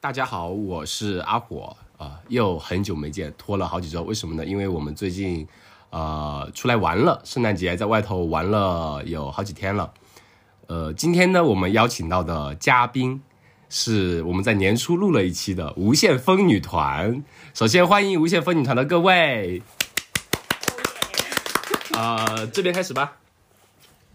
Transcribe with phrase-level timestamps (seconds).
[0.00, 4.46] 大家好，我是阿火啊、又很久没见，拖了好几周，为什么呢？
[4.46, 5.44] 因为我们最近
[5.90, 9.92] 呃出来玩了，圣诞节在外头玩了有好几天了。
[10.68, 13.20] 呃，今天呢，我们邀请到的嘉宾
[13.68, 17.24] 是我们在年初录了一期的无限风女团。
[17.52, 19.60] 首先欢迎无限风女团的各位。
[21.94, 23.16] 呃，这边开始吧。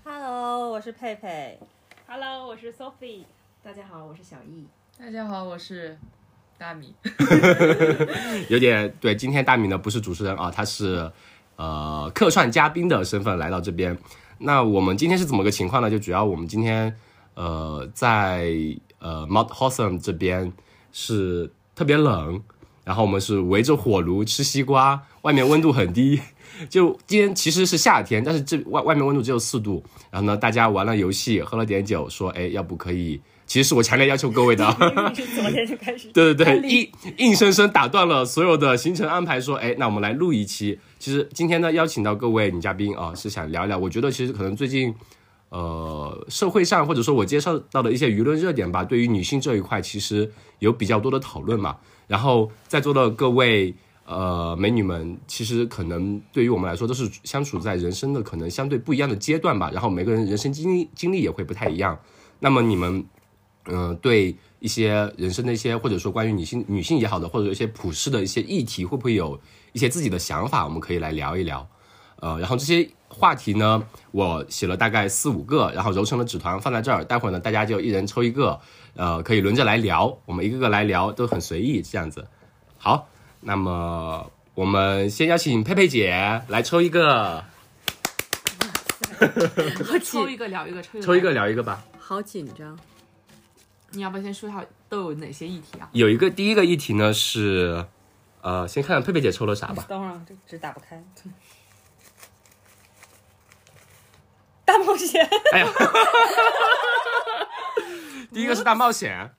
[0.05, 1.59] Hello，我是佩佩。
[2.07, 3.25] Hello，我是 Sophie。
[3.61, 4.65] 大家好，我是小易。
[4.99, 5.97] 大家好，我是
[6.57, 6.93] 大米。
[8.47, 11.11] 有点对，今天大米呢不是主持人啊，他是
[11.55, 13.97] 呃客串嘉宾的身份来到这边。
[14.37, 15.89] 那我们今天是怎么个情况呢？
[15.89, 16.95] 就主要我们今天
[17.33, 18.53] 呃在
[18.99, 20.53] 呃 Mount Hotham 这边
[20.91, 22.41] 是特别冷，
[22.85, 26.21] 然后我们是围着火炉吃西瓜，外面温度很低。
[26.69, 29.83] 就今天其实是夏天，但是这外外面温度只有四度。
[30.11, 33.19] 然后呢，大家玩了游戏，喝了点酒，说哎，要不可以？
[33.53, 34.65] 其实是我强烈要求各位的。
[35.13, 36.07] 昨天就开始？
[36.11, 40.79] 对 对对，硬硬生生打断了所有的行程安排，说，哎，那我们来录一期。
[40.97, 43.77] 其实今天呢，邀请到各位女嘉宾啊，是想聊一聊。
[43.77, 44.91] 我觉得其实可能最近，
[45.49, 51.77] 呃，社会上或者说我接受到的一些舆论热点吧，对于女性这一块，其实有比较多的讨论嘛。
[52.07, 53.71] 然后在座的各位
[54.07, 59.69] 呃美女们，其实可能对于我们来说，都是相处在人生的可能相对不一样的阶段吧。
[59.71, 61.95] 然后每个人人生经历经历也会不太一样。
[62.39, 63.05] 那么你们。
[63.65, 69.39] 嗯，对一些人生的一些，或者说关于女性女性也好的，或者一些普世的一些议题，会不会有
[69.71, 70.65] 一些自己的想法？
[70.65, 71.67] 我们可以来聊一聊。
[72.17, 77.03] 呃，然后这些话题呢，我写了大概四五个，然后揉成了纸团放在这儿。
[77.03, 78.59] 待会儿呢，大家就一人抽一个，
[78.95, 82.25] 呃，可以轮着来聊，我们一个个来聊，都很随意这样子。
[82.77, 83.09] 好，
[83.41, 87.43] 那么我们先邀请佩佩姐来抽一个，
[90.01, 91.83] 抽一个聊一个，抽一个抽一个聊一个吧。
[91.99, 92.77] 好紧张。
[93.93, 95.87] 你要不要先说一下都有哪些议题啊？
[95.93, 97.85] 有一个第一个议题呢是，
[98.41, 99.85] 呃，先看看佩佩姐抽了啥吧。
[99.87, 101.01] 等会儿啊这纸打不开。
[104.65, 105.67] 大冒险，哎呀，
[108.33, 109.29] 第一个是大冒险，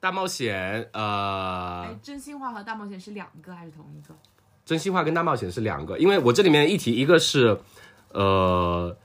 [0.00, 4.14] 大冒险，呃哎，，真心话和大冒险是两个还是同一个？
[4.64, 7.60] 真心话跟大冒险是两个，因为我这里面的议题，一个是，
[8.12, 8.96] 呃，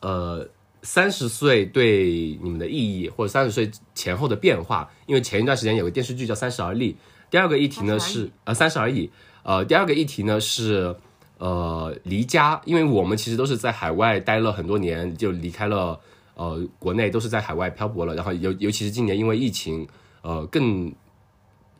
[0.00, 0.48] 呃，
[0.86, 4.88] 三十岁对你们的意义，或者三十岁前后的变化。
[5.06, 6.92] 因为前一段时间有个电视剧叫《三十而立》，
[7.28, 9.10] 第二个议题呢30而已是呃三十而已，
[9.42, 10.94] 呃，第二个议题呢是
[11.38, 15.98] 呃离家，因为我们其实都是在海外待了很多年，就离开了
[16.34, 19.88] 呃国内，都是在海外漂泊了，然后尤尤其是今年因为疫情，
[20.22, 20.94] 呃更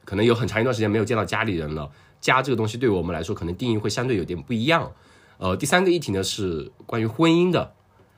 [0.05, 1.89] 可能有很长一段时间没有见到家里人了。
[2.21, 4.91] 家这个东西对我们来说，可能定义会相对有点不一样。
[5.39, 7.75] 呃，第三个议题呢是关于婚姻的，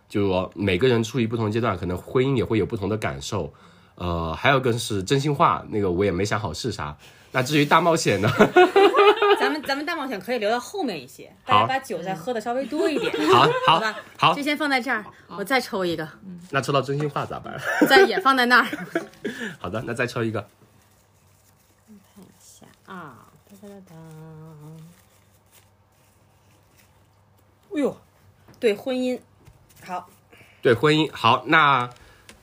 [0.09, 3.53] 就是说每个人处于不同阶段，可能婚姻也会有不同的感受。
[3.97, 6.97] 呃，还有一个是真心话，那个我也没想好是啥。
[7.33, 8.29] 那至于大冒险呢？
[9.39, 13.95] 咱们咱们大冒险可以留到后面一些，大家把酒再喝的稍微多一点，好 好吧？
[14.17, 16.09] 好就，先放在这儿，我再抽一个，
[16.51, 17.57] 那抽到真心话咋办？
[17.89, 18.67] 再也放在那儿。
[19.61, 20.41] 好的，那再抽一个。
[22.15, 23.95] 看一下啊，哒哒哒哒。
[27.75, 27.97] 哎呦，
[28.59, 29.21] 对婚姻，
[29.89, 30.07] 好
[30.61, 31.89] 对婚姻，好，那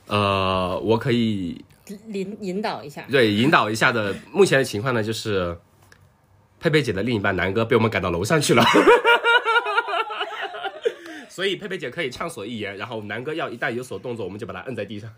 [0.06, 1.64] 呃，我可以
[2.08, 3.06] 引引导一下。
[3.08, 4.12] 对引导一下的。
[4.32, 5.56] 目前的情况呢，就是
[6.58, 8.64] 佩佩姐的另一半南哥被我们赶到楼上去了，
[11.30, 15.08] 所以佩佩姐可以畅所欲言，然后南哥要一旦有所动作，我们就把他摁在地上。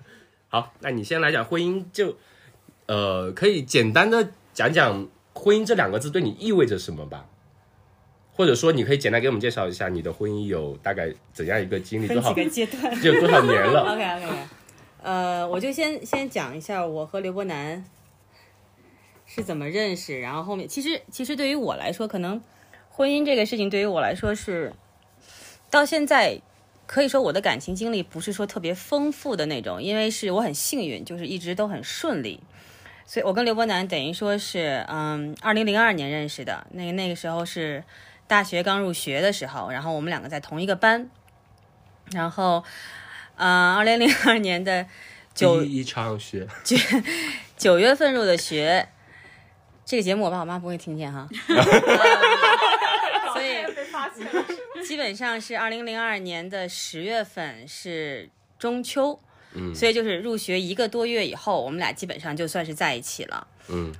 [0.48, 2.14] 好，那你先来讲婚姻就，
[2.84, 7.24] 呃，可以简单的讲讲婚姻这两个字对你意味着什么吧。
[8.38, 13.02] 或者说，你可以简单给我们介绍一下你的婚姻有大概怎样一个经历，多少个阶段。
[13.02, 13.80] 就有多少年了？
[13.92, 14.36] OK OK OK，
[15.02, 17.84] 呃，我就先先讲一下我和刘伯南
[19.26, 22.40] 是怎么认识，然后后面其实其实对于我来说，可能
[22.90, 24.72] 婚姻这个事情对于我来说是
[25.68, 26.40] 到现在
[26.86, 32.38] 可以说我的感情经历不是说特别丰富的那种，因为是我很幸运，就是一直都很顺利。
[33.04, 37.82] 所以我跟刘伯南等于说是，嗯，二零零二年认识的，那个那个时候是
[38.28, 41.10] 大学刚入学的时候，然后我们两个在同一个班，
[42.12, 42.62] 然后，
[43.36, 44.86] 呃，二零零二年的
[45.34, 46.46] 九第一场雪，
[47.56, 48.88] 九月份入的学，
[49.84, 51.26] 这个节目我爸我妈不会听见哈，
[53.32, 54.44] 所以被发现了。
[54.86, 58.28] 基本上是二零零二年的十月份是
[58.58, 59.18] 中秋，
[59.54, 63.48] 嗯所以就是入学一个多月以后，我们俩基本上就算是在一起了。
[63.68, 63.94] 嗯，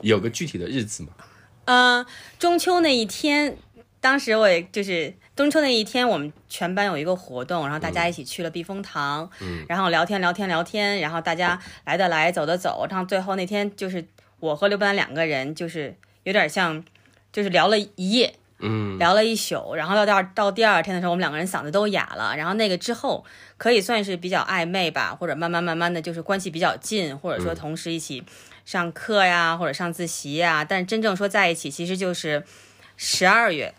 [0.00, 1.08] 有个具体的日子吗？
[1.72, 2.04] 呃，
[2.38, 3.56] 中秋那一天，
[3.98, 14.04] 当时我也就是中秋那一天，我们全班有一个活动，然后大家一起去了避风塘，嗯然后聊天聊天聊天，然后大家来的来走的走，然后最后那天就是
[14.38, 16.84] 我和刘班两个人，就是有点像，
[17.32, 22.36] 就是聊了一夜，嗯，聊了一宿，然后到第二到第二天的时候，我们两个人嗓子都哑了。
[22.36, 23.24] 然后那个之后
[23.56, 28.22] 可以算是比较暧昧吧，或者慢慢慢慢的就是关系比较近，或者说同时一起
[28.64, 30.64] 上课呀，或者上自习呀。
[30.64, 32.44] 但真正说在一起，其实就是
[32.96, 33.74] 十二月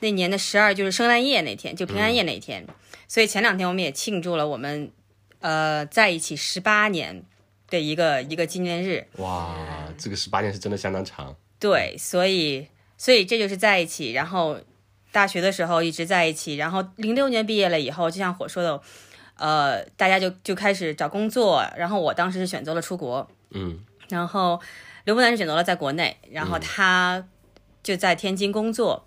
[0.00, 2.66] 那年的十二，就是圣诞夜那天，就平安夜那天。
[3.08, 4.90] 所以前两天我们也庆祝了我们
[5.40, 7.22] 呃在一起十八年
[7.68, 9.06] 的一个一个纪念日。
[9.18, 9.54] 哇，
[9.98, 11.36] 这个十八年是真的相当长。
[11.58, 14.58] 对，所以所以这就是在一起，然后
[15.12, 18.80] 大学的时候一直在一起，然后零六年毕业了以后，就像火说的，
[19.36, 23.78] 呃，大家就就开始找工作，然后我当时是选择了出国，嗯
[24.12, 24.60] 然后
[25.04, 27.24] 刘伯南是选择了在国内，然后他
[27.82, 29.04] 就在天津工作。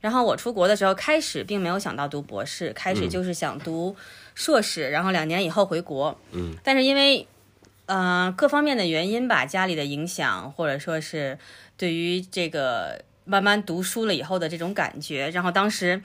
[0.00, 3.96] 然后我出国的时候，开始并没有想到读博士，开始就是想读
[4.34, 6.16] 硕士，然后两年以后回国。
[6.32, 7.26] 嗯，但是因为
[7.86, 11.38] 呃各方面的原因吧，家里的影响，或者说是
[11.76, 16.00] 对于这个慢慢读书了以后的这种感觉，然后当时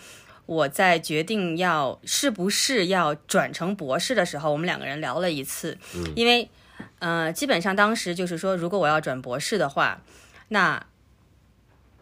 [0.45, 5.77] 我在决定要是不是要转成博士的时候，我们两个人聊了一次，
[6.15, 6.49] 因为
[6.99, 10.01] 呃基本上当时就是说，如果我要转博士的话，
[10.49, 10.85] 那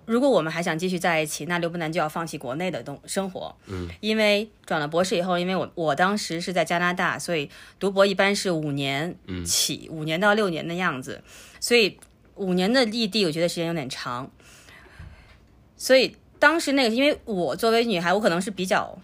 [0.05, 3.55] 如果我们还想继续在一起，那刘伯南就要放弃国内的东生活。
[3.67, 7.49] 嗯，因为转了博士以后，因为我我当时是在加拿大，所以
[7.79, 9.15] 读博一般是五年
[9.45, 11.21] 起，五、年到六年的样子，
[11.59, 11.99] 所以
[12.35, 14.31] 五年的异地，我觉得时间有点长。
[15.77, 18.97] 所以当时那个，因为我作为女孩，我可能是比较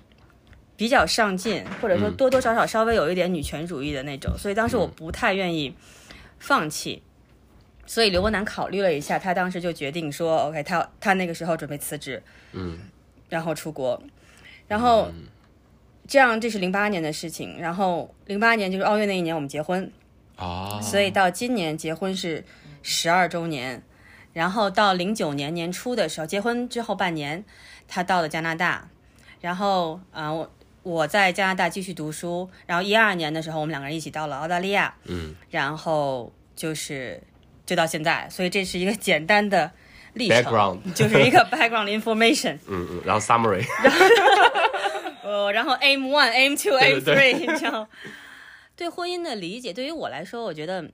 [0.78, 5.76] 比较上进，或者说多多少少稍微有一点女权主义的那种，所以当时我不太愿意
[6.40, 7.02] 放弃。
[7.88, 12.80] 所以刘伯南考虑了一下，他当时就决定说，OK，他他那个时候准备辞职，嗯，
[13.30, 14.02] 然后出国，
[14.68, 15.12] 然后
[16.08, 19.92] 这样这是零八年的事情，然后零八年就是奥运那一年我们结婚，
[20.36, 22.44] 啊，所以到今年结婚是
[22.82, 23.84] 十二周年，
[24.34, 27.46] 然后到零九年年初的时候，结婚之后半年，
[27.88, 28.90] 他到了加拿大，
[29.42, 30.50] 然后啊、呃
[30.86, 37.22] 我我在加拿大继续读书，然后一二年的时候，我们两个人一起到了澳大利亚，嗯然后就是
[37.66, 39.72] 就到现在，所以这是一个简单的
[40.14, 43.66] 历程 Background 就是一个 background information， 嗯嗯，然后 summary，
[45.24, 47.88] 呃， 然后 aim one、aim two、aim 对对 three，你知道。
[48.76, 50.92] 对婚姻的理解，对于我来说，我觉得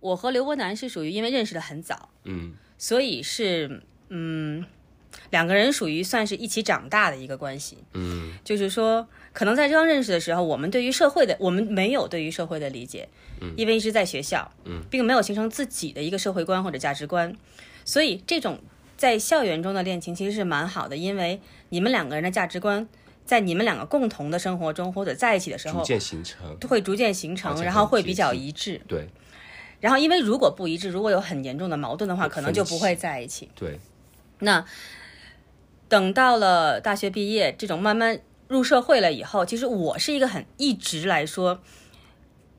[0.00, 2.54] 我和刘伯南是属于因为认识的很早，嗯。
[2.76, 4.66] 所以是嗯，
[5.30, 7.78] 两个人属于算是一起长大的一个关系。
[7.92, 13.08] 嗯就是说，可能在刚认识的时候，我们对于社会的，我们没有对于社会的理解，
[13.40, 17.34] 嗯因为一直在学校，嗯，并没有形成自己的一个社会观或者价值观，
[17.84, 18.60] 所以这种
[18.96, 22.88] 在校园中的恋情其实是蛮好的，因为你们两个人的价值观。
[23.26, 28.78] 在你们两个共同的生活中，或者在一起的时候，逐渐形成，会逐渐形成，然后会比较一致。
[28.86, 29.08] 对
[29.80, 33.48] 然后，因为如果不一致，如果有很严重的矛盾的话，可能就不会在一起。
[33.54, 33.80] 对，
[34.40, 34.62] 那
[35.88, 41.60] 等到了大学毕业，这种慢慢入社会了以后，其实我是一个很一直来说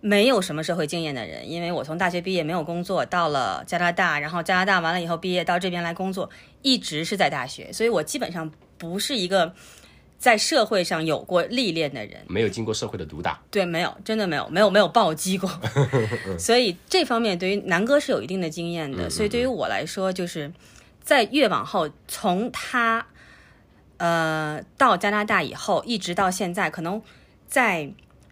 [0.02, 6.30] 没有什么社会经验的人，因为我从大学毕业没有工作，到了加拿大，然后加拿大完了以后毕业到这边来工作，
[6.62, 9.54] 一直是在大学，所以我基本上不是一个
[10.20, 12.24] 在社会上有过历练的人。
[12.28, 15.50] 没有经过社会的毒打，对，没有，真的没有，没有，没有暴击过。
[16.38, 19.10] 所以这方面对于南哥是有一定的经验的。
[19.10, 20.52] 所以对于我来说，就是
[21.02, 23.06] 在越往后，从他
[23.98, 27.02] 呃到加拿大以后，一直到现在，可能
[27.48, 27.92] 在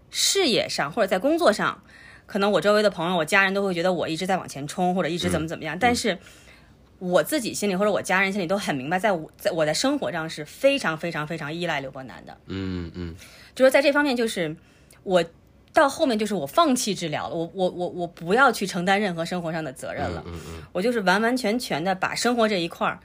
[0.10, 1.84] 事业上或者在工作上，
[2.26, 5.78] 可能我周围的朋友、我家人都会觉得我一直在往前冲，或者一直怎么怎么样。
[5.80, 6.18] 但是
[7.00, 12.38] 我自己心里或者我家人心里都很明白，在我在我在生活上是非常非常非常依赖刘伯南的。
[12.48, 13.16] 嗯嗯。
[13.56, 14.56] 就是在这方面，就是
[15.04, 15.24] 我
[15.74, 23.00] 到后面就是我放弃治疗了，我我我我不要去承担任何生活上的责任了，嗯嗯我就是完完全全的把生活这一块儿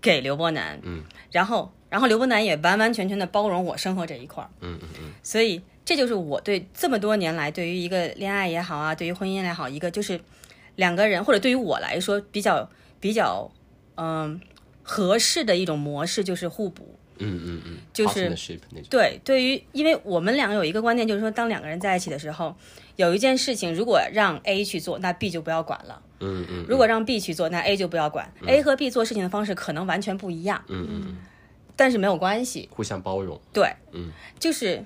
[0.00, 10.18] 给刘伯南，嗯，然后然后刘伯南也完完全全的包容我生活这一块儿，嗯嗯嗯所以这就是我对这么多年来对于一个恋爱也好啊，对于婚姻也好，一个就是
[10.76, 12.66] 两个人或者对于我来说比较
[12.98, 13.52] 比较
[13.96, 14.40] 嗯、
[14.82, 16.96] 合适的一种模式，就是互补。
[17.18, 18.34] 嗯嗯嗯，就是
[18.88, 22.56] 对，对于，因为我们两个有一个观念，就是说，当两个人在一起的时候，
[22.96, 28.32] 有一件事情如果让 A 去做，那 B 就不要管了；嗯嗯，如果让 B 去做，那 A 就不要管。
[28.46, 31.16] A 和 B 做事情的方式可能完全不一样，嗯嗯嗯，
[31.76, 32.68] 但是没有关系。
[32.72, 34.84] 互相包容，对，嗯，就是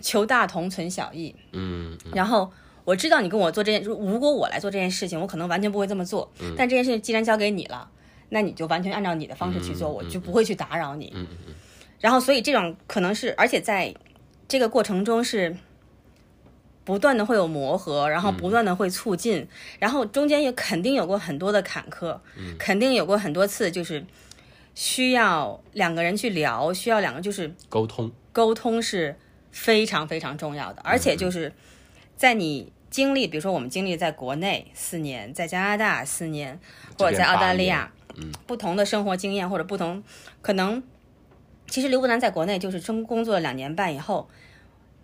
[0.00, 1.34] 求大同存小异。
[1.52, 2.12] 嗯嗯。
[2.14, 2.50] 然后
[2.84, 6.30] 我知道你跟我做这件，如如果我来做这件事情，我可能完全不会这么做。
[6.56, 7.88] 但这件事情既然交给你了，
[8.30, 11.12] 那你就完全按照你的方式去做，嗯嗯我就不会去打扰你。
[11.14, 11.54] 嗯嗯
[12.00, 13.94] 然后，所以这种可能是，而且在
[14.46, 15.56] 这个过程中是
[16.84, 19.48] 不断的会有磨合，然后不断的会促进，
[19.78, 22.54] 然后中间也肯定有过很多的坎坷，嗯。
[22.58, 24.04] 肯定有过很多次就是
[24.74, 29.16] 需要两个人去聊，需要两个就是沟通，沟通是
[29.52, 31.52] 非常非常重要的，而且就是
[32.16, 36.58] 在你经历，比如说我们经历在国内四年，在加拿大四年，
[36.98, 40.02] 或者在澳大利亚，嗯，不同的生活经验或者不同，
[40.42, 40.82] 可能
[41.68, 44.28] 其实刘伯南在国内就是中工作了两年半以后，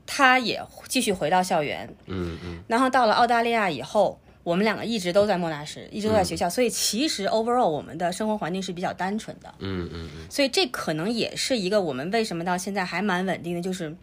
[0.06, 2.64] 他也继续回到校园，嗯嗯。
[2.66, 4.20] 然后到了澳大利亚以后。
[4.42, 9.54] 我们两个一直都在莫纳什，一直都在学校，所以其实 overall 我们的生活环境是比较单纯的。
[9.58, 13.94] 嗯嗯嗯，所以这可能也是一个我们为什么到现在还蛮稳定的，就是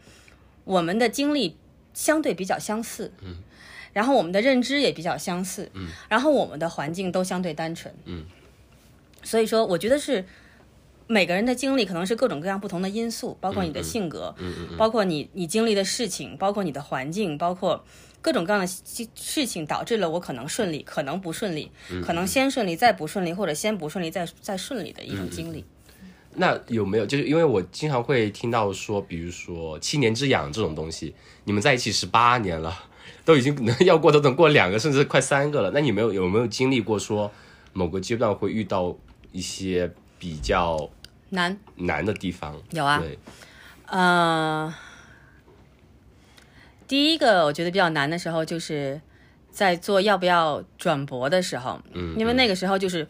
[0.63, 1.57] 我们的经历
[1.93, 3.37] 相对比较相似，嗯，
[3.93, 8.25] 然后我们的认知也比较相似，嗯，然后我们的环境都相对单纯，嗯，
[9.23, 10.23] 所以说我觉得是
[11.07, 14.77] 每个人的经历可能是各种各样不同的因素，包括你的性格，嗯嗯嗯。
[14.77, 17.83] 包括你你经历的事情，包括你的环境，包括
[18.21, 25.63] 各种各样的事事情导致了我可能顺利，可能不顺利，嗯可能先顺利再不顺利，或者先不顺利再再顺利的一嗯种经历。
[26.39, 32.77] 那有没有就是因为我经常会听到说，比如说七年之痒这种东西，你们在一起十八年了，
[33.25, 37.31] 都已经能要过都能过两个甚至快三个了，那你没有有没有经历过说
[37.73, 38.95] 某个阶段会遇到
[39.31, 40.89] 一些比较
[41.29, 42.55] 难难的地方？
[42.71, 43.17] 有啊，对，
[43.87, 44.73] 呃，
[46.87, 49.01] 第一个我觉得比较难的时候，就是
[49.51, 53.07] 在做要不要转博的时候，嗯，因为那个时候就是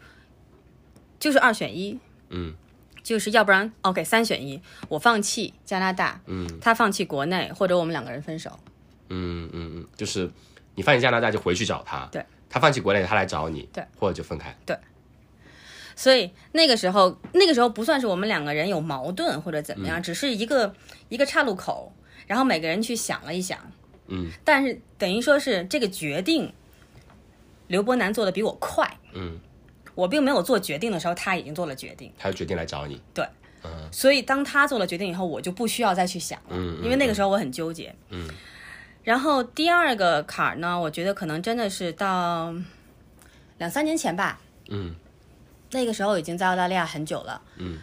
[1.18, 1.98] 就是二选一，
[2.30, 2.54] 嗯。
[3.00, 6.46] 就是要不然 OK 三选一，我放弃加拿大，嗯。
[6.60, 8.60] 他放弃国内，或者我们两个人分手。
[9.08, 10.30] 嗯嗯嗯，就是
[10.74, 14.76] 你放弃加拿大就回去找他，对，他放弃国内他来找你，对，或者就分开，对。
[15.96, 20.74] 所以那个时候，那个时候不算是我们两个人有矛盾或者怎么样，只是一个
[21.08, 21.90] 一个岔路口，
[22.28, 23.58] 然后每个人去想了一想，
[24.06, 26.52] 嗯，但是等于说是这个决定，
[27.66, 29.40] 刘伯南做的比我快，嗯，
[29.96, 33.26] 我并没有做决定的时候，他已经做了决定，他就决定来找你，对。
[33.90, 38.28] 所以当他做了决定以后，我就不需要再去想了，嗯嗯因为那个时候我很纠结，嗯，
[39.02, 42.54] 然后第二个坎儿呢，我觉得可能真的是到
[43.58, 44.94] 两三年前吧，嗯。
[45.70, 47.42] 那个时候已经在澳大利亚很久了。
[47.58, 47.76] 嗯，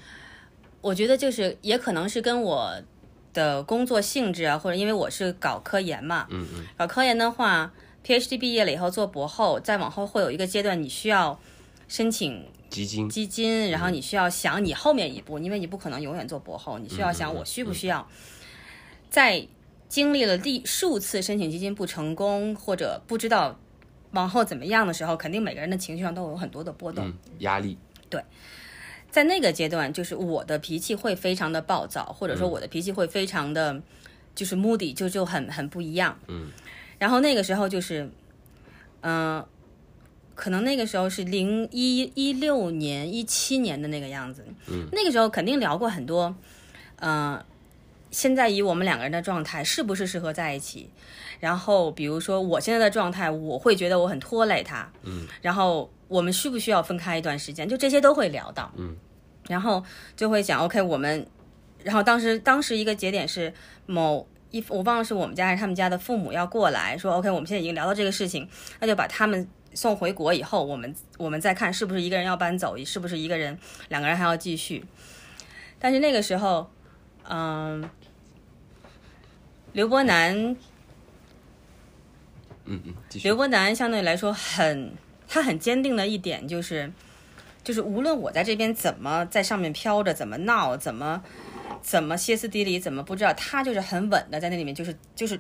[0.81, 2.73] 我觉得就是也可能是跟我
[3.36, 6.65] 的工作性质啊，或者因为我是搞科研嘛，嗯嗯。
[6.75, 7.72] 搞科研的话
[8.04, 11.39] ，PhD 毕业了以后做博后，再往后会有一个阶段，你需要
[11.88, 18.08] 申请基金，基金，然后你需要想你后面一步，因为你不可能永远做博后，你需要想我需不需要，
[19.10, 19.46] 在
[19.89, 23.60] 经历了第数次申请基金不成功，或者不知道
[24.12, 27.06] 往后怎么样的时候，肯定每个人的情绪上都有很多的波动。
[27.06, 27.77] 嗯，压力，
[29.15, 33.81] 在那个阶段，就是我的脾气会非常的暴躁，或者说我的脾气会非常的，
[34.36, 36.19] 就是 moody，就就很很不一样。
[36.27, 36.51] 嗯，
[37.00, 38.10] 然后那个时候就是，
[39.00, 39.41] 嗯、
[40.36, 44.43] 可能那个时候是零一一六年、一七年的那个样子。
[44.67, 46.36] 嗯，那个时候肯定聊过很多，
[46.98, 47.41] 嗯、
[48.15, 50.89] 现在以我们两个人的状态是不是适合在一起？
[51.41, 54.89] 然后比如说我现在的状态，我会觉得我很拖累他。
[55.03, 57.67] 嗯，然后我们需不需要分开一段时间？
[57.67, 58.72] 就这些都会聊到。
[58.77, 58.95] 嗯，
[59.50, 59.84] 然后
[60.15, 61.27] 就会讲 OK，我们，
[61.84, 63.53] 然后当时当时一个节点是
[63.86, 68.48] 某一我忘了是我们家还是他们家的父母要过来说 OK，我们现在已经聊到这个事情，
[68.79, 74.86] 那就把他们送回国以后，我们我们再看是不是一个人要搬走，是不是一个人两个人还要继续。
[75.77, 76.72] 但是那个时候，
[77.27, 77.88] 嗯，
[79.75, 80.34] 刘伯南
[82.63, 84.94] 嗯嗯，继续刘，伯南相对来说很，
[85.27, 86.89] 他很坚定的一点就是，
[87.62, 91.22] 就是无论我在这边怎么在上面飘着，怎么闹，怎么
[91.82, 95.38] 怎么歇斯底里，怎么不知道，他就是很稳的在那里面，就是就是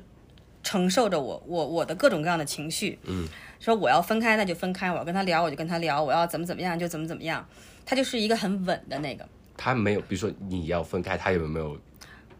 [0.61, 2.99] 承受着我我我的各种各样的情绪。
[3.03, 3.25] 嗯，
[3.61, 7.47] 说我要分开那就分开，我要跟他聊我就跟他聊，我要怎么怎么样就怎么怎么样，
[7.85, 9.25] 他就是一个很稳的那个。
[9.55, 11.79] 他没有，比如说你要分开，他有没有？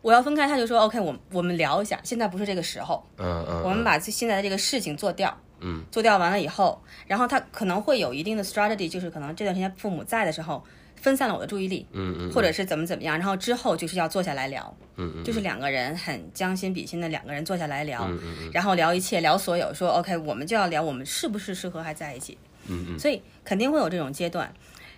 [0.06, 5.36] 我要分开，他就说 OK，我我们聊一下，现在不是这个时候，嗯嗯，我们把现在的这个事情做掉。
[5.62, 10.64] 嗯，做掉完了以后，然后他可能会有一定的 strategy，就是可能这段时间父母在的时候
[10.96, 18.52] 分散了我的注意力，嗯嗯，或者是怎么怎么样，然后之后就是要坐下来聊，嗯嗯，就是两个人很将心比心的两个人坐下来聊，嗯嗯嗯。
[18.54, 23.00] 然后聊一切，聊所有，说 OK，我们就要聊我们是不是适合还在一起，嗯嗯。
[23.00, 24.54] 所以肯定会有这种阶段。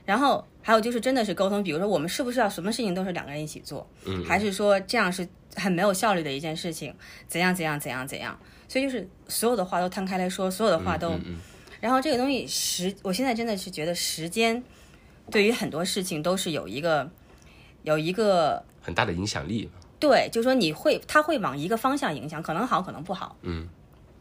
[0.08, 6.96] 然后还有就是真的是沟通，比如说我们是不是要什么事情都是两个人一起做，嗯，还是说这样是很没有效率的一件事情，
[7.28, 11.36] 怎样怎样怎样怎样，所以就是所有的话都摊开来说，所有的话都，嗯嗯
[11.82, 14.64] 然后这个东西时，我现在真的是觉得时间
[15.30, 17.12] 对于很多事情都是有一个
[17.84, 19.70] 有一个很大的影响力。
[20.00, 23.36] 对，就是说你会，他会往一个方向影响，可能好，可能不好。
[23.42, 23.68] 嗯。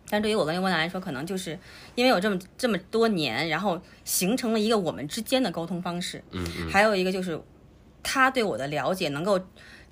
[0.08, 1.58] 但对于我跟刘波南来说，可能就是
[1.94, 6.22] 因为有这么这么多年，然后形成了一个我们之间的沟通方式。
[6.30, 6.70] 嗯嗯。
[6.70, 7.40] 还有一个就是
[8.02, 9.40] 他对我的了解，能够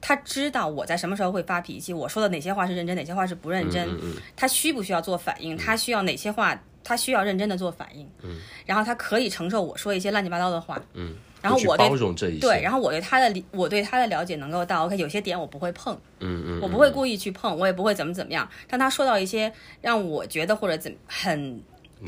[0.00, 3.88] 他知道我在什么时候会发脾气，我说的哪些话是认真，哪些话是不认真。
[3.88, 5.56] 嗯嗯他需不需要做反应？
[5.56, 6.62] 他需要哪些话？
[6.84, 8.08] 他需要认真的做反应。
[8.22, 8.36] 嗯。
[8.66, 10.80] 然后他可以承受我说一些乱七八糟的话。
[10.92, 11.14] 嗯。
[11.44, 12.40] 然后我对包容这一些。
[12.40, 15.94] 对，然后我对他的理，我对他的了解能够到 OK，有些点我不会碰。
[16.20, 16.60] 嗯嗯。
[16.62, 18.48] 我不会故意去碰，我也不会怎么怎么样。
[18.66, 21.62] 当他说到一些让我觉得或者怎很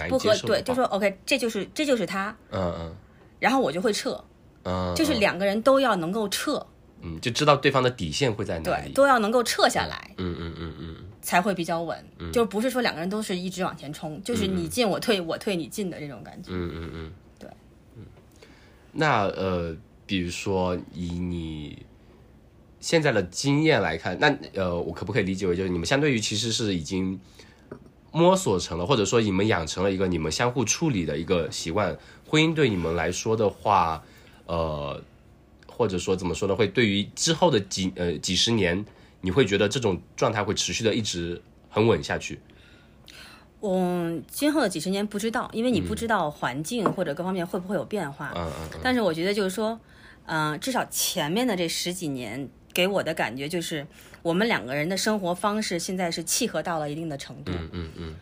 [0.09, 2.97] 不合，对，就说 OK，这就是这就是他，嗯嗯
[3.39, 4.19] 然后我就会撤，
[4.65, 6.67] 嗯，就是两个人都要能够撤，
[7.03, 12.03] 嗯，就知道对方的底线会在哪里对，都要能够撤下来，嗯嗯嗯嗯才会比较稳。
[12.33, 16.51] 就不是说两个人都是一直往前冲，就是你进我退，我退你进的这种感觉。
[16.53, 17.26] 嗯嗯嗯，对。
[18.97, 19.77] 那呃，
[20.07, 21.85] 比如说以你
[22.81, 27.21] 现在的经验来看，那呃，我可不可以理解为就是你们相对于其实是已经
[28.13, 31.97] 摸索成了，或者说你们养成了一个你们相互处理的一个习惯？
[32.27, 34.03] 婚姻对你们来说的话，
[34.47, 35.03] 呃，
[35.67, 36.57] 或者说怎么说呢？
[36.57, 38.85] 会对于之后的几呃几十年，
[39.21, 42.39] 你会觉得这种状态会持续的一直很稳下去？
[43.63, 48.33] 嗯，今后的几十年不知道，因为你不知道环境或者各方面会不会有变化。
[48.37, 49.81] 嗯嗯嗯但是我觉得就是说，
[50.27, 53.87] 嗯、至少前面的这十几年给我的感觉就是，
[54.23, 57.51] 我们两个人的生活方式现在是契合到了一定的程度。
[57.53, 58.15] 嗯嗯嗯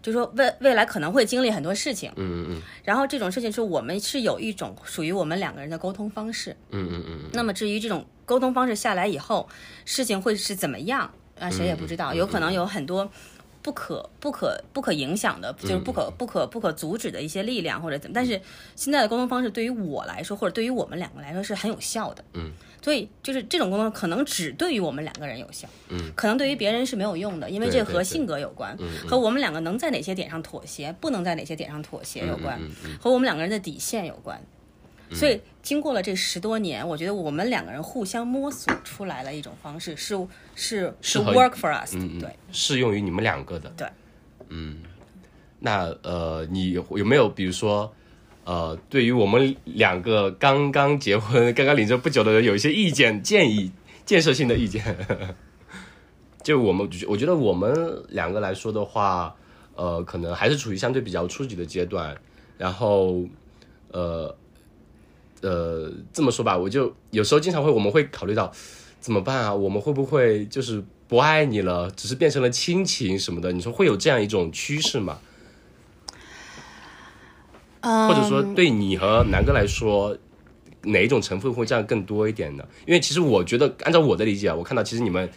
[0.00, 6.56] 就说未未来可能会经历很多事情，嗯嗯然后这种事情是我们是有一种属于我们两个人的沟通方式。
[6.70, 9.48] 嗯嗯嗯那么至于这种沟通方式下来以后，
[9.84, 11.50] 事情会是怎么样啊？
[11.50, 13.10] 谁也不知道，有可能有很多。
[13.62, 18.40] 不可不可不可影响的，就是不可不可不可阻止的一些力量或者怎么，但是
[18.76, 22.24] 现在的沟通方式对于我来说，或者对于我们两个来说是很有效的。
[22.34, 22.50] 嗯，
[22.82, 28.76] 所以就是这种沟通可能只对于我们两个人有效，嗯，可能对于别人是没有用的，因为这和性格有关，
[29.08, 32.60] 和我们两个能在哪些点上妥协，不能在哪些点上妥协有关，
[33.00, 34.40] 和我们两个人的底线有关。
[35.12, 40.14] 所以经过了这十多年，我觉得我们两个人互相摸索出来了一种方式，是
[40.54, 42.28] 是是 work for us 对。
[42.52, 43.70] 适用于你们两个的。
[43.76, 43.88] 对，
[44.48, 44.78] 嗯
[45.60, 47.92] 那呃，你有有没有比如说，
[48.44, 53.72] 呃，对于我们两个刚刚结婚、刚刚领证不久的人，有一些意见、建议、
[54.04, 54.96] 建设性的意见？
[56.44, 59.34] 就我们，我觉得我们两个来说的话，
[59.74, 62.16] 呃，可能还是处于相对比较初级的阶段。
[62.56, 63.22] 然后，
[63.92, 64.34] 呃，
[65.42, 68.52] 呃，这么说吧，我就有时候经常会，我们会考虑到
[69.00, 69.54] 怎么办啊？
[69.54, 73.52] 我们会不会就是不爱你了，只是变成了亲情什么的？
[73.52, 75.18] 你说会有这样一种趋势吗？
[77.80, 80.18] 嗯或者说对你和南哥来说，
[80.82, 82.66] 哪一种成分会这样更多一点呢？
[82.84, 85.30] 因为其实我觉得，按照我的理解啊，我看到其实你们，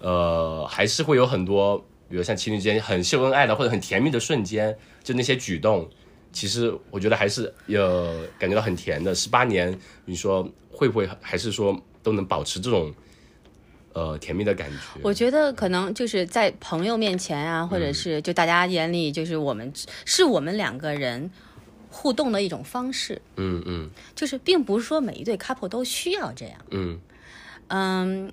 [0.00, 5.88] 呃，还是会有很多，比如像情侣之间很秀恩爱的或者很甜蜜的瞬间，就那些举动，
[6.38, 9.12] 其实我觉得还是有感觉到很甜的。
[9.12, 12.94] 十八年，你说会不会还是说都能保持这种
[13.92, 15.00] 呃甜蜜的感觉？
[15.02, 19.72] 我觉得可能就是在朋友面前啊，或嗯者是就大家眼里，就是我们
[20.04, 21.28] 是我们两个人
[21.90, 23.90] 互动的一种方式，嗯嗯。
[24.14, 27.00] 就是并不是说每一对 couple 都需要这样，嗯。
[27.66, 28.32] 嗯，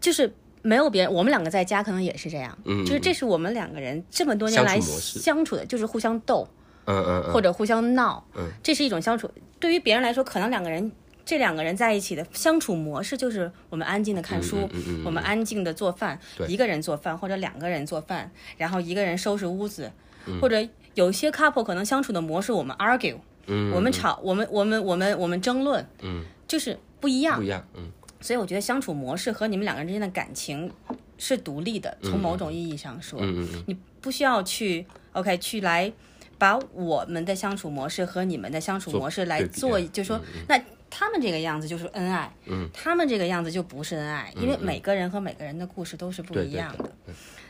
[0.00, 6.48] 就是没有别人，我们两个在家可能也是这样，嗯就是这是我们两个人这么多年来相处的，就是互相斗
[6.86, 9.30] 嗯嗯嗯，或者互相闹，嗯，这是一种相处。
[9.58, 10.90] 对于别人来说，可能两个人。
[11.26, 16.46] 这两个人在一起的相处模式就是我们安静的看书，嗯嗯嗯嗯我们安静的做饭，对。
[16.48, 19.90] 一个人做饭或者两个人做饭，然后一个人收拾屋子，
[20.26, 20.38] 嗯。
[20.38, 23.16] 或者有些 couple 可能相处的模式我们 argue，、
[23.46, 27.42] 嗯我们吵，我们我们我们我们争论，嗯就是不一样不。
[27.42, 27.90] 一样，嗯。
[28.20, 30.70] 所以我觉得相处模式和你们两个人之间的感情
[31.16, 33.48] 是独立的，从某种意义上说，嗯。
[33.66, 35.90] 你不需要去 OK 去来
[36.38, 46.90] 把我们的相处模式和你们的相处模式来做，嗯就说、那他们这个样子就是恩爱，嗯，他们这个样子就不是恩爱，因为每个人和每个人的故事都是不一样的。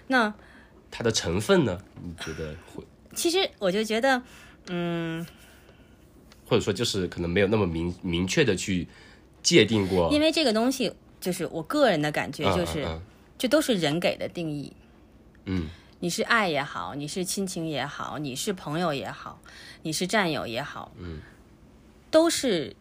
[0.07, 0.33] 那
[0.91, 1.81] 它的成分呢？
[2.03, 2.85] 你觉得会？
[3.15, 4.23] 其实我就觉得，
[4.69, 5.27] 嗯，
[6.47, 8.89] 或者说就是可能没有那么明明确的去
[9.43, 13.01] 界定过，因为这个东西就是我个人的感觉，嗯就是、嗯
[13.37, 14.73] 这都是人给的定义。
[15.47, 15.69] 嗯
[16.05, 19.41] 你是爱也好，你是亲情也好，你是朋友也好，
[19.85, 21.19] 你是战友也好，嗯，
[22.11, 22.77] 都是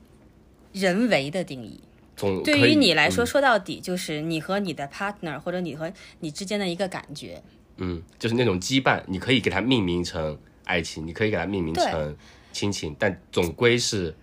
[0.74, 1.80] 人为的定义。
[2.18, 7.42] 对总对于你来说，嗯说到底就是你和你的 partner 或者你和你之间的一个感觉。
[7.78, 12.18] 嗯，就是那种羁绊，你可以给它命名成爱情，你可以给它命名成
[12.52, 14.14] 亲情，但总归是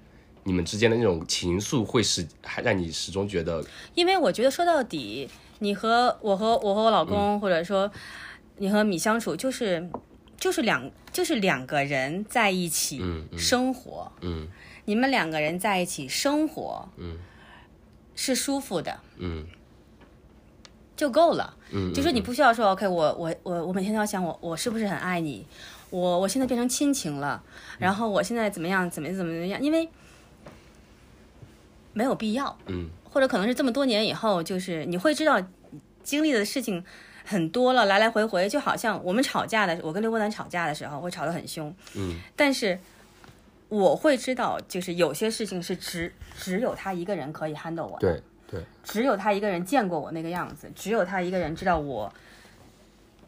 [0.45, 5.27] 你们之间的那种情愫会使还让你始终觉得因为我觉得说到底，
[5.61, 7.91] 你和我和我和我老公，或者说
[8.61, 9.89] 你和米相处，就是
[10.37, 13.03] 就是两就是两个人在一起
[13.37, 14.47] 生活，嗯。
[14.85, 17.17] 你们两个人在一起生活，嗯，
[18.15, 19.47] 是舒服的嗯。
[20.95, 21.57] 就够了。
[21.71, 25.47] 嗯，就是你不需要说 OK，我我我我每天都要想我我是不是很爱你，
[25.89, 27.43] 我我现在变成亲情了，
[27.79, 29.89] 然后我现在怎么样怎么怎么怎么样，因为
[31.95, 32.59] 没有必要。
[32.67, 32.91] 嗯。
[33.05, 35.41] 或者可能是这么多年以后，就是你会知道
[36.03, 36.85] 经历的事情
[37.31, 42.19] 很多了，来来回回，就好像我们吵架的，我跟刘波南吵架的时候会吵得很凶，嗯。
[42.35, 42.77] 但是
[43.69, 48.65] 我会知道，就是有些事情是只只有他一个人可以 handle 我的，对对。
[48.83, 52.13] 只有他一个人见过我那个样子，只有他一个人知道我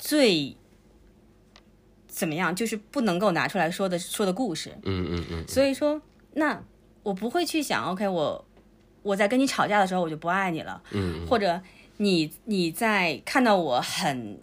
[0.00, 0.56] 最
[2.08, 6.60] 怎么样，就是不能够拿出来说的说的故事，嗯嗯嗯所以说，那
[7.04, 8.44] 我不会去想，OK，我
[9.02, 11.24] 我在跟你吵架的时候，我就不爱你了，嗯。
[11.28, 11.62] 或者
[11.98, 14.38] 你你在看到我很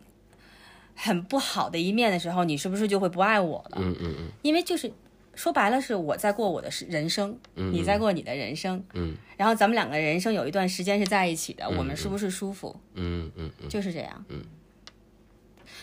[0.95, 3.77] 很不好的一面的时候，你是不是就会不爱我了？
[3.81, 4.91] 嗯嗯嗯因为就是
[5.35, 12.75] 说白了，是我在过我的是人生，你在过你的人生，嗯然后咱们两个人生有一段时间是在一起的，我们是不是舒服？
[12.95, 14.25] 嗯嗯嗯就是这样。
[14.27, 14.43] 嗯，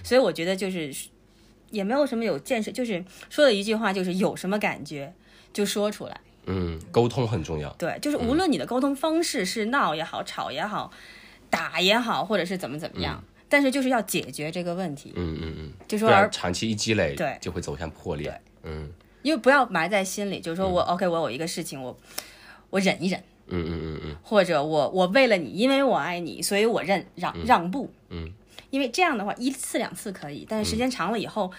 [0.02, 0.94] 所以我觉得就是
[1.70, 5.14] 也没有什么有建设，就是说的一句话，就是有什么感觉
[5.54, 6.20] 就说出来。
[6.44, 7.72] 嗯，沟通很重要。
[7.78, 10.92] 对，就是无论你的沟通方式是闹也好、吵也好、
[11.56, 17.36] 打也好，或者是怎么怎么样，但是就是要解决这个问题，嗯嗯嗯，就说而长期一积累，对。
[17.40, 18.40] 就会走向破裂。
[18.62, 18.92] 嗯。
[19.22, 21.98] 因为不要埋在心里，就是说我、OK，我有一个事情，我
[22.70, 24.16] 我忍一忍，嗯嗯嗯嗯。
[24.22, 28.30] 或者我我为了你，因为我爱你，所以我认让让步，嗯，
[28.70, 31.50] 因为这样的话一次两次可以，但是时间长了以后，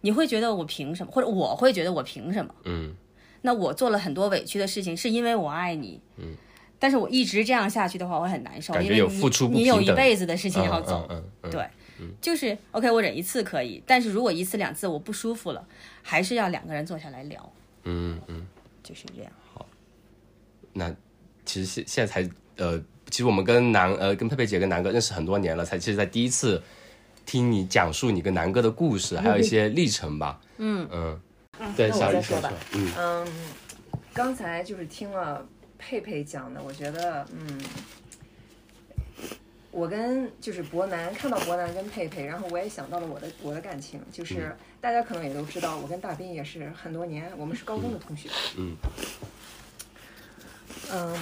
[0.00, 2.54] 你会觉得我凭什么，或者我会觉得我凭什么？
[2.64, 2.94] 嗯。
[3.42, 6.34] 那我做了很多委屈的事情，是因为我爱你，嗯，
[6.80, 11.66] 但是我一直这样下去的话，我会很难受，感觉因为你有付出不你有一辈子的事情嗯，要走，嗯嗯嗯，对，
[12.20, 15.64] 就是 OK，我忍一次可以，但是如果一次两次我不舒服了，
[16.02, 17.52] 还是要两个人坐下来聊，
[17.84, 18.46] 嗯嗯。
[18.82, 19.30] 就是这样。
[19.52, 19.64] 好
[20.72, 20.90] 那
[21.44, 26.60] 其实现现在才呃，其实我们跟南呃跟佩佩姐跟南哥认识很多年了，才其实在第一次
[27.26, 30.40] 听你讲述你跟南哥的故事，还有一些历程吧。
[30.56, 31.20] 嗯嗯，
[31.76, 33.28] 对，我小李说再说吧嗯嗯，
[34.14, 35.46] 刚才就是听了
[35.80, 37.60] 佩佩讲的，我觉得，嗯，
[39.70, 48.28] 我跟就是博南看到博南跟佩佩，然后我也想到了我的我的感情，就是大家可能也都知道，我跟大斌也是很多年，我们是高中的同学。
[48.58, 48.76] 嗯
[50.92, 51.16] 嗯，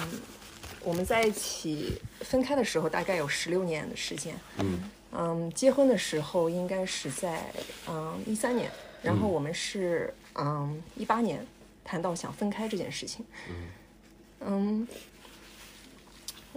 [0.83, 4.35] 我们在一起分开的时候大概有十六年的时间。
[4.57, 4.79] 嗯
[5.11, 7.51] 嗯，结婚的时候应该是在
[7.87, 8.69] 嗯一三年，
[9.01, 11.45] 然后我们是嗯一八年
[11.83, 13.25] 谈到想分开这件事情。
[13.49, 13.55] 嗯，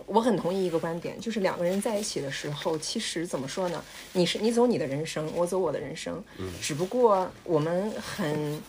[0.06, 3.82] 我很同意一个观点，就是两个人在一起的时候，其实怎么说呢？
[4.12, 6.22] 你是你走你的人生，我走我的人生，
[6.60, 8.60] 只不过我们很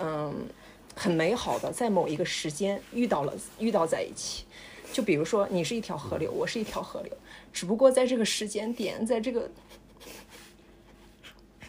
[0.00, 0.34] 嗯
[0.94, 4.44] 很美好的在某一个时间遇到了遇到在一起。
[4.92, 7.12] 就比如说，你是一条河流，我是一条河流，
[7.52, 9.50] 只不过在这个时间点，在这个，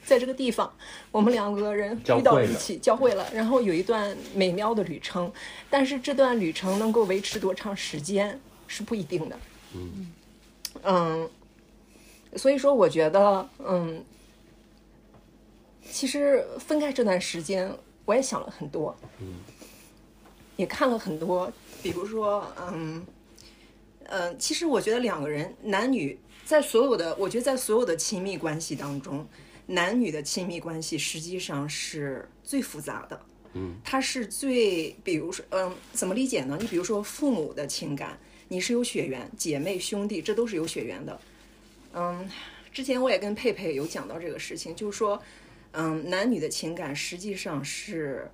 [0.06, 0.72] 在这个地方，
[1.12, 5.32] 我们两个人遇到了一起，交汇了，然后有一段美妙的旅程。
[5.70, 9.40] 但是这段旅程能够维持多长时间是不一定的。
[9.74, 10.14] 嗯
[10.84, 11.30] 嗯，
[12.36, 14.04] 所以说我觉得，嗯，
[15.90, 18.96] 其实分开这段时间，我也想了很多，
[20.56, 23.06] 也看了很多，比如说，嗯，
[24.04, 29.26] 呃，其实我觉得两个人男女在所有的，我觉得在所有的亲密关系当中，
[29.68, 33.20] 男女的亲密关系实际上是最复杂的。
[33.54, 36.58] 嗯，它是最，比如说，嗯，怎么理解呢？
[36.60, 41.20] 你比如说父母的情感，你是有血缘，姐妹兄弟，这都是有血缘的。
[41.94, 42.30] 嗯，
[42.72, 45.22] 之前我也跟佩佩有讲到这个事情，就是说，
[45.72, 48.30] 嗯，男女的情感实际上是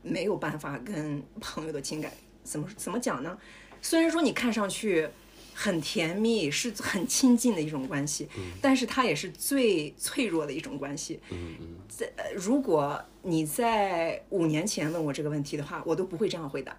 [0.00, 2.10] 没有办法跟朋友的情感
[2.42, 3.38] 怎么怎么讲呢？
[3.82, 5.06] 虽然说你看上去
[5.62, 8.28] 很甜蜜，是很亲近的一种关系，
[8.60, 11.20] 但是它也是最脆弱的一种关系。
[11.30, 16.76] 嗯嗯在呃如果你在五年前问我这个问题的话，我都不会这样回答。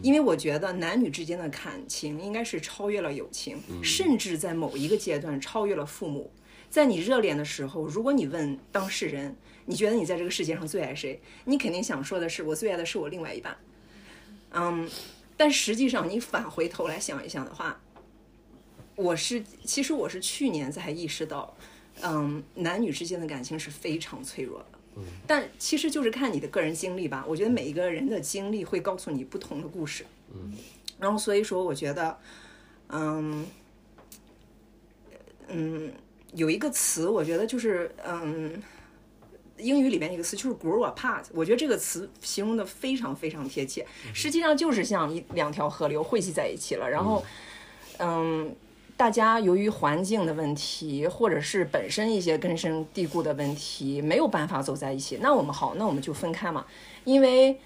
[0.00, 6.30] 因为我觉得男女之间的感情应该是超越了友情，甚至在某一个阶段超越了父母。
[6.70, 9.34] 在你热恋的时候，如果你问当事人，
[9.66, 11.20] 你觉得你在这个世界上最爱谁？
[11.46, 13.56] 你肯定想说的是我最爱的是我另外一半。
[14.52, 14.88] 嗯，
[15.36, 17.80] 但实际上你返回头来想一想的话，
[19.00, 21.56] 我是其实我是去年才意识到，
[22.02, 24.66] 嗯，男女之间的感情是非常脆弱的。
[25.26, 27.24] 但其实就是看你的个人经历吧。
[27.26, 30.04] 我觉得每一个人的经历会告诉你不同的故事。
[30.34, 30.52] 嗯，
[30.98, 32.18] 然后所以说，我觉得，
[32.88, 33.46] 嗯，
[35.48, 35.90] 嗯，
[36.34, 38.60] 有一个词，我觉得就是，嗯，
[39.56, 41.24] 英语里面一个词就是 grow apart。
[41.32, 47.24] 我觉得这个词形容的非常非常贴切，实际上就是像一两条河流汇集在一起了，然后，
[47.98, 48.54] 嗯。
[49.00, 55.16] 大家由于环境的问题，或者是本身一些根深蒂固的问题，没有办法走在一起。
[55.22, 56.66] 那我们好，那我们就分开嘛。
[57.04, 57.58] 因为，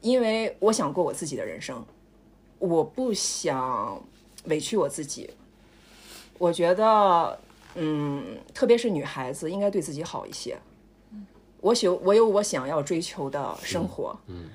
[0.00, 1.84] 因为我想过我自己的人生，
[2.58, 4.02] 我不想
[4.44, 5.28] 委屈我自己。
[6.38, 7.38] 我觉得，
[7.74, 10.58] 嗯，特别是女孩子应该对自己好一些。
[11.60, 14.18] 我有我有我想要追求的生活。
[14.28, 14.48] 嗯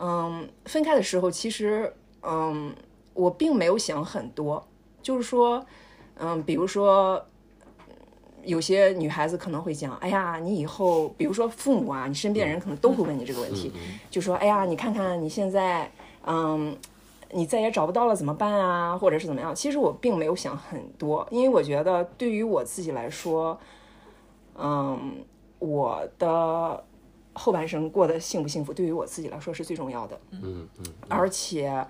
[0.00, 2.74] 嗯，分开的时候，其实，嗯，
[3.14, 4.67] 我并没有想很多。
[5.02, 5.64] 就是说，
[6.16, 7.24] 嗯，比如说，
[8.44, 13.72] 有些女孩子可能会讲，哎呀，你以后，比如说父母啊，你身边人可能都会问你这个问题，
[14.10, 15.90] 就说，哎呀，你看看你现在，
[16.26, 16.76] 嗯，
[17.32, 19.54] 你再也找不到了怎么办啊，或者是怎么样？
[19.54, 23.58] 其实我并没有想很多，因为我觉得对于我自己来说，
[24.56, 25.24] 嗯，
[25.58, 26.84] 我的
[27.32, 31.86] 后半生过得幸不幸福，对于我自己来说是最重要的，嗯嗯，而且。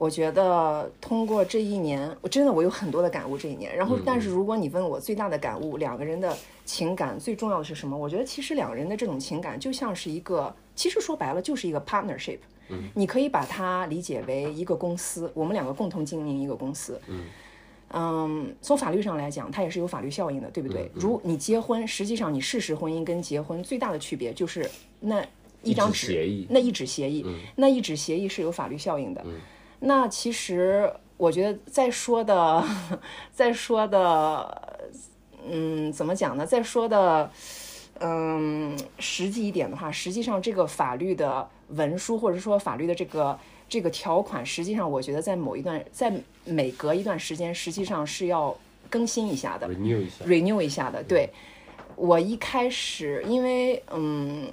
[0.00, 3.36] 我觉得通过这一年，我真的我有很多的感悟。
[3.36, 6.34] 这一年，然后，但是如果你问我最大的感悟，两个人的
[6.64, 7.94] 情感最重要的是什么？
[7.94, 12.38] 我觉得其实两个人的这种情感就像是一个，其实说白了就是一个 partnership。
[12.70, 16.98] 嗯，你可以把它理解为一个公司，我们两个共同经营一个公司。
[17.06, 17.24] 嗯，
[17.92, 20.90] 嗯，从法律上来讲，它也是有法律效应的，对不对？
[20.94, 24.66] 如你结婚，实际上你事实婚姻跟结婚最大的区别就是
[24.98, 25.22] 那
[25.62, 29.22] 一张纸协议，那一纸协议，那一纸协议是有法律效应的。
[29.80, 32.62] 那其实我觉得再说的，
[33.32, 34.80] 再说的，
[35.48, 36.44] 嗯，怎么讲呢？
[36.44, 37.30] 再说的，
[38.00, 43.38] 嗯，实际一点的话，实际上这个法律的文书或者说法律的这个
[43.68, 46.12] 这个条款，实际上我觉得在某一段，在
[46.44, 48.54] 每隔一段时间，实际上是要
[48.90, 51.02] 更新一下的，renew 一下，renew 一下的。
[51.02, 51.30] 对，
[51.96, 54.50] 我一开始因为嗯。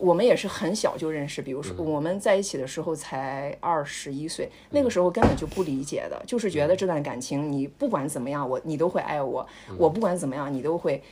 [0.00, 11.02] 我们也是很小就认识，比如说我们在一起的时候才二十一岁，那个时候根本就不理解的，就是觉得这段感情你不管怎么样，我你都会爱我，我不管怎么样你都会，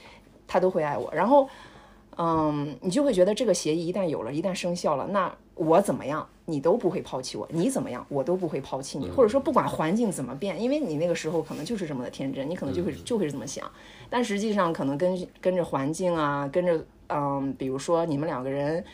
[0.46, 1.12] 他都会爱我。
[1.12, 1.46] 然后，
[2.16, 13.70] 嗯，你就会觉得这个协议一旦有了，一旦生效了，那我怎么样你都不会抛弃我，你怎么样我都不会抛弃你，或者说不管环境怎么变，因为你那个时候可能就是这么的天真，你可能就会就会这么想，
[14.08, 16.82] 但实际上可能跟跟着环境啊，跟着。
[17.08, 18.84] 嗯，比如说你们两个人，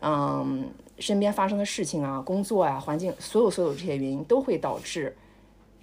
[0.00, 5.16] 嗯，身边发生的事情啊，工作啊，环境，所有所有这些原因都会导致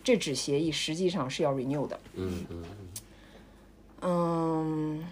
[0.04, 2.00] 这纸协议实际上是要 renew 的。
[2.16, 2.64] 嗯嗯
[4.02, 5.08] 嗯，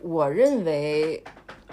[0.00, 1.22] 我认为，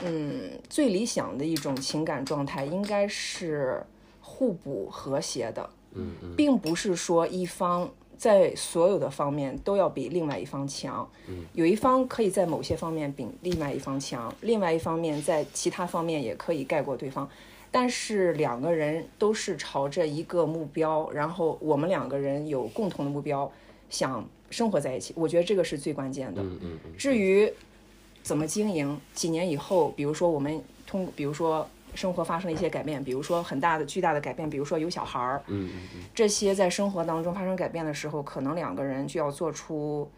[0.03, 3.81] 嗯，最理想的一种情感状态应该是
[4.21, 5.69] 互补和谐的。
[5.93, 7.89] 嗯嗯，并不是说一方。
[8.17, 11.07] 在所有的方面都要比另外一方强，
[11.53, 17.29] 有一方可以在某些方面比另外一方强，另外一方面在其他方面也可以盖过对方，
[17.71, 23.51] 但是两个人都是朝着一个目标，然后我们两个人有共同的目标，
[23.89, 26.41] 想生活在一起，我觉得这个是最关键的。
[26.41, 26.91] 嗯嗯嗯。
[26.97, 27.51] 至于
[28.23, 31.67] 怎么经营，几年以后，比如说我们通，比如说。
[31.95, 40.09] 生活发生了一些改变，比如说很大的、巨大的改变，比如说有小孩儿，嗯嗯嗯，这些在生活当中发生改变的时候，可能两个人就要做出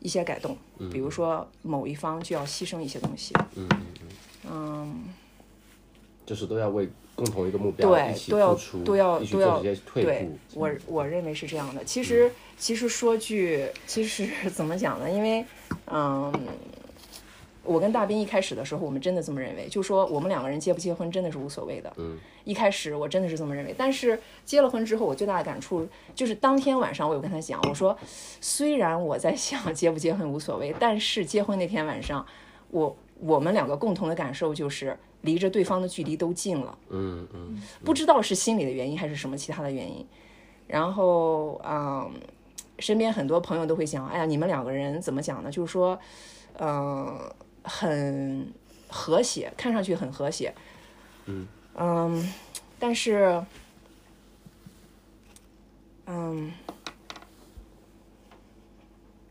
[0.00, 0.56] 一些改动，
[0.90, 4.10] 比如说某一方就要牺牲一些东西，嗯嗯嗯，
[4.50, 5.04] 嗯，
[6.26, 11.84] 就是都要为共同一个目标对，都要都要都要退对，我我认为是这样的。
[11.84, 15.10] 其实其实说句，其实 怎么讲呢？
[15.10, 15.44] 因为
[15.86, 16.32] 嗯。
[17.66, 21.92] 我跟大斌一开始的时候，我们真的这么认为，就说我们两个人结不结婚真的是无所谓的。
[21.96, 27.96] 嗯，一开始我真的是这么认为，但是结了婚之后，我最大的感触就是当天晚上我有跟他讲，我说
[28.40, 32.24] 虽然我在想结不结婚无所谓，但是结婚那天晚上，
[32.70, 36.78] 我我们两个共同的感受就是离着对方的距离都近了。
[36.90, 40.06] 嗯嗯，不知道是心理的原因还是什么其他的原因，
[40.66, 42.10] 然后嗯，
[42.78, 45.50] 身边很多朋友都会讲，哎呀，你们两个人怎么讲呢？
[45.50, 45.98] 就是说，
[46.60, 47.18] 嗯。
[47.66, 48.50] 很
[48.88, 50.54] 和谐，看上去很和谐。
[51.26, 52.32] 嗯嗯，
[52.78, 53.44] 但是，
[56.06, 56.52] 嗯，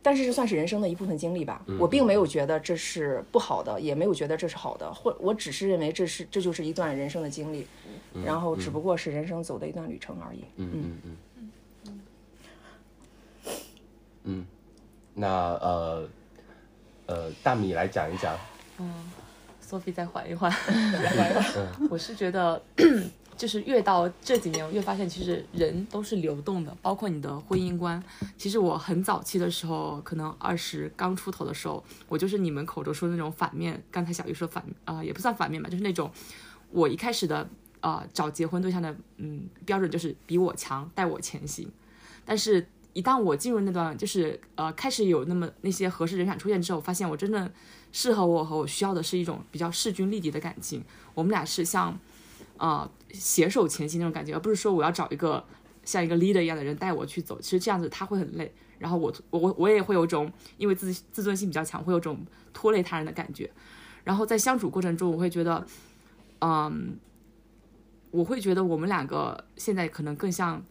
[0.04, 1.66] 但是这算是人生的一部分经历吧。
[1.80, 7.66] 我并没有觉得这是不好的，也没有觉得这是好的，或我只是认为这是这就是一段人生的经历，
[8.26, 10.44] 然后只不过是人生走的一段旅程而已。
[10.58, 11.18] 嗯嗯嗯
[11.86, 12.02] 嗯。
[14.26, 14.46] 嗯，
[15.14, 15.28] 那
[15.62, 16.08] 呃。
[17.06, 18.38] 呃，大米来讲一讲。
[18.80, 18.92] 嗯
[19.68, 20.52] Sophie 再缓一缓。
[21.90, 22.62] 我是觉得，
[23.36, 28.02] 就是越到这几年，我越发现其实人都是流动的，包括你的婚姻观。
[28.38, 33.82] 其实我很早期的时候，可能二十刚出头的时候，我就是你们口中说的那种反面。
[33.90, 36.12] 刚才小鱼说反啊、也不算反面吧，就是那种
[36.70, 37.48] 我一开始的
[37.80, 41.68] 啊找结婚对象的嗯标准就是比我强，带我前行。
[42.24, 47.52] 但是，一旦我进入那段就是呃开始有那么那些合适人选出现之后，发现我真的
[47.92, 50.82] 适合我和我需要的是一种比较势均力敌的感情。
[51.14, 52.00] 我们俩是像
[52.56, 55.44] 呃携手前行那种感觉，而不是说我要找一个
[55.84, 57.38] 像一个 leader 一样的人带我去走。
[57.42, 63.52] 其实这样子他会很累，然后我我我也会有种因为自自尊心比较强，会有种拖累他人的感觉。
[64.06, 65.68] 然后在相处过程中，我会觉得，
[66.40, 66.98] 嗯，
[68.12, 70.64] 我会觉得我们两个现在可能更像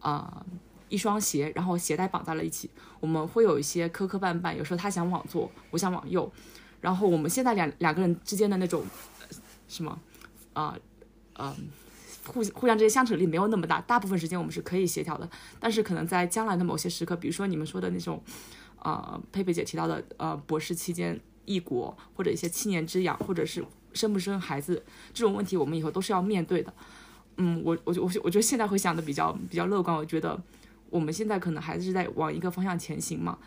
[0.00, 0.44] 啊。
[0.88, 2.70] 一双鞋，然后鞋带绑在了一起，
[3.00, 4.56] 我们会有一些磕磕绊绊。
[4.56, 6.30] 有时候他想往左，我想往右，
[6.80, 8.84] 然后我们现在两两个人之间的那种
[9.68, 9.98] 什么
[10.52, 10.76] 啊
[11.34, 11.54] 呃
[12.26, 15.28] 互互相之间相处力没有那么大，大部分时间我们是可以协调的。
[15.60, 18.22] 但是可能在将来的某些时刻，比如说你们说的那种
[18.80, 26.72] 呃佩佩姐提到的呃博士期间异国，或者一些七年之痒，或者是生不生孩子这种问题，我们以后都是要面对的。
[27.36, 30.40] 嗯，我我我我觉得现在会想的比较比较乐观，我觉得。
[30.90, 33.38] 我们现在可能还是在往一个方向前行嘛，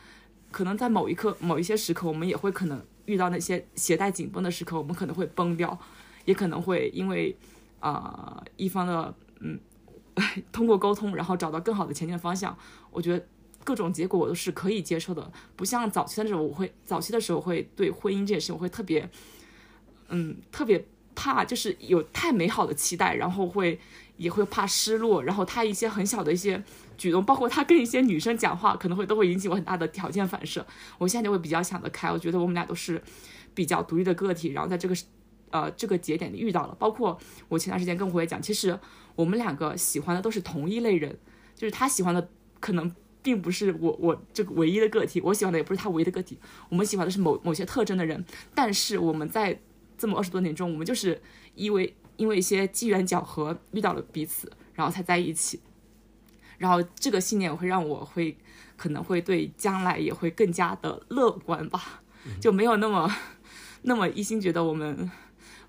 [0.51, 5.77] 可能在某一刻、某一些时刻，我们也会可能遇到那些鞋带紧绷的时刻，我们可能会崩掉，
[6.25, 7.36] 也可能会因为
[7.80, 9.60] 啊、一方的嗯
[10.51, 12.56] 通过沟通，然后找到更好的前进的方向。
[12.91, 13.25] 我觉得
[13.63, 19.10] 各种结果我都是可以接受的，不像早期的时候，我会早期的时候会对婚姻这件事，我会特别
[20.10, 23.80] 嗯特别怕，就是有太美好的期待，然后会
[24.17, 26.63] 也会怕失落，然后他一些很小的一些。
[27.01, 30.63] 举动，包括他跟一些女生讲话，可能会都会引起我很大的条件反射。
[30.99, 33.01] 我现在就会比较想得开，我觉得我们俩都是
[33.55, 34.95] 比较独立的个体，然后在这个
[35.49, 36.75] 呃这个节点遇到了。
[36.77, 37.17] 包括
[37.49, 38.79] 我前段时间跟胡伟讲，其实
[39.15, 41.17] 我们两个喜欢的都是同一类人，
[41.55, 46.37] 就是他喜欢的可能并不是我我这个唯一的个体，我喜欢的也不是他唯一的个体，
[46.69, 48.23] 我们喜欢的是某某些特征的人。
[48.53, 49.59] 但是我们在
[49.97, 51.19] 这么二十多年中，我们就是
[51.55, 55.59] 因为因为一些机缘巧合遇到了彼此，然后才在一起。
[56.62, 58.38] 然后这个信念会让我会
[58.78, 62.04] 可能会对将来也会更加的乐观吧，
[62.39, 63.12] 就没有那么
[63.82, 65.10] 那么一心觉得我们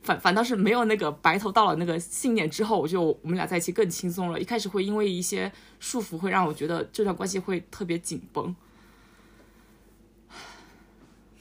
[0.03, 4.39] 反反倒是没有那个白头到老那个信念之后，我就我们俩在一起更轻松了。
[4.39, 5.51] 一开始会因为一些
[5.81, 8.55] 束缚会让我觉得这段关系会特别紧绷。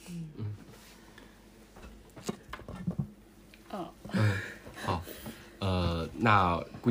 [0.07, 0.55] 嗯
[4.85, 5.03] 好，
[5.59, 6.89] 呃，那估。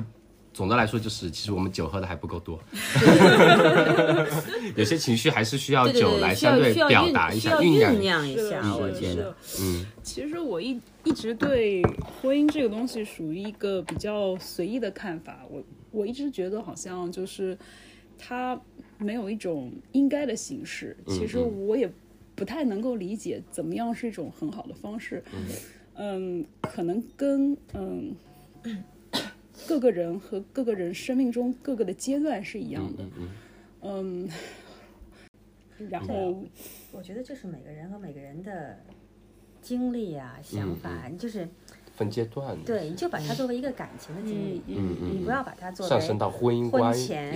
[0.60, 2.60] 总的来说，就是其实我们酒喝的还不够多，
[4.76, 8.60] 有些情绪还是需要酒来相对表达一下、酝酿酿一下。
[8.76, 11.82] 我觉得，嗯，其实我一一直对
[12.20, 15.46] 婚姻这个东西属于一个比较随意的看法。
[15.48, 17.56] 我我一直觉得好像就是
[18.18, 18.60] 它
[18.98, 20.94] 没有一种应该的形式。
[21.08, 21.90] 其实我也
[22.34, 25.24] 不太能够理解怎么样是一种很好的方式。
[25.94, 28.14] 嗯，可能跟嗯。
[29.66, 33.04] 各个人和各个人生命中各个的阶段是一样的，
[33.82, 34.28] 嗯，
[35.88, 36.44] 然后
[36.92, 38.78] 我觉得就是每个人和每个人的
[39.62, 41.48] 经历啊、想法，就是
[42.00, 47.30] 分阶段的，对，你就把它作为一个感情的经历，嗯嗯，你不要把它作为上升到婚姻观婚前？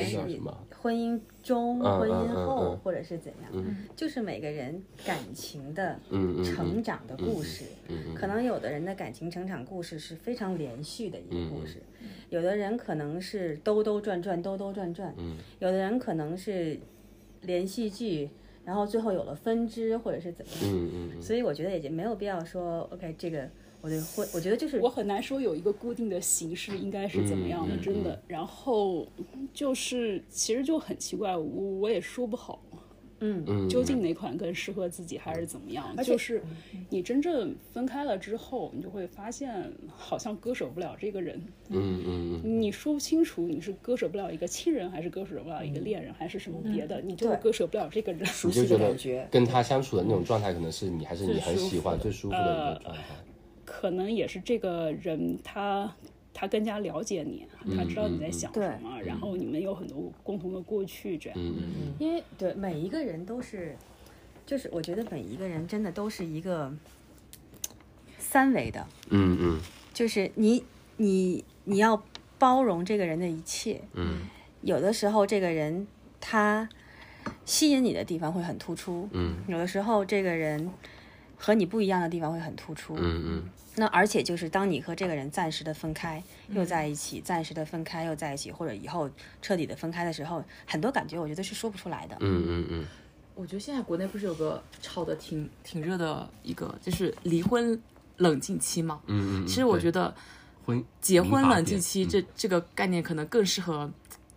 [0.80, 2.78] 婚姻中、嗯婚姻后嗯。
[2.82, 3.76] 或者是怎样，嗯。
[3.94, 7.64] 就是每个人感情的嗯嗯成长的故事。
[7.88, 11.82] 嗯嗯可能有的人的感情成长故事是非常连续的一个故嗯事，
[12.30, 15.36] 有的人可能是兜兜转转、兜兜转转，嗯。
[15.58, 16.80] 有的人可能是
[17.42, 18.30] 连续剧，
[18.64, 20.70] 然后最后有了分支或者是怎么样。
[20.72, 23.48] 嗯嗯嗯，所以我觉得也就没有必要说，OK，这个
[23.84, 28.18] 我对会，我觉得就是我很难说有一个固定的形式应该是怎么样的，真的。
[28.26, 29.06] 然后
[29.52, 32.62] 就是其实就很奇怪，我我也说不好，
[33.20, 35.94] 嗯嗯究竟哪款更适合自己还是怎么样。
[35.98, 36.42] 且就是
[36.88, 48.24] 你真正分开了之后，你就会发现好像割舍不了这个人，嗯嗯嗯你说不清楚你是割舍不了一个亲人，还是割舍不了一个恋人，还是什么别的，你就是割舍不了这个人。
[48.24, 49.28] 熟悉的你就觉得感觉。
[49.30, 53.02] 跟他相处的那种状态，可能是你还是你很喜欢、最最舒服的一个状态。
[53.80, 55.92] 可能也是这个人他
[56.32, 57.44] 他更加了解你，
[57.76, 61.38] 他知道你在想什么，然后你们有很多共同的过去，这样。
[61.98, 63.76] 因为对每一个人都是，
[64.46, 66.72] 就是我觉得每一个人真的都是一个
[68.16, 69.60] 三维的，嗯嗯。
[69.92, 70.64] 就是你
[70.96, 72.00] 你你要
[72.38, 73.80] 包容这个人的一切。
[73.94, 74.20] 嗯。
[74.62, 75.86] 有的时候这个人
[76.20, 76.68] 他
[77.44, 79.36] 吸引你的地方会很突出，嗯。
[79.48, 80.70] 有的时候这个人
[81.44, 82.96] 和你不一样的地方会很突出。
[82.96, 83.42] 嗯嗯
[83.76, 89.10] 那而且就是当你和这个人暂时的分开，又在一起，暂时的分开又在一起，或者以后
[89.42, 92.16] 彻底的分开的时候，很多感觉我觉得是说不出来的。
[92.20, 92.84] 嗯嗯嗯，
[93.34, 97.78] 我觉得现在国内不是有个炒的挺挺热的一个，就是离婚
[98.18, 99.00] 冷静期嘛。
[99.06, 100.14] 嗯嗯，其实我觉得得
[100.64, 103.90] 婚结婚冷静期嗯这这个概念可能更适合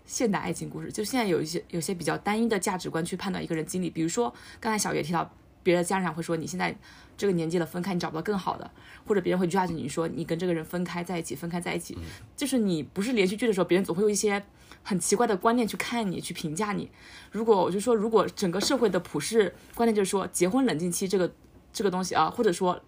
[0.08, 0.92] 现代爱情故事。
[0.92, 5.32] 就现在有一些有些比较单一的价值观去判断一个人经历，比如说刚才小月提到，
[5.68, 6.76] 别的家长会说你现在
[7.18, 8.72] 这个年纪了分开，你找不到更好的，
[9.06, 11.98] 或者别人会 judge 你说你跟这个人分开在一起，分开在一起，
[12.36, 14.44] 就是你不是连续剧的时候，别人总会有一些。
[14.84, 16.90] 很奇怪的观念去看你，去评价你。
[17.32, 21.30] 如果我就说，如果整个社会的普世观念就是说，结婚冷静期这个
[21.74, 22.80] 这个东西啊，或者说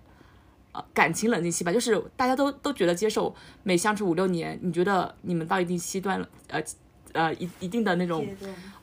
[0.71, 6.63] 呃感情冷静期吧，就是大家都都觉得接受，每相处五六年，你觉得你们到一定期段了，呃
[7.11, 8.25] 呃一一定的那种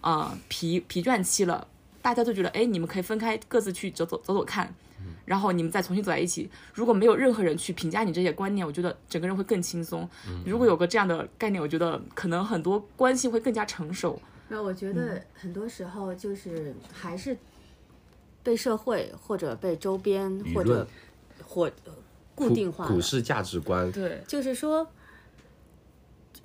[0.03, 1.66] 呃疲疲倦期了，
[2.07, 4.72] 大家都觉得哎，你们可以分开，各自去走走走走看，
[5.24, 6.48] 然后你们再重新走在一起。
[6.72, 10.09] 如果没有任何人去评价你这些观念，我觉得整个人会更轻松。
[10.44, 14.22] 如果有个这样的概念，我觉得可能很多关系会更加成熟。
[14.46, 17.36] 那我觉得很多时候就是还是
[18.44, 20.86] 被社会或者被周边或者
[21.44, 21.92] 或呃
[22.36, 24.88] 固定化了普世价值观，对，就是说，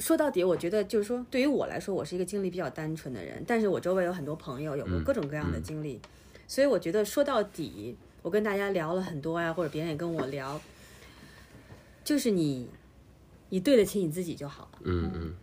[0.02, 6.00] 说到底，我觉得就是说，对于我来说，我是一个经历比较单纯的人，但是我周围有很多朋友有过各种各样的经历，
[6.48, 10.60] 所以我觉得说到底，我跟大家聊了很多呀，或者别人也跟我聊，
[12.04, 12.68] 就是你，
[13.50, 15.34] 你对得起你自己就好了，嗯嗯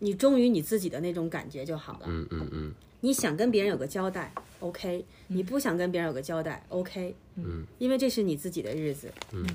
[0.00, 2.06] 你忠于你自己的那种感觉就好了。
[2.06, 7.14] 嗯嗯嗯你想跟别人有个交代，OK；你不想跟别人有个交代，OK。
[7.36, 9.10] 嗯，因为这是你自己的日子。
[9.32, 9.46] 嗯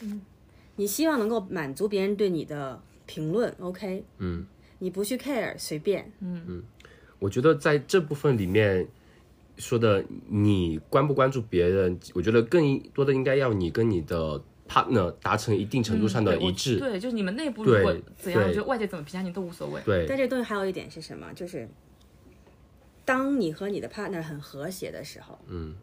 [0.00, 0.22] 嗯，
[0.76, 4.04] 你希望能够满足别人对你的评论，OK。
[4.18, 4.46] 嗯，
[4.78, 6.10] 你不去 care，随便。
[6.20, 6.62] 嗯
[7.18, 8.86] 我觉得在这部分里面
[9.56, 16.78] 说的你关不关注别人，我觉得更多的应该要你跟你的 partner 达成一定程度上的一致。
[16.78, 19.80] 对，就是你们内部如果怎样，我觉得外界怎么评价你都无所谓。
[19.84, 21.32] 对但这东西还有一点是什么？
[21.34, 21.68] 就是
[23.06, 25.74] 当你和你的 partner 很和谐的时候，嗯，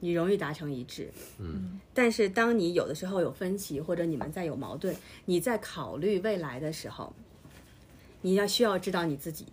[0.00, 1.10] 你容易达成一致。
[1.38, 4.94] 嗯，但是当你有的时候有分歧，或者你们在有矛盾，
[5.24, 7.14] 你在考虑未来的时候，
[8.22, 9.46] 你要需要知道你自己。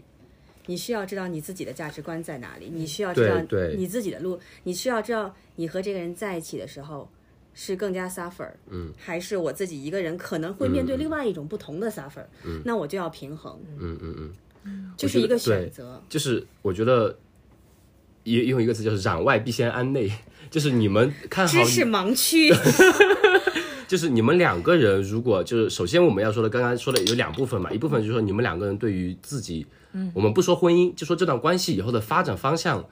[0.65, 3.35] 你需要知道你自己的价值观在哪里，你需要知道
[3.75, 7.09] 你自己的路，你需要知道你和这个人在一起的时候
[7.53, 14.33] 是更加 suffer，嗯，还是我自己一个人可能会面对另外一种不同的 suffer，嗯，那我就要平衡，嗯嗯
[14.63, 16.01] 嗯，就是一个选择。
[16.07, 17.19] 就是我觉得
[18.23, 20.09] 也用一个词就是攘外必先安内，
[20.49, 22.53] 就是你们看好知识盲区，
[23.87, 32.85] 就是你们两个人，如果就是首先我们要说的，刚刚说的有两部分嘛，一部分就是说你们两个人对于自己，嗯，我们不说婚姻，就说这段关系以后的发展方向，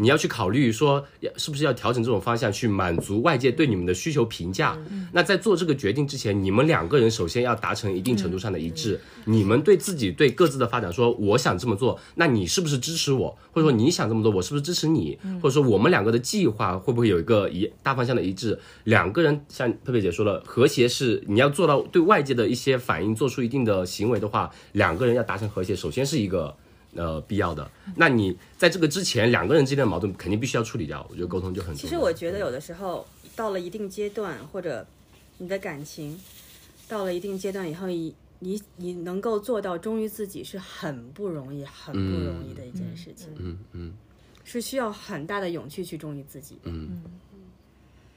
[0.00, 4.78] 你要去考虑说，要是不是要调整这种方向，去满足外界对你们的需求评价。
[5.12, 9.00] 那在做这个决定之前，你们两个人首先要达成一定程度上的一致。
[9.24, 13.36] 你们对自己对各自的发展说，我想这么做，那你是不是支持我？
[13.50, 15.18] 或者说你想这么做，我是不是支持你？
[15.42, 18.56] 或者说我们两个的计划会不会有一个一大方向的一致？
[18.84, 26.54] 两个人像佩佩姐说了，和谐是你要做到对外界的一些反应做出一定的行为的话，两个人要达成和谐，首先是一个。
[26.98, 27.70] 呃，必要的。
[27.94, 31.06] 那你在这个之前，两个人之间的矛盾肯定必须要处理掉。
[31.08, 31.80] 我觉得沟通就很重要。
[31.80, 34.84] 其实我觉得有的时候到了一定阶段，或者
[35.38, 36.20] 你的感情
[36.88, 43.94] 到了一定阶段以后，你你你能够做到忠于自己是很不容易、很不容易的一件事情，嗯嗯
[44.44, 46.62] 是需要很大的勇气去忠于自己的。
[46.64, 47.02] 嗯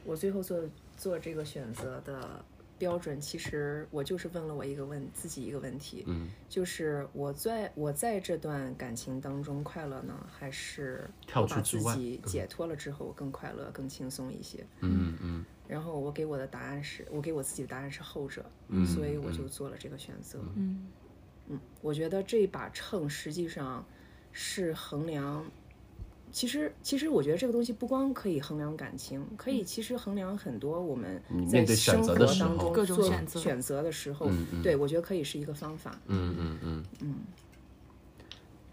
[0.03, 0.59] 我最后做
[0.97, 2.43] 做这个选择的
[2.81, 14.65] 标准，其实我就是问了我一个问自己一个问题，嗯，就是我在我在这段感情当中快乐呢，还是跳我把自出之外己解脱了之后更快乐、更轻松一些？
[14.79, 20.39] 嗯嗯然后我给我的答案是，我给我自己的答案是后者，嗯所以我就做了这个选择。
[20.55, 20.87] 嗯
[21.49, 23.85] 嗯我觉得这把秤实际上
[24.31, 25.45] 是衡量。
[26.31, 35.99] 其实，其实我觉得这个东西不光可以衡量感情，可以其实衡量很多我们在你面对选生活择的时候当中各种做选择选择的时候，嗯嗯对我觉得可以是一个方法。
[36.07, 37.15] 嗯嗯嗯嗯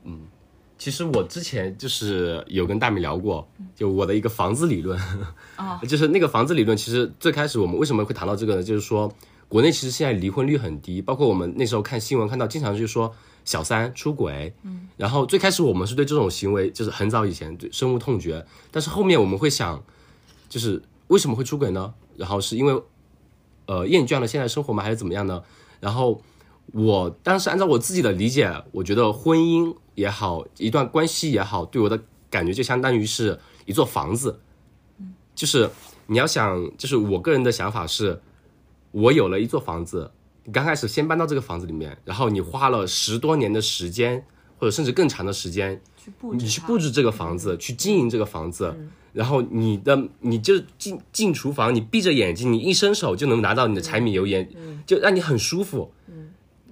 [0.05, 0.21] 嗯。
[0.79, 3.45] 其实我之前就是有跟大米聊过，
[3.75, 4.97] 就我的一个房子理论，
[5.57, 6.79] 啊就是那个房子理论。
[6.79, 8.63] 其实最开始我们为什么会谈到这个呢？
[8.63, 9.13] 就是说，
[9.49, 13.13] 国内其实现在离婚率很低，包括我们那时候看新闻看到，经常就是说
[13.49, 19.83] 小三出轨，嗯，然后最开始我们是对这种行为就是很早以前对深恶痛绝，但是后面我们会想，
[20.51, 21.95] 就是为什么会出轨呢？
[22.19, 22.83] 然后是因为
[23.65, 24.83] 呃厌倦了现在生活吗？
[24.83, 25.43] 还是怎么样呢？
[25.81, 26.21] 然后
[26.75, 34.41] 我当时按照我自己的理解，我觉得婚姻也好，一段关系也好，对我的感觉就相当于是一座房子，
[35.35, 35.71] 就是
[36.07, 38.21] 你要想，就是我个人的想法是，
[38.91, 40.11] 我有了一座房子，
[40.49, 44.25] 你刚开始先搬到这个房子里面，然后你花了十多年的时间，
[44.57, 48.75] 或者甚至更长的时间，去布置你去布置这个房子，去经营这个房子，
[49.13, 54.49] 然后你的你就进进厨房，你闭着眼睛，你一伸手就能拿到你的柴米油盐，
[54.87, 55.93] 就让你很舒服。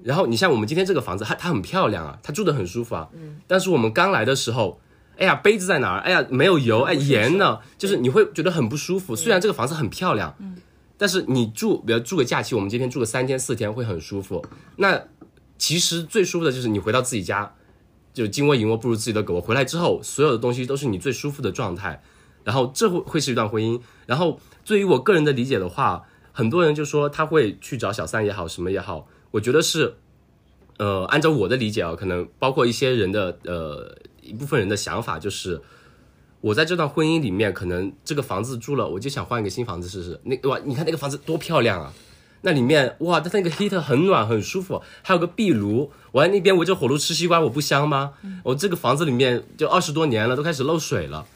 [0.02, 3.06] 然后你像我们今天这个房子，它它很漂亮啊，它住的很舒服啊。
[3.46, 4.80] 但是我们刚来的时候，
[5.18, 5.98] 哎呀，杯子在哪儿？
[5.98, 7.58] 哎呀，没有油，哎，盐呢？
[7.76, 9.14] 就是你会觉得很不舒服。
[9.14, 10.34] 虽然这个房子很漂亮，
[10.98, 14.44] 但是你住，比如住个假期，我们今天住个三天四天会很舒服。
[14.76, 15.02] 那
[15.58, 17.54] 其实最舒服的就是你回到自己家，
[18.14, 19.40] 就金窝银窝不如自己的狗。
[19.40, 22.02] 回来之后，所有的东西都是你最舒服的状态，
[22.44, 23.80] 然后这会会是一段婚姻。
[24.06, 29.96] 然后对于我个人的理解的话，很多人就说他会去找小三也好，什么也好，我觉得是，
[30.78, 35.62] 呃，按照我的理解啊，可能包括一些人的呃一部分人的想法，就是
[36.40, 40.20] 我在这段婚姻里面，可能这个房子住了，我就想换一个新房子试试。
[40.24, 41.92] 那哇，你看那个房子多漂亮啊！
[42.42, 45.90] 那里面哇，它那个 heat 很暖很舒服，还有个壁炉。
[46.12, 48.12] 我在那边围着火炉吃西瓜，我不香吗？
[48.44, 51.26] 我这个房子里面就二十多年了，都开始漏水了。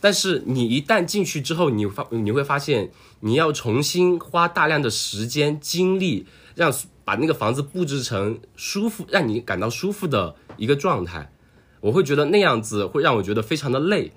[0.00, 2.90] 但是你一旦进去之后，你发你会发现，
[3.20, 6.72] 你要重新花大量的时间精力，让
[7.04, 11.32] 把那个房子布置成舒服，让你感到舒服的一个状态。
[11.80, 14.12] 我会觉得那样子会让我觉得非常的累，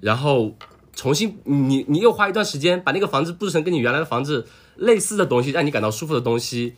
[0.00, 0.54] 然后
[0.94, 4.46] 重新你你又花一段时间把那个房子布置成跟你原来的房子
[4.76, 6.74] 类似的东西，让你感到舒服的东西，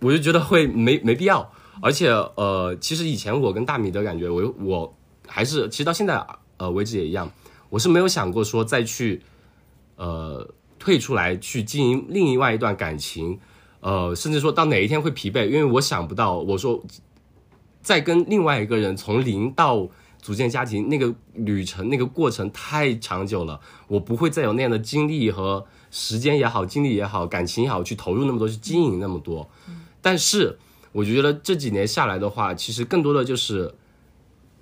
[0.00, 1.50] 我就觉得会没 没必要。
[1.80, 4.94] 而且呃，其实以前我跟大米的感觉，我我
[5.26, 6.20] 还是其实到现在
[6.56, 7.30] 呃为止也一样，
[7.70, 9.22] 我是没有想过说再去
[9.94, 10.48] 呃
[10.78, 13.38] 退出来去经营另外一段感情，
[13.78, 16.82] 呃，甚至说到哪一天会疲惫，因为我想不到我说
[17.80, 19.86] 再跟另外一个人从零到
[20.28, 29.48] 组建家庭那个旅程那个过程太长久了，我不会再有那样的精力和时间也好，精力也好，感情也好去投入那么多去经营那么多，
[30.02, 30.58] 但是。
[30.92, 33.74] 我觉得这几年下来的话，其实更多的就是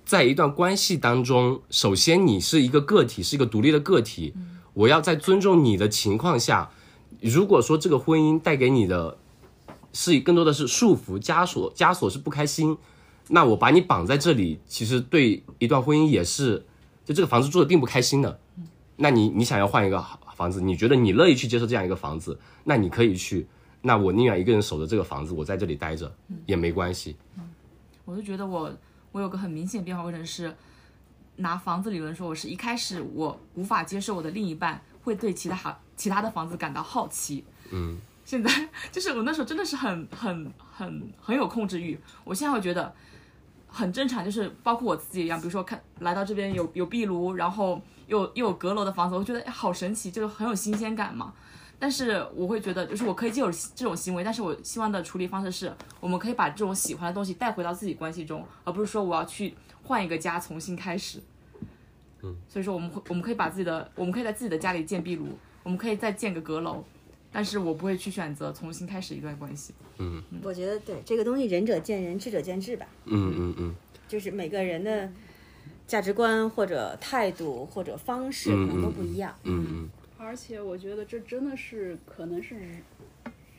[0.05, 4.33] 在一段关系当中，首先你是一个个体，是一个独立的个体。
[4.73, 6.69] 我要在尊重你的情况下，
[7.21, 9.17] 如果说这个婚姻带给你的
[9.93, 12.77] 是更多的是束缚、枷锁、枷锁是不开心，
[13.29, 16.65] 那我把你绑在这里，其实对一段婚姻也是，
[17.03, 18.39] 就这个房子住的并不开心的。
[18.97, 20.03] 那你你想要换一个
[20.35, 23.47] 房子，你觉得你乐意去接受这样一个房子，那你可以去。
[23.81, 26.13] 那我宁愿一个人守着这个房子，我在这里待着
[26.45, 27.15] 也没关系。
[27.37, 27.43] 嗯
[28.05, 28.73] 我就觉得我
[29.11, 30.55] 我有个很明显变化过程是，
[31.35, 37.43] 拿房子理论说，我是一开始我无法接受我的另一半会对其他好其他的房子感到好奇。
[37.69, 38.49] 嗯，现在
[38.93, 42.95] 就是我那时候真的是很很很很有控制欲，我现在会觉得
[43.77, 51.31] 很正常，就是包括我自己一样，比如说看来到这边有有壁炉，然后又又有阁楼的房子，我觉得哎好神奇，就是很有新鲜感嘛。
[51.79, 59.53] 但是我会觉得，就是我可以接受这种行为，但是我希望的处理方式是，我们可以把这种喜欢的东西带回到自己关系中，而不是说我要去
[59.83, 61.21] 换一个家重新开始。
[62.23, 66.83] 嗯，所以说我们会，我们可以把自己的，我们可以在自己的家里建壁炉，我们可以再建个阁楼，
[67.37, 69.71] 但是我不会去选择重新开始一段关系。
[69.99, 70.23] 嗯。
[70.41, 72.87] 我觉得对这个东西，仁者见仁，智者见智吧。
[73.05, 73.75] 嗯嗯嗯。
[74.07, 75.07] 就是每个人的
[75.85, 79.35] 价值观或者态度或者方式可能都不一样。
[79.43, 79.89] 嗯嗯。
[80.17, 82.81] 而且我觉得这真的是可能是人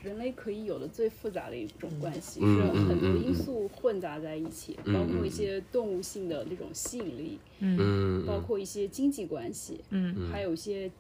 [0.03, 10.29] 人类可以有的最复杂的一种关系，嗯是很多因素混杂在一起，嗯包括一些动物性的那种吸引力，嗯，包括一些经济关系，嗯。
[10.33, 10.91] 还有一些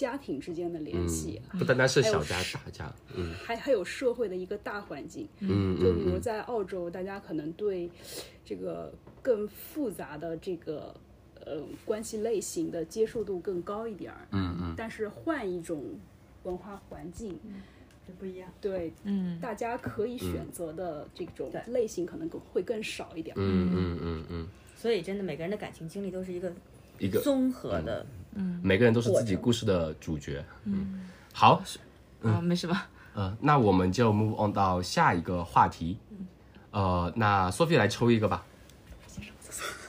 [0.00, 5.28] 家庭之间的联系，不单单是小家大家，嗯还还有社会的一个大环境。
[5.40, 7.90] 嗯就比如嗯在澳洲，大家可能对
[8.42, 8.90] 这个
[9.20, 10.94] 更复杂的这个
[11.44, 14.26] 呃关系类型的接受度更高一点儿。
[14.30, 15.84] 嗯嗯但是换一种
[16.44, 17.60] 文化环境，嗯
[18.18, 18.50] 不一样。
[18.58, 23.36] 对嗯大家可以选择的这种类型可能更会更少一点。
[23.38, 26.50] 嗯嗯嗯嗯，所以真的每个人的感情经历都是一个
[26.98, 28.06] 一个综合的。
[28.62, 30.44] 每个人都是自己故事的主角。
[30.64, 31.62] 嗯，好，
[32.22, 32.82] 啊，没什么。
[33.14, 35.98] 呃，那我们就 move on 到下一个话题。
[36.70, 38.44] 呃，那 Sophie 来抽一个吧。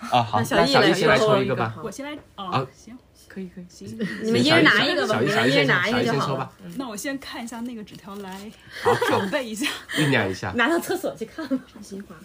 [0.10, 1.76] 啊，好，那小易来小易先来抽一个吧。
[1.84, 3.66] 我先来哦，啊行可以可以。
[3.70, 3.88] 行，
[4.24, 8.52] 你们一人拿一个吧，小易你们一人拿一个就好了易先抽吧。，那我先看一下那个纸条来
[8.84, 9.68] 好， 准备一下。
[9.92, 10.52] 酝酿一下。
[10.54, 11.60] 拿到厕所去看吧。
[11.72, 12.16] 真心话，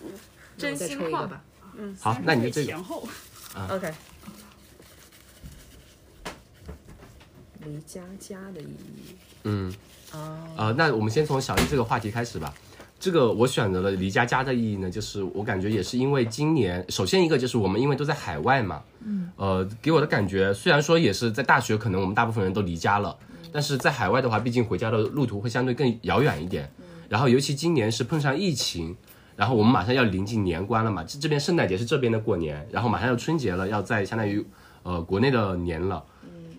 [0.56, 1.44] 真心话抽一个吧。
[2.00, 3.06] 好，那你就这个前后。
[3.68, 3.92] OK，
[7.66, 9.14] 离家家的意义。
[9.44, 9.72] 嗯，
[10.12, 12.54] 哦，呃，那我们先从小易这个话题开始吧。
[12.98, 23.14] 这个我选择了离家家的意义呢，就是我感觉也是因为今年，首先一个就是我们因为都在海外嘛，嗯，呃，给我的感觉虽然说也是在大学，可能我们大部分人都离家了，
[23.52, 26.70] 但是在海外的话，毕竟回家的路途会相对更遥远一点，
[27.10, 28.96] 然后尤其今年是碰上疫情，
[29.36, 34.42] 然后我们马上要临近年关了嘛，这这边圣诞节是这边的过年，然后马上要春节了，要在相当于
[34.82, 36.02] 呃国内的年了，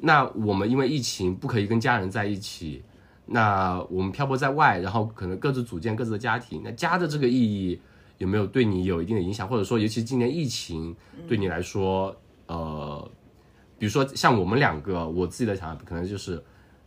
[0.01, 2.83] 那我们因为疫情不可以跟家人在一起。
[3.29, 6.61] 那我们漂泊在外，然后可能各自组建各自的家庭。
[6.63, 7.77] 那家的这个意义
[8.19, 9.45] 有没有对你有一定的影响？
[9.45, 10.95] 或者说，尤其今年疫情
[11.27, 13.11] 对你来说，呃，
[13.77, 16.41] 比如说像我们两个，我自己的想法可能就是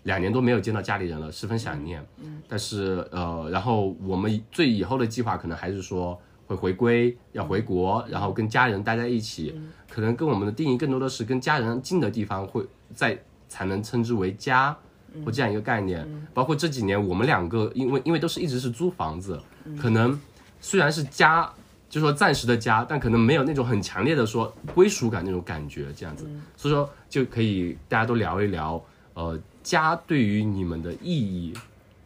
[0.05, 2.03] 两年多没有见到家里人了，十分想念。
[2.23, 2.41] 嗯。
[2.49, 6.19] 但是呃，然后我们最以后的计划可能还是说
[6.51, 9.55] 会回归，要回国，然后跟家人待在一起。
[9.89, 14.77] 可能跟我们的定义更多的是跟家人近的地方会在才能称之为家。
[15.25, 19.37] 或这样一个概念，包括这几年我们两个，因为因为都是一直是租房子，
[19.77, 20.17] 可能
[20.61, 21.53] 虽然是家，
[21.89, 28.81] 就说暂时的家，但可能没有那种很强烈的说归属感那种感觉，这样子，所以说就可以大家都聊一聊，
[29.15, 31.55] 呃，家对于你们的意义，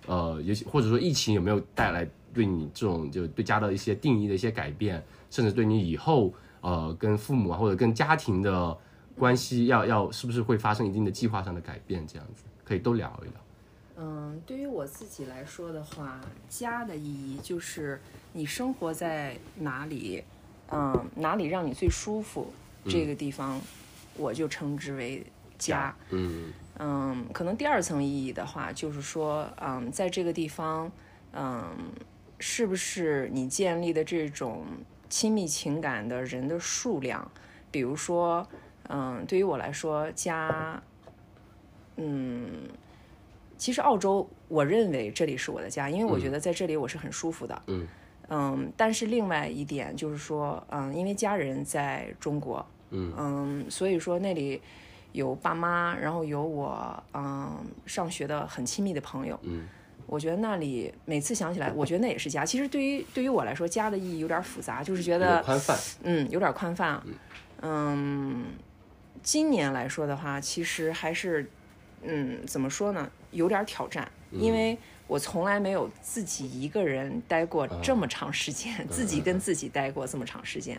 [0.06, 8.76] 呃，尤其或者说疫情有没有带来对你这种就对家的一些定义的一些改变，甚至对你以后呃跟父母啊或者跟家庭的
[9.16, 12.42] 关系要要是不是会发生一定的计划上的改变，这样子。
[12.64, 13.34] 可以都聊一聊。
[13.96, 18.00] 嗯，对于我自己来说的话，家的意义就是
[18.32, 20.24] 你生活在哪里，
[20.72, 22.52] 嗯，哪里让你最舒服，
[22.86, 23.60] 这个地方
[24.16, 25.24] 我就称之为
[25.58, 25.94] 家。
[26.10, 30.90] 嗯嗯，可能第二层意义的话，就是说，嗯，在这个地方，
[31.32, 31.62] 嗯，
[32.46, 34.66] 是不是你建立的这种
[35.08, 37.26] 亲密情感的人的数量？
[37.70, 38.46] 比如说，
[38.90, 40.82] 嗯，对于我来说，家。
[41.96, 42.68] 嗯，
[43.56, 47.62] 其实澳洲，我认为这里是我的家，因为我觉得在这里我是很舒服的。
[47.68, 47.86] 嗯
[48.28, 54.60] 嗯，但是另外一点就是说，嗯，因为家人在中国，嗯嗯，所以说那里
[55.12, 59.40] 有爸妈，然后有我，嗯，上学的很亲密的朋友。
[59.44, 59.66] 嗯，
[60.06, 62.44] 我觉得那里每次想起来，我觉得那也是家。
[62.44, 67.02] 其实对于对于我来说，家的意义有点复杂，就是觉得宽泛，嗯，有点宽泛。
[67.62, 68.44] 嗯，
[69.22, 71.50] 今年来说的话，其实还是。
[72.06, 73.10] 嗯，怎么说呢？
[73.30, 74.76] 有点挑战，因为
[75.06, 80.78] 我从来没有自己一个人待过这么长时间，自己跟自己待过这么长时间。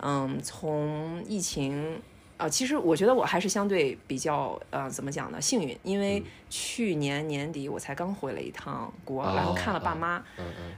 [0.00, 1.98] 嗯，从疫情
[2.36, 5.40] 啊，其实我觉得我还是相对比较呃，怎么讲呢？
[5.40, 10.22] 幸运，因为去年年底我才刚回了一趟国，然后看了爸妈，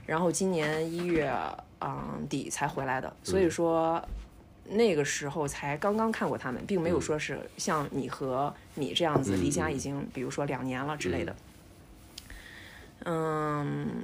[0.05, 1.31] 然后今年一月
[1.81, 4.03] 嗯底才回来的，所以说。
[4.67, 11.35] 那个时候才刚刚看过他们，并没有说是像你和你这样子离家已经，比如说两年了之类的。
[13.03, 14.03] 嗯，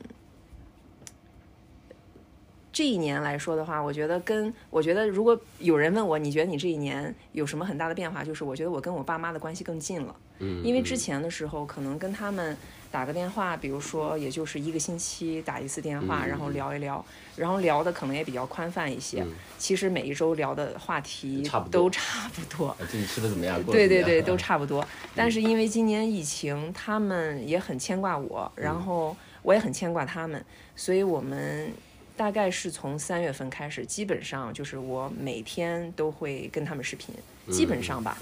[2.71, 8.23] 这一年来说的话，我觉得跟我觉得，如果有人问我，你觉得你这一年有什么很大的变化？
[8.23, 10.15] 就是我觉得我跟我爸妈的关系更近了。
[10.39, 12.57] 嗯，因为之前的时候可能跟他们。
[12.91, 17.01] 打个电话，比如说，也就是一个星期打一次电话，然后聊一聊，
[17.37, 19.25] 然后聊的可能也比较宽泛一些。
[19.57, 21.41] 其实每一周聊的话题
[21.71, 22.75] 都差不多。
[22.89, 23.63] 最近吃的怎么样？
[23.63, 24.85] 对对对，都差不多。
[25.15, 30.43] 但是因为今年疫情，他们也很牵挂我，然后我也很牵挂他们，
[30.75, 31.71] 所以我们
[32.15, 37.15] 大概是从三月份开始，基本上就是我每天都会跟他们视频，
[37.49, 38.17] 基本上吧。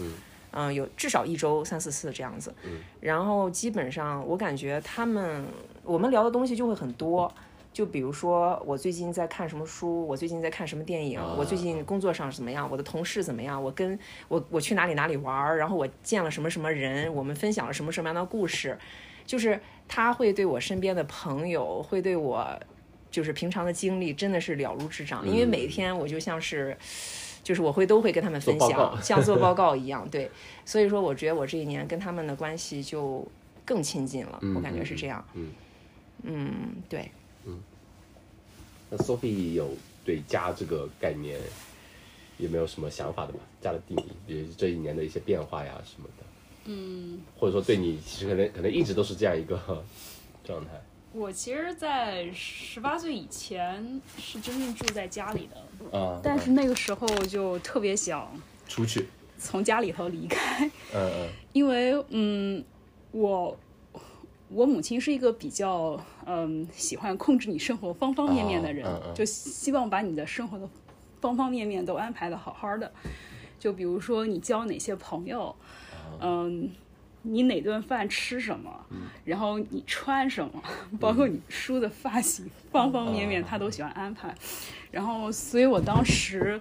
[0.51, 2.51] 嗯，有至少一周三四次这样子，
[2.99, 5.45] 然后基本上我感觉他们
[5.83, 7.31] 我们聊的东西就会很多，
[7.71, 18.75] 就比如说我最近在看什么书，我最近在看什么电影，我最近工作上怎么样，我的同事怎么样，我跟我我去哪里哪里玩儿，然后我见了什么什么人，我们分享了什么什么样的故事，
[19.27, 22.59] 就是他会对我身边的朋友，会对我
[23.11, 26.77] 就是平常的经历真的是了如指掌，因为每天我就像是。
[27.41, 30.29] 就是我会都会跟他们分享， 像做报告一样，对，
[30.65, 33.25] 所以说我觉得我这一年跟他们的关系就
[33.65, 35.49] 更亲近了，我感觉是这样，嗯，
[36.23, 36.51] 嗯，
[36.87, 37.09] 对，
[37.45, 37.57] 嗯，
[38.91, 39.71] 那 Sophie 有
[40.05, 41.39] 对家这个概念
[42.37, 43.39] 有没有什么想法的吗？
[43.61, 46.25] 家的定义，比如这一年的一些变化呀什么的，
[46.65, 49.83] 嗯，或者说对你其实可能可能一直都是这样一个
[50.45, 50.71] 状态。
[51.11, 55.49] 我其实，在十八岁以前是真正住在家里
[55.91, 58.31] 的，啊，但是那个时候就特别想
[58.67, 59.07] 出去，
[59.37, 62.63] 从家里头离开，嗯嗯， 因为嗯，
[63.11, 63.57] 我
[64.49, 70.69] 我母亲是一个比较嗯喜欢控制你生活方方面面的人，就希望把你的生活的
[71.19, 72.91] 方方面面都安排的好好的，
[73.59, 75.55] 就比如说你交哪些朋友，
[76.21, 76.69] 嗯。
[77.21, 78.85] 你哪顿饭吃什么，
[79.25, 80.63] 然后你穿什么，
[80.99, 84.33] 包括你梳的发型，方方面面他都喜欢安排。
[84.91, 86.59] 然后，所以我当时，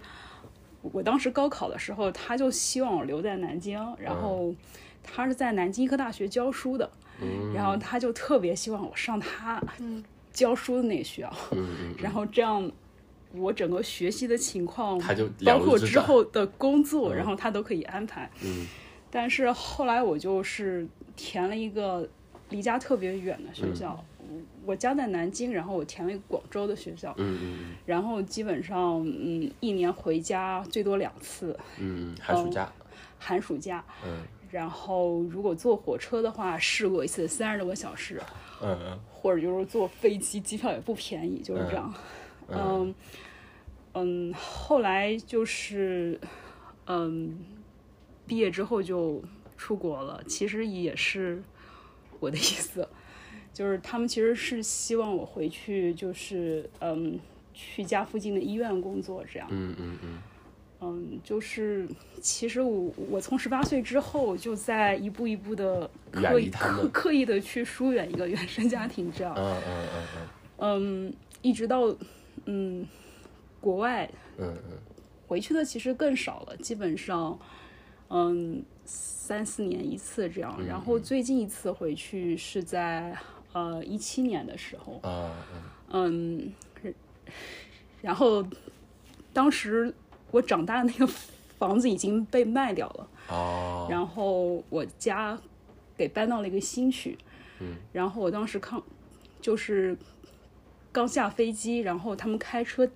[0.83, 4.55] 我当时高考的时候，他就希望我留在南京，然后
[5.03, 6.91] 他是在南京医科大学教书的，
[7.55, 9.63] 然后他就特别希望我上他
[10.33, 11.33] 教书的那个学校，
[11.99, 12.71] 然后这样。
[13.35, 18.29] 我整个学习的情况，他就包括之后的工作，然后他都可以安排。
[18.43, 18.67] 嗯
[19.11, 20.87] 但是后来我就是
[21.17, 22.09] 填了一个
[22.51, 24.05] 离家特别远的学校，
[24.65, 32.73] 我家在南京，然后我填了一个广州的学校，嗯嗯然后基本上嗯一年回家最多两次，嗯，寒暑假，
[33.19, 33.85] 寒暑假。
[34.05, 34.23] 嗯。
[34.51, 38.19] 然后如果坐火车的话，试过一次三十多个小时，
[38.63, 38.99] 嗯嗯。
[39.13, 41.95] 或者就是坐飞机，机票也不便宜，就是这样。
[42.49, 42.95] 嗯。
[43.95, 46.19] 嗯，后来就是
[46.87, 47.39] 嗯，
[48.29, 49.23] 毕业之后就
[49.57, 51.43] 出国了，其实也是
[52.21, 52.87] 我的意思，
[53.53, 57.19] 就是他们其实是希望我回去，就是嗯，
[57.55, 59.49] 去家附近的医院工作这样。
[59.51, 60.19] 嗯嗯嗯。
[60.81, 61.89] 嗯，就是
[62.21, 69.35] 其实我我从十八岁之后就在一步一步的刻意刻刻意的去疏远一个原生家庭这样。
[69.37, 70.29] 嗯嗯嗯。
[70.59, 71.93] 嗯，一直到
[72.45, 72.87] 嗯
[73.61, 74.79] 国外嗯嗯。
[75.27, 77.37] 回去的其实更少了，基本上
[78.09, 80.59] 嗯三四年一次这样。
[80.67, 83.17] 然后最近一次回去是在
[83.53, 85.35] 呃一七年的时候，啊
[85.91, 86.53] 嗯，
[88.01, 88.45] 然后
[89.33, 89.95] 当时
[90.31, 91.13] 我长大的那个
[91.59, 93.09] 房子已经被卖掉了。
[93.29, 95.39] 哦，然后我家
[95.97, 97.19] 给搬到了一个新区，
[97.61, 98.81] 嗯，然后我当时看
[99.41, 99.97] 就是
[100.91, 102.89] 刚下飞机，然后他们开车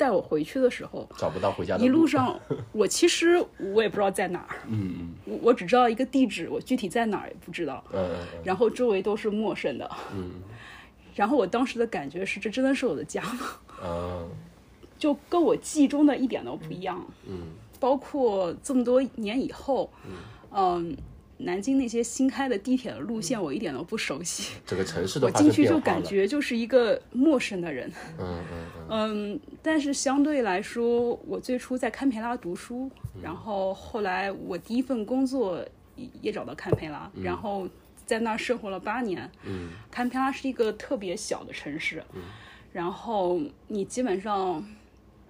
[0.00, 2.40] 带我回去的时候，找不到回家的一路上
[2.72, 3.36] 我其实
[3.74, 5.14] 我也不知道在哪儿，嗯嗯。
[5.26, 10.30] 我我只知道一个地址，我具体在哪儿也不知道，嗯嗯然后周围都是陌生的，嗯。
[11.14, 13.40] 然后我当时的感觉是，这真的是我的家吗？
[13.84, 14.26] 嗯
[14.98, 17.04] 就跟我记忆中的一点都不一样。
[17.28, 17.34] 嗯
[17.78, 19.90] 包括这么多年以后，
[20.54, 20.94] 嗯，
[21.42, 24.52] 南京那些新开的地铁的路线，我一点都不熟悉。
[24.66, 27.90] 整个城市都我进去就感觉就是一个陌生的人。
[28.18, 28.86] 嗯嗯嗯。
[28.90, 33.22] 嗯，但是相对来说，我最初在堪培拉读书，嗯。
[33.22, 35.64] 然后后来我第一份工作
[35.96, 37.68] 也也找到堪培拉，然后
[38.04, 39.30] 在那儿生活了八年。
[39.44, 39.70] 嗯。
[39.90, 42.02] 堪培拉是一个特别小的城市，
[42.72, 44.62] 然后你基本上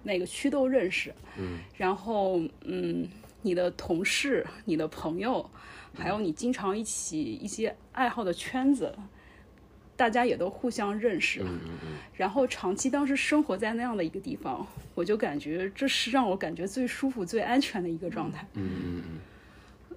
[0.03, 1.59] 每个区都认识，嗯。
[1.77, 3.07] 然后嗯，
[3.41, 5.49] 你的同事、你的朋友，
[5.97, 8.95] 还有你经常一起一些爱好的圈子，
[9.95, 11.41] 大家也都互相认识。
[11.41, 14.65] 嗯嗯然后长期当时生活在那样的一个地方，
[14.95, 18.45] 我就感觉这是让我感觉最舒服、最安全的一个状态。
[18.53, 19.03] 嗯嗯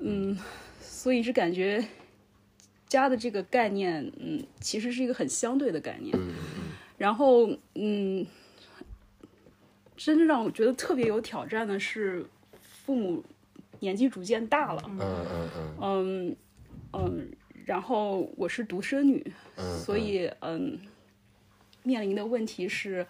[0.01, 0.39] 嗯嗯，
[0.81, 1.85] 所以是感觉
[2.87, 6.15] 家的这个概念，嗯，其实是一个很相对的概念。
[6.19, 6.33] 嗯
[6.97, 8.25] 然后，嗯，
[9.97, 12.25] 真正让我觉得特别有挑战的是，
[12.63, 13.23] 父母
[13.81, 16.37] 年纪逐渐大了，嗯嗯嗯嗯
[16.93, 17.29] 嗯，
[17.65, 19.25] 然后我是独生女，
[19.57, 20.79] 嗯，所以嗯，
[21.83, 23.07] 面临的问题是，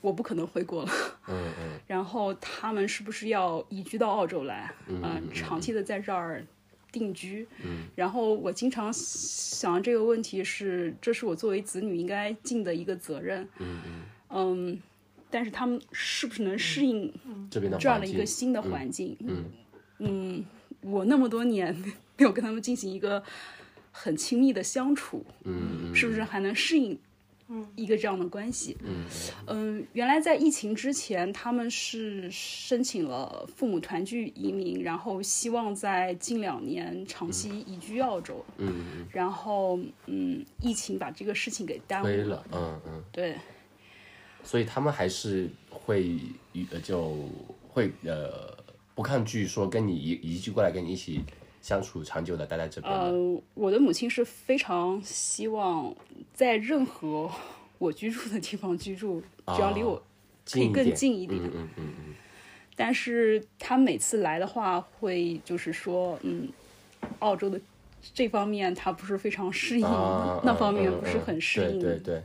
[0.00, 0.90] 我不可能回国了。
[1.28, 4.72] 嗯嗯 然后他们是不是要移居到澳洲来？
[4.88, 6.44] 嗯呃长期的在这儿
[6.90, 7.46] 定居。
[7.64, 13.46] 嗯然后我经常想这个问题是，这是我作为子女应该尽的一个责任。
[13.58, 14.82] 嗯嗯，嗯，
[15.30, 17.12] 但是他们是不是能适应
[17.50, 19.16] 这边的这样的一个新的环境？
[19.20, 19.44] 嗯
[19.98, 20.44] 嗯，
[20.82, 21.74] 我那么多年
[22.18, 23.22] 没有跟他们进行一个
[23.92, 26.98] 很亲密的相处，嗯是不是还能适应
[27.76, 28.76] 一个这样的关系？
[29.46, 38.44] 嗯原来在疫情之前，他们是申请了父母团聚移民，然后希望在近两年长期移居澳洲。
[38.58, 39.06] 嗯嗯。
[39.12, 43.36] 然后，嗯，疫情把这个事情给耽误推了，嗯嗯，对，
[44.42, 46.02] 所以他们还是会
[46.52, 47.16] 与呃就
[47.68, 48.56] 会呃
[48.96, 51.22] 不抗拒说跟你移移居过来跟你一起
[51.60, 55.94] 相处长久的待在这边的，呃，我的母亲是非常希望
[56.32, 57.30] 在任何
[57.78, 59.22] 我居住的地方居住，
[59.54, 60.02] 只要离我
[60.50, 61.38] 可以更近一点。
[61.40, 62.14] 嗯嗯嗯嗯
[62.74, 66.48] 但是她每次来的话，会就是说，嗯，
[67.18, 67.60] 澳洲的
[68.14, 72.22] 这方面她不是非常适应，啊，那方面嗯不是很适应，嗯对对对，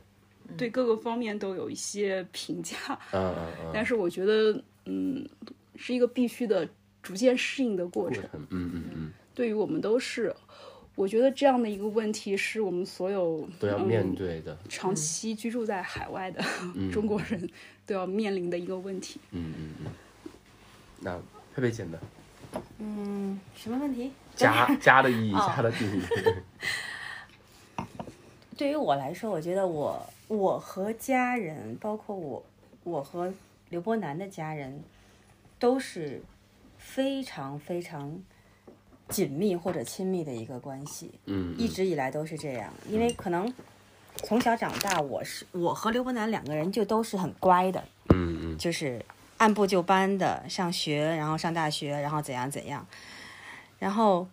[0.58, 2.78] 对各个方面都有一些评价。
[3.12, 5.28] 嗯嗯嗯， 但是我觉得，嗯，
[5.82, 6.70] 是一个必须的
[7.02, 8.24] 逐渐适应的过程。
[8.34, 10.34] 嗯嗯嗯，对于我们都是，
[10.94, 16.44] 我觉得这样的一个问题是我们所有都要面对的，长期居住在海外的、
[16.94, 17.50] 中国人
[17.88, 19.20] 都要面临的一个问题。
[19.32, 19.92] 嗯嗯嗯。
[21.00, 21.20] 那
[21.56, 22.00] 佩佩姐呢？
[22.78, 24.12] 嗯，什么问题？
[24.36, 26.02] 家家 的意义，哦家的定义。
[28.56, 32.46] 对于我来说，我觉得我我和家人，包括我
[32.84, 33.34] 我和
[33.70, 34.84] 刘波南的家人，
[35.62, 36.24] 都是
[36.80, 38.20] 非常非常
[39.08, 42.74] 紧密或者亲密的一个关系，嗯，一直以来都是这样。
[42.90, 43.54] 因为可能
[44.16, 48.58] 从小长大，我是我和刘波南两个人就都是很乖的，嗯嗯。
[48.58, 49.06] 就是
[49.38, 52.88] 按部就班的上学，然后上大学，然后怎样怎样，
[53.78, 54.28] 然后，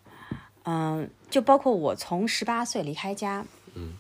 [0.65, 3.93] 嗯、就包括我从十八岁离开家，嗯，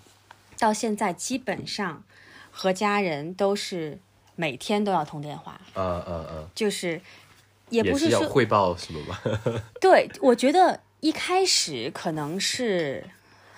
[0.58, 2.02] 到现在基本上
[2.50, 3.98] 和家人都是
[4.40, 6.92] 每天都要通电话，呃呃呃，就是
[7.70, 9.18] 也也不说是要汇报什么吗？
[9.80, 13.04] 对，我觉得一开始可能是，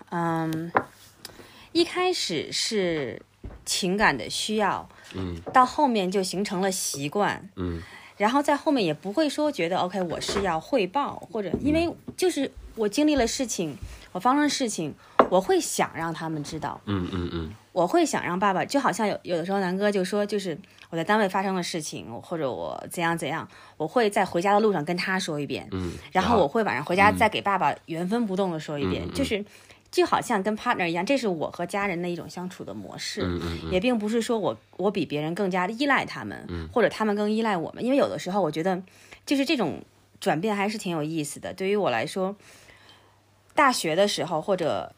[0.08, 0.72] 嗯，
[1.72, 3.20] 一开始是
[3.66, 5.38] 情感的需要，嗯。
[5.52, 7.82] 到后面就形成了习惯，嗯。
[8.16, 13.76] 然后在后面也不会说觉得 OK 我是要汇报，或者因为就是我经历了事情，
[14.12, 14.94] 我发生了事情，
[15.28, 20.58] 我会想让他们知道，嗯嗯嗯我会想让爸爸，就好像有有的时候南哥就说，就是
[20.90, 29.44] 我在单位发生的事情，或者我怎样怎样，我会在回家的路上跟他说一遍，嗯，然后我会晚上回家再给爸爸原封不动的说一遍，就是
[29.90, 33.24] 就好像跟 partner 一样，这是我和家人的一种相处的模式，
[33.70, 38.82] 也并不是说我我比别人更加的依赖他们，或者他们更依赖我们，因为有的时候我觉得
[39.24, 39.82] 就是这种
[40.20, 41.54] 转变还是挺有意思的。
[41.54, 42.34] 对于我来说，
[43.54, 44.92] 大学的时候或者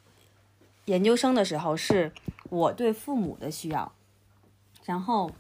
[0.87, 2.13] 研究生的时候是
[2.53, 3.93] 我对父母的需要，
[4.85, 5.31] 然后。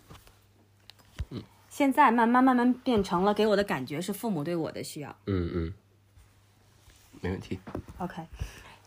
[1.68, 5.16] 现在慢慢慢慢变成了给我的感觉是父母对我的需要。
[5.24, 5.74] 嗯嗯，
[7.22, 7.58] 没问题。
[7.96, 8.22] OK，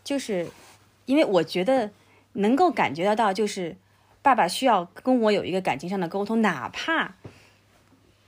[0.04, 0.48] 就是
[1.04, 1.90] 因为我觉得
[2.34, 3.76] 能够感觉得到，就是
[4.22, 7.16] 爸爸需要跟我有一个感情上的沟通，哪怕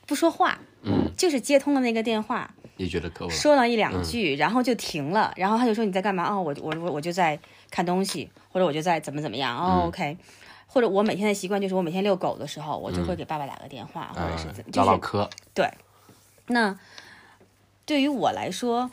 [0.08, 3.30] 不说话，嗯，就是接通了那个电话，你觉得够了？
[3.30, 6.28] 说了一两句，然后就停了，然后他就说你在干嘛？
[6.28, 7.38] 哦，我我我我就在
[7.70, 9.56] 看东西，或者我就在怎么怎么样。
[9.56, 10.16] 哦、嗯 o k
[10.66, 15.28] 或者我每天的习惯就是我每天遛狗的时候，我就会给爸爸打个电话，或者是怎，就是唠唠嗑。
[15.54, 15.66] 对，
[16.48, 16.78] 那
[17.86, 18.90] 对于我来说，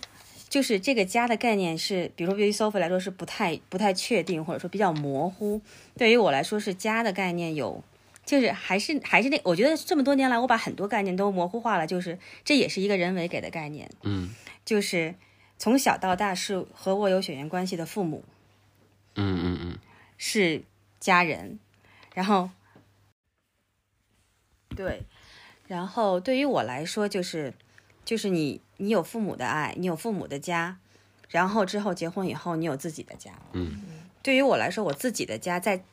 [0.48, 5.60] 就是这个家的概念是，比如说对于 Sophie 来说是不太不太确定，或者说比较模糊。
[5.98, 7.84] 对于我来说，是家的概念有，
[8.26, 15.14] 就是还是还是那，我觉得这么多年来，我把很多概念都模糊化了，就是这也是一个人为给的概念，嗯就是
[15.58, 18.24] 从小到大是和我有血缘关系的父母
[19.16, 19.80] 嗯嗯嗯
[20.18, 20.64] 是
[21.00, 21.60] 家人，
[22.14, 22.50] 然后
[24.76, 25.04] 对，
[25.68, 27.54] 然后对于我来说，就是
[28.04, 30.78] 就是你你有父母的爱，你有父母的家，
[31.30, 33.32] 然后之后结婚以后，你有自己的家。
[33.54, 33.78] 嗯
[34.22, 35.84] 对于我来说，我自己的家在，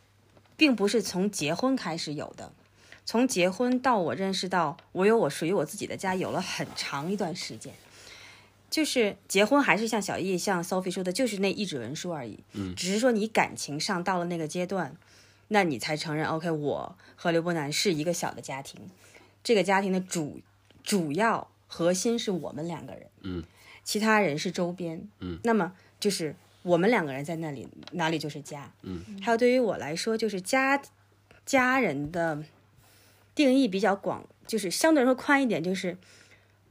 [0.56, 2.52] 并不是从结婚开始有的，
[3.04, 7.74] 从结婚到我认识到我有我属于我自己的家，有了很长一段时间。
[8.72, 12.38] 就是结婚还是像小易、像 Sophie 说的，就是那一纸文书而已。
[12.54, 12.74] 嗯。
[12.74, 14.96] 只是说你感情上到了那个阶段，
[15.48, 18.80] 那你才承认 OK，我和刘伯南是一个小的家庭，
[19.44, 20.40] 这个家庭的主
[20.82, 23.44] 主要核心是我们两个人，嗯，
[23.84, 30.80] 其他人是周边，嗯，那么就是我们两个人在那里，哪里就是家，嗯，还有对于我来说，就是家
[31.44, 32.42] 家人的
[33.34, 35.98] 定义比较广，就是相对来说宽一点，就是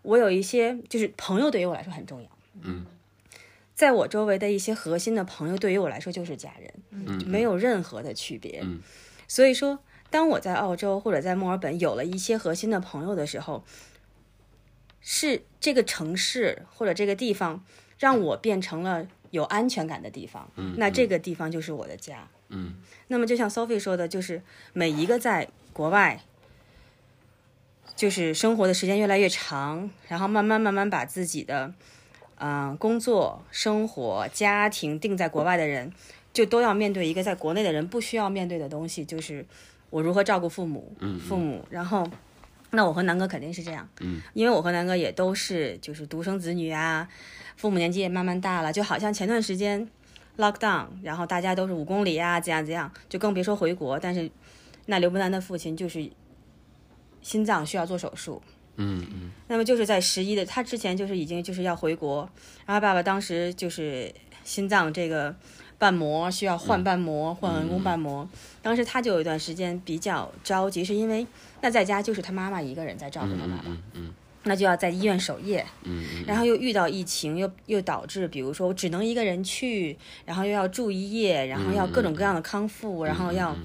[0.01, 2.29] 我有一些就是朋友对于我来说很重要，
[2.61, 2.85] 嗯，
[3.75, 8.61] 在我周围的一些核心的朋友对于我来说就是家人，嗯，没有任何的区别。
[8.63, 8.79] 嗯
[9.27, 9.79] 所以说，
[10.09, 13.63] 当我在澳洲或者在墨尔本有了一些核心的朋友的时候，
[14.99, 17.63] 是这个城市或者这个地方
[17.97, 20.51] 让我变成了有安全感的地方。
[20.57, 22.27] 嗯那这个地方就是我的家。
[22.49, 22.75] 嗯
[23.07, 24.41] 那么就像 Sophie 说的，就是
[24.73, 26.21] 每一个在国外。
[28.01, 31.71] 就是生活的时间越来越长，然后慢慢慢慢把自己的，
[32.39, 35.93] 嗯、工作、生活、家庭定在国外的人，
[36.33, 39.45] 就都要面对一个在国内的人不需要面对的东西，就是
[39.91, 41.63] 我如何照顾父母，嗯父母。
[41.69, 42.09] 然后，
[42.71, 47.07] 那我和南哥肯定是这样，嗯，因为我和南哥也都是就是独生子女啊，
[47.55, 49.87] 父母年纪也慢慢大了，就好像前段时间
[50.39, 53.99] lockdown，然后大家都是五公里啊，怎样怎样，就更别说回国。
[53.99, 54.31] 但是，
[54.87, 56.09] 那刘伯南的父亲就是
[57.21, 58.41] 心脏需要做手术，
[58.77, 59.31] 嗯嗯。
[59.47, 62.29] 那么就是在十一的，他之前就是已经就是要回国，
[62.65, 64.13] 然后爸爸当时就是
[64.43, 65.35] 心脏这个
[65.77, 68.27] 瓣膜需要换瓣膜，换人工瓣膜，
[68.61, 71.25] 当时他就有一段时间比较着急，是因为
[71.61, 74.13] 那在家就是他妈妈一个人在照顾他爸爸，嗯嗯
[74.43, 79.95] 那就要在医院守夜，嗯嗯，然后又遇到疫情，又又导致，比如说我只能一个人去，
[80.25, 83.55] 然后又要住一夜，然后要各种各样的康复，然后要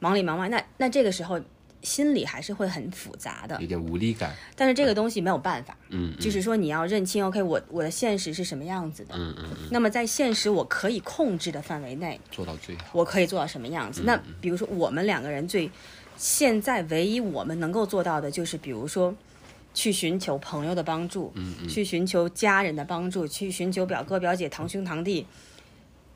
[0.00, 0.48] 忙里忙外。
[0.48, 1.40] 那那这个时候，
[1.82, 3.66] 心里还是会很复杂的有。
[3.66, 4.34] 点无力感。
[4.56, 9.14] 但是这个东西没有办法，嗯，嗯就是说你要认清，OK，我我的现实是什么样子的。
[9.16, 12.84] 嗯嗯嗯，那么在现实我可以控制的范围内，做到最好。
[12.92, 14.02] 我可以做到什么样子？
[14.04, 15.70] 那比如说我们两个人最
[16.16, 19.14] 现在唯一我们能够做到的就是，比如说
[19.72, 21.32] 去寻求朋友的帮助，
[21.68, 25.26] 去寻求家人的帮助，去寻求表哥表姐、堂兄堂弟。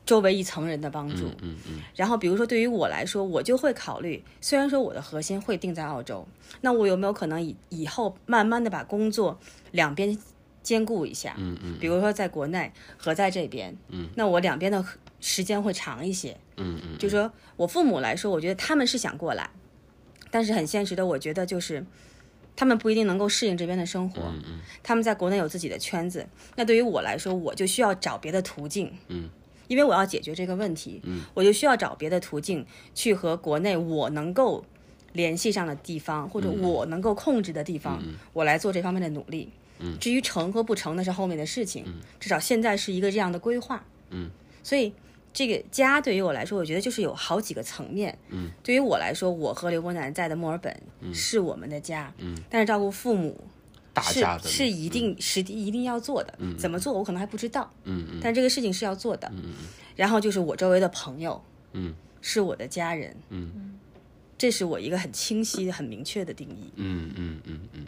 [0.05, 6.27] 周围一层人的帮助，嗯嗯然后比如说对于我来说，我就会考虑，虽然说我的核心会定在澳洲，
[6.61, 9.39] 那我有没有可能以以后慢慢的把工作
[9.71, 10.17] 两边
[10.61, 11.35] 兼顾一下？
[11.37, 14.85] 嗯嗯比如说在国内和在这边，嗯，那我两边的
[15.21, 16.37] 时间会长一些。
[16.57, 19.49] 嗯嗯，就说我父母来说，我觉得他们是想过来，
[20.29, 21.85] 但是很现实的，我觉得就是
[22.57, 24.21] 他们不一定能够适应这边的生活。
[24.23, 26.27] 嗯嗯他们在国内有自己的圈子，
[26.57, 28.91] 那对于我来说，我就需要找别的途径。
[29.07, 29.29] 嗯。
[29.67, 34.63] 因为我要解决这个问题，嗯，我就需要找别的途径去和国内我能够
[35.13, 38.01] 联系上的地方，或者我能够控制的地方，
[38.33, 39.49] 我来做这方面的努力。
[39.79, 41.83] 嗯，至于成和不成，那是后面的事情。
[42.19, 43.83] 至少现在是一个这样的规划。
[44.11, 44.29] 嗯，
[44.61, 44.93] 所以
[45.33, 48.17] 这个家对于我来说，我觉得就是有好几个层面。
[48.29, 50.79] 嗯，对于我来说，我和刘伯南在的墨尔本
[51.11, 52.13] 是我们的家。
[52.19, 53.39] 嗯，但是照顾父母
[53.93, 56.37] 大是家的是一定是一定要做的。
[56.57, 59.31] 怎么做我可能还不知道，嗯嗯但这个事情是要做的。
[59.35, 59.53] 嗯
[59.95, 61.39] 然后就是我周围的朋友
[61.73, 63.77] 嗯是我的家人，嗯
[64.37, 66.71] 这是我一个很清晰、很明确的定义。
[66.75, 67.85] 嗯嗯嗯嗯。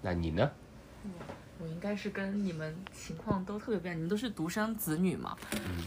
[0.00, 0.50] 那你呢？
[1.60, 5.36] 我应该是跟你们情况都特别不一样，你们都是独生子女嘛，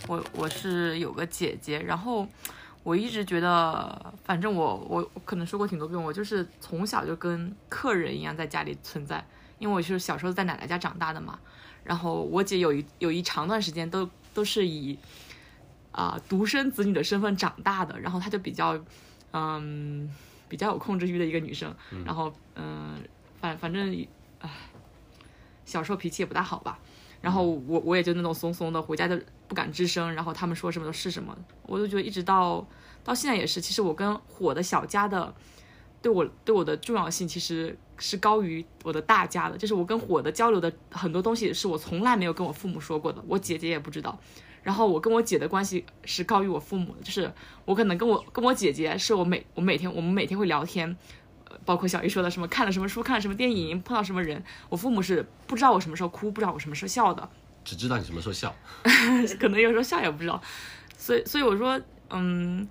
[0.09, 2.28] 我我是有个姐姐，然后
[2.84, 9.24] 我一直觉得，反正我我我可能说过挺多遍，我就是从小就跟客人一样在家里存在，
[9.60, 11.40] 因为我是小时候在奶奶家长大的嘛，
[11.84, 14.98] 然后我姐有一有一长段时间都都是以
[15.92, 18.80] 啊、独生子女的身份长大的，然后她就比较
[19.34, 20.10] 嗯
[20.48, 21.76] 比较有控制欲的一个女生，
[22.06, 23.04] 然后嗯
[23.40, 24.08] 反反正
[24.40, 24.50] 唉
[25.66, 26.80] 小时候脾气也不大好吧，
[27.22, 29.17] 然后我我也就那种怂怂的，回家就
[29.47, 32.67] 不敢吱声，然后他们说什么都是什么，我就觉得一直到
[33.03, 35.34] 到现在也是，其实我跟火的小家的
[36.01, 44.19] 对我对我的重要性其实是高于我的大家的，就是我跟火的交流的很多东西是我从来没有跟我父母说过的，我姐姐也不知道。
[44.63, 47.32] 然后我跟我姐的关系是高于我父母的，就是
[47.65, 50.95] 我可能跟我跟我姐姐是我每我每天我们每天会聊天，呃
[51.66, 57.30] 包括小姨说的什么看了什么书，看了什么电影，碰到什么人，我父母是不知道我什么时候哭，不知道我什么时候笑的，
[57.64, 58.53] 只知道你什么时候笑。
[59.39, 60.41] 可能有时候笑也不知道，
[60.97, 62.68] 所以所以我说，嗯，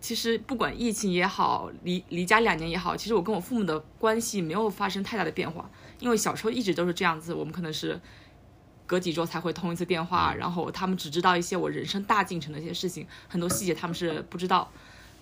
[0.00, 5.70] 其实不管疫情也好，离离家两年也好，其实我跟我父母的关系没有发生太大的变化，
[6.00, 8.00] 因为小时候一直都是这样子，我们可能是
[8.86, 14.70] 隔几周才会通一次电话，然后他们只知道一些我人生大进程的一些事情，很多细节他们是不知道，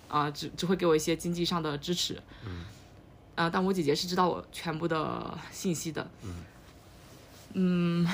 [0.07, 2.63] 啊、只只会给我一些经济上的支持，嗯，
[3.37, 6.09] 啊、但我姐姐是知道我全部的信息的，
[7.53, 8.05] 嗯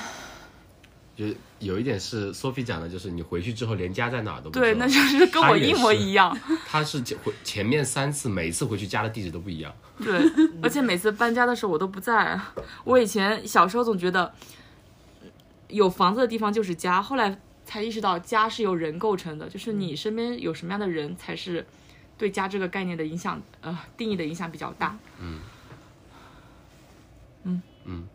[1.15, 1.25] 就
[1.59, 4.65] 有一点是 Sophie 讲的，就是你回去之后连家在哪儿都不知道。
[4.65, 5.93] 对，那就是跟我一模。
[5.93, 6.35] 一样。
[6.65, 7.01] 他是
[7.43, 9.71] 前面三次，每一次回去家的地址都不一样。
[9.99, 10.23] 对，
[10.61, 12.39] 而且每次搬家的时候我都不在。
[12.83, 14.33] 我以前小时候总觉得
[15.67, 21.63] 有房子的地方就是家，后来才意识到家是由人构成的，就是你身边有什么样的人才是
[22.17, 24.97] 对家这个概念的影响，呃，定义的影响比较大。
[25.19, 25.39] 嗯，
[27.43, 28.07] 嗯嗯，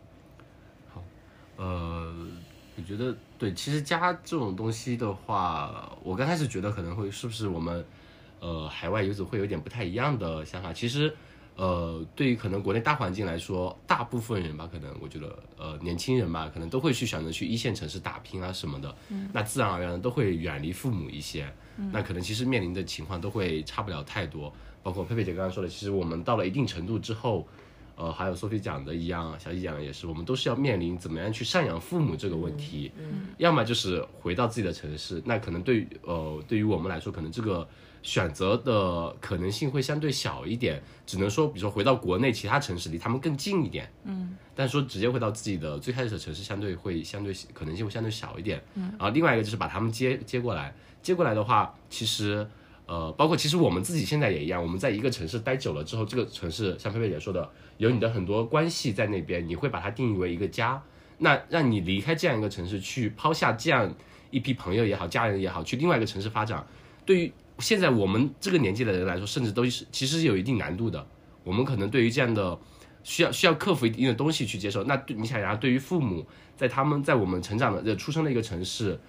[0.93, 1.03] 好
[1.57, 2.13] 呃，
[2.77, 7.85] 我觉得对，其实家这种东西的话，我刚开始觉得可能会是不是我们
[8.39, 10.73] 呃海外游子会有点不太一样的想法。
[10.73, 11.15] 其实
[11.59, 18.95] 呃，对于可能国内大环境来说，大部分人吧，可能我觉得呃年轻人吧，可能都会去选择去一线城市打拼啊什么的。
[19.09, 21.51] 嗯那自然而然都会远离父母一些。
[21.77, 24.53] 嗯那可能其实面临的情况都会差不了太多。
[24.81, 27.45] 包括佩佩姐刚刚说的，其实我们到了一定程度之后。
[28.01, 32.89] 呃，还有 Sophie 讲的一样，小易讲的也是，我们都是要面临怎么样去赡养父母这个问题。
[32.97, 37.67] 嗯，要么就是回到自己的城市，那可能对于呃对于我们来说，可能这个
[38.01, 43.91] 选择的可能性会相对小一点，只能说，比如说回到国内其他城市离他们更近一点。
[44.03, 48.61] 嗯，但说直接回到自己的最开始的城市，相对会相对可能性会相对小一点。
[48.75, 52.47] 嗯，然后另外一个就是把他们接接过来，接过来的话，其实。
[52.91, 57.47] 呃，包括其实我们自己现在也一样，我们在一个城市待久了之后，这个城市像佩佩姐说的，
[57.77, 60.81] 有你的很多关系在那边，你会把它定义为一个家。
[61.19, 63.93] 那让你离开这样一个城市，去抛下这样
[64.31, 66.65] 一批朋友也好，家人也好，去另外一个城市发展，
[67.05, 71.05] 对于现在我们这个年纪的人来说，甚至都是其实是有一定难度的。
[71.43, 72.57] 我们可能对于这样的
[73.03, 74.83] 需要需要克服一定的东西去接受。
[74.83, 78.99] 那对你想想，对于父母，在他们在我们成长的、呃出生的一个城市。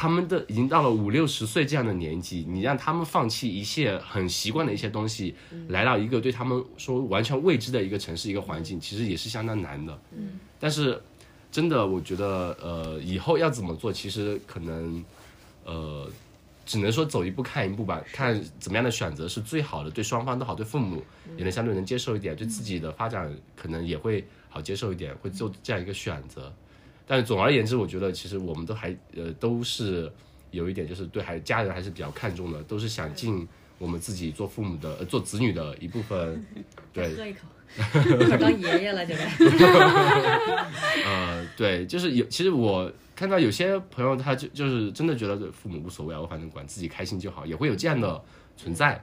[0.00, 5.34] 他们的已经到了五六十岁这样的年纪，你让他们放弃一切很习惯的一些东西，
[5.70, 10.00] 来到一个对他们说完全未知的一个城市一个环境，其实也是相当难的。
[10.16, 11.02] 嗯，但是
[11.50, 15.04] 真的，我觉得呃，以后要怎么做，其实可能
[15.64, 16.08] 呃，
[16.68, 21.02] 只能说走一步看一步吧，看怎么样的选择是最好的，对双方都好，对父母
[21.38, 26.52] 也能相对能接受一点，对自己的发展可能也会好接受一点，会做这样一个选择。
[27.06, 30.12] 但是总而言之，我觉得其实我们都还呃都是
[30.50, 33.48] 有一点，就是对还家人还是比较看重的，都是想尽
[33.78, 36.44] 我们自己做父母的、呃、做子女的一部分。
[36.92, 37.38] 对，喝一口，
[37.78, 39.24] 一会儿当爷爷了就该。
[41.06, 42.26] 呃，对，就是有。
[42.26, 48.22] 其实我看到有些朋友，他就就是真的觉得父母无所谓啊，我反正管自己开心就好，也会有这样的
[48.56, 49.02] 存在。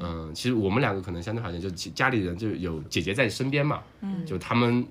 [0.00, 4.84] 嗯、其实我们两个可能相对好像就其家里人就有姐姐在身边嘛，嗯，就他们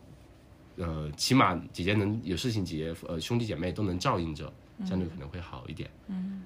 [0.77, 4.49] 呃，起码姐姐能有事情，姐姐呃兄弟姐妹都能照应着，
[4.85, 5.89] 相对可能会好一点。
[6.07, 6.45] 嗯。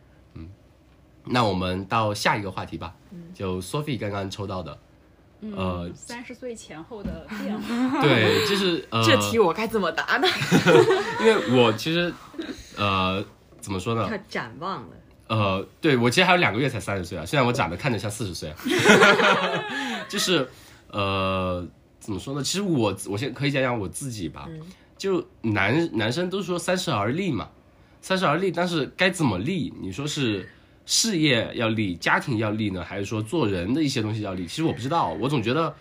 [1.30, 2.95] 那我们到下一个话题吧，
[3.34, 4.80] 就 Sophie 刚刚抽到的，
[5.55, 10.27] 呃，三十岁前后的变化， 对，就是呃，这题我该怎么答呢？
[11.21, 12.11] 因为我其实
[12.75, 13.23] 呃
[13.61, 14.07] 怎么说呢？
[14.09, 14.89] 要展望了，
[15.27, 18.57] 呃，对我其实还有两个月才三十岁啊，现在我长得看着像四十岁，啊
[20.09, 20.47] 就是
[20.91, 21.65] 呃
[21.99, 22.41] 怎么说呢？
[22.43, 24.47] 其实我我先可以讲讲我自己吧，
[24.97, 27.49] 就男男生都说三十而立嘛，
[28.01, 29.71] 三十而立，但是该怎么立？
[29.79, 30.49] 你说是
[30.88, 34.47] 事业要立，家庭要立呢，还是说做人的一些东西要立？
[34.47, 35.75] 其实我不知道，我总觉得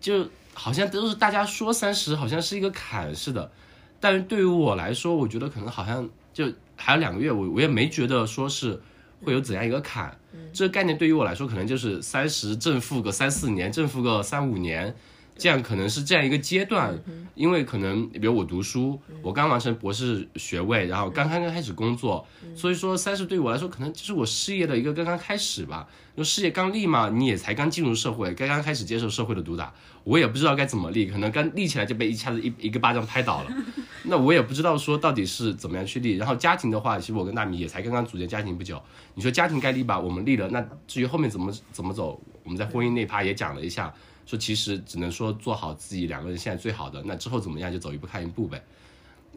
[0.00, 3.52] 就好像都是大家说三十好像是一个坎似的，
[4.00, 8.80] 但是对于我来说，我觉得可能好像就还有两个月，我我也没觉得说是
[9.22, 10.18] 会有怎样一个坎。
[10.54, 14.96] 这个概念对于我来说，可能就是三十正负个三四年，正负个三五年，
[15.40, 16.96] 这样可能是这样一个阶段。
[17.34, 25.88] 因为可能比如我读书，我刚完成博士学位，然后刚刚刚开始工作，所以说三十对于我来说，可能就是我事业的一个刚刚开始吧。
[26.14, 29.72] 就事业刚立嘛，你也才刚进入社会，刚刚开始接受社会的毒打，
[30.04, 33.50] 我也不知道该怎么立，可能刚立起来就被一下子一一个巴掌拍倒了。
[34.04, 36.16] 那我也不知道说到底是怎么样去立。
[36.16, 38.82] 然后家庭的话，其实我跟大米也才刚刚组建家庭不久。
[39.14, 40.46] 你说家庭该立吧，我们立了。
[40.48, 43.94] 那至于后面怎么怎么走，我们在婚姻那趴也讲了一下，
[44.30, 48.62] 说其实只能说做好自己两个人现在最好的，那之后怎么样就走一步看一步呗。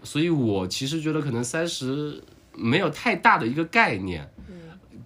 [0.04, 2.24] 所以我其实觉得可能三十
[2.54, 4.30] 没有太大的一个概念，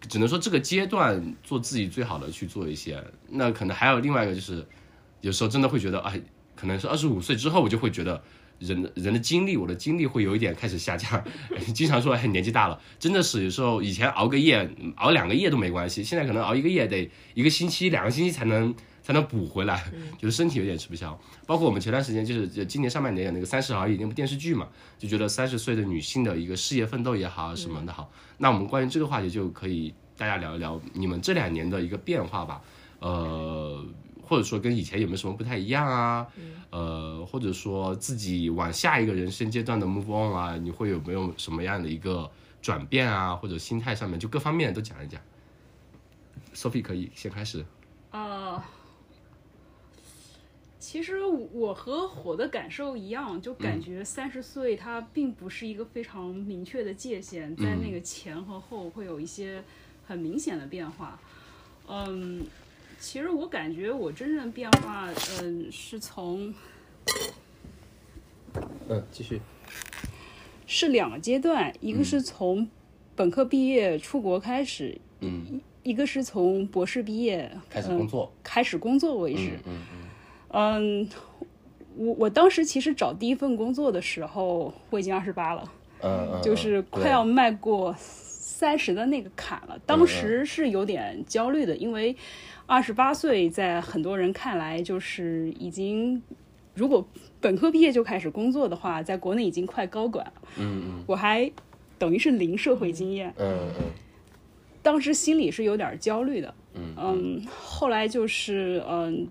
[0.10, 3.02] 只能说这个阶段做自己最好的去做一些。
[3.30, 4.68] 那可能还有另外一个就是，
[5.22, 6.20] 有时候真的会觉得，哎，
[6.54, 8.22] 可能是二十五岁之后，我就会觉得
[8.60, 11.24] 人人的精力，我的精力会有一点开始下降。
[11.74, 18.76] 经常说，哎，年纪大了，真的是有时候以前熬个夜，熬两个夜都没关系，现在可能熬一个夜得一个星期、两个星期才能
[19.08, 19.82] 才能补回来，
[20.20, 21.18] 觉得身体有点吃不消。
[21.46, 24.68] 包括我们前段时间就是今年上半年演那个《三十而已》那部电视剧嘛，
[25.00, 28.12] 就觉得三十岁的女性的一个事业奋斗也好什么的好。
[28.38, 32.62] 那我们关于这个话题就可以大家聊一聊你们这两年的一个变化吧，
[33.00, 33.82] 呃，
[34.22, 36.28] 或者说跟以前有没有什么不太一样啊？
[36.72, 42.30] 呃，或者说自己往下一个人生阶段的 move on 啊，你会有没有什么样的一个
[42.62, 43.34] 转变啊？
[43.34, 45.22] 或者心态上面就各方面都讲一讲。
[46.54, 47.66] Sophie 可以先开始。
[48.10, 48.62] 呃，
[50.90, 59.62] 其实我和火的感受一样，就感觉三十岁它并不是一个非常明确的界限，在那个前和后会有一些
[60.06, 61.20] 很明显的变化。
[61.90, 62.42] 嗯，
[63.02, 65.10] 其实我感觉我真正的变化，
[65.42, 66.54] 嗯，是从
[68.88, 69.42] 嗯，继续。
[70.66, 72.66] 是两个阶段，一个是从
[73.14, 78.32] 本科毕业出国开始，嗯，一个是从博士毕业开始工作。
[78.42, 79.50] 开始工作为止。
[79.66, 79.97] 嗯嗯
[80.60, 81.08] 嗯，
[81.96, 89.80] 我我当时其实找第一份工作的时候，我已经二十八了，嗯嗯，就是快要迈过三十的那个坎了。
[89.86, 92.16] 当时是有点焦虑的，因为
[92.66, 96.20] 二十八岁在很多人看来就是已经，
[96.74, 97.08] 如果
[97.40, 100.34] 本科毕业就开始工作的话，在国内已经快高管了。
[100.58, 101.52] 嗯嗯我还
[102.00, 103.86] 等于是零社会经验，嗯嗯
[104.82, 106.52] 当时心里是有点焦虑的。
[106.74, 109.28] 嗯嗯，后来就是嗯，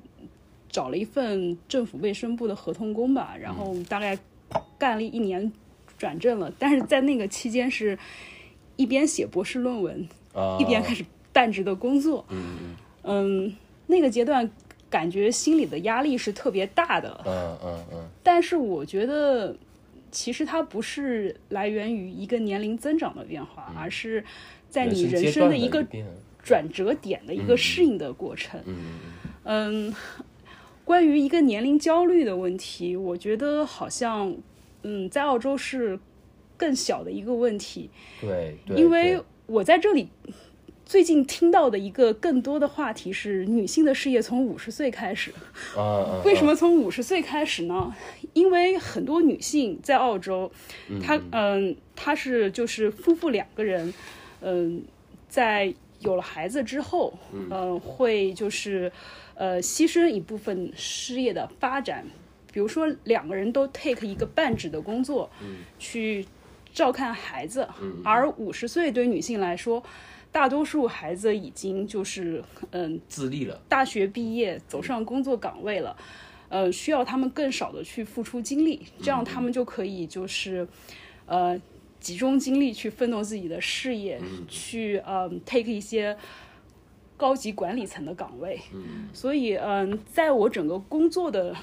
[0.76, 4.18] 找了一份政府卫生部的合同工吧，然后大概
[4.76, 5.50] 干了一年，
[5.96, 6.52] 转正了。
[6.58, 7.98] 但是在那个期间是
[8.76, 12.26] 一边写博士论文，啊，一边开始半职的工作。
[12.28, 12.58] 嗯
[13.04, 14.50] 嗯嗯，那个阶段
[14.90, 19.56] 感觉心里的压力是特别大的，嗯嗯嗯但是我觉得。
[20.12, 24.24] 其实它不是来源于一个年龄增长的变化，而是
[24.70, 25.84] 在你人生的一个
[26.42, 28.58] 转折点的一个适应的过程。
[28.64, 28.76] 嗯
[29.44, 29.94] 嗯，
[30.86, 34.36] 关于一个年龄焦虑的问题，我觉得好像，
[34.84, 35.98] 嗯，在澳洲是
[36.56, 37.90] 更小的一个问题，
[38.20, 40.08] 对对，因为我在这里
[40.84, 45.32] 最近听到的一个更多的话题是女性的事业从五十岁开始。
[45.76, 47.92] 啊，为什么从五十岁开始呢？
[48.32, 50.52] 因为很多女性在澳洲，
[51.02, 53.92] 她嗯，她是就是夫妇两个人，
[54.40, 54.84] 嗯，
[55.28, 55.74] 在
[56.06, 58.90] 有了孩子之后，嗯，会就是
[59.34, 62.04] 呃牺牲一部分事业的发展，
[62.52, 66.24] 比如说两个人都 take 一个半职的工作，嗯去
[66.72, 67.68] 照看孩子，
[68.04, 69.82] 而五十岁对女性来说，
[70.30, 73.60] 大多数孩子已经就是嗯自立了？
[73.68, 75.96] 大学毕业走上工作岗位了，
[76.48, 80.68] 呃，需要他们更少的去付出精力，这样他们就可以就是，
[81.26, 81.60] 呃，
[82.06, 86.16] 集中精力去奋斗自己的事业，去呃 take 一些
[87.16, 88.60] 高级管理层的岗位。
[89.12, 91.56] 所以，嗯、在我整个工作的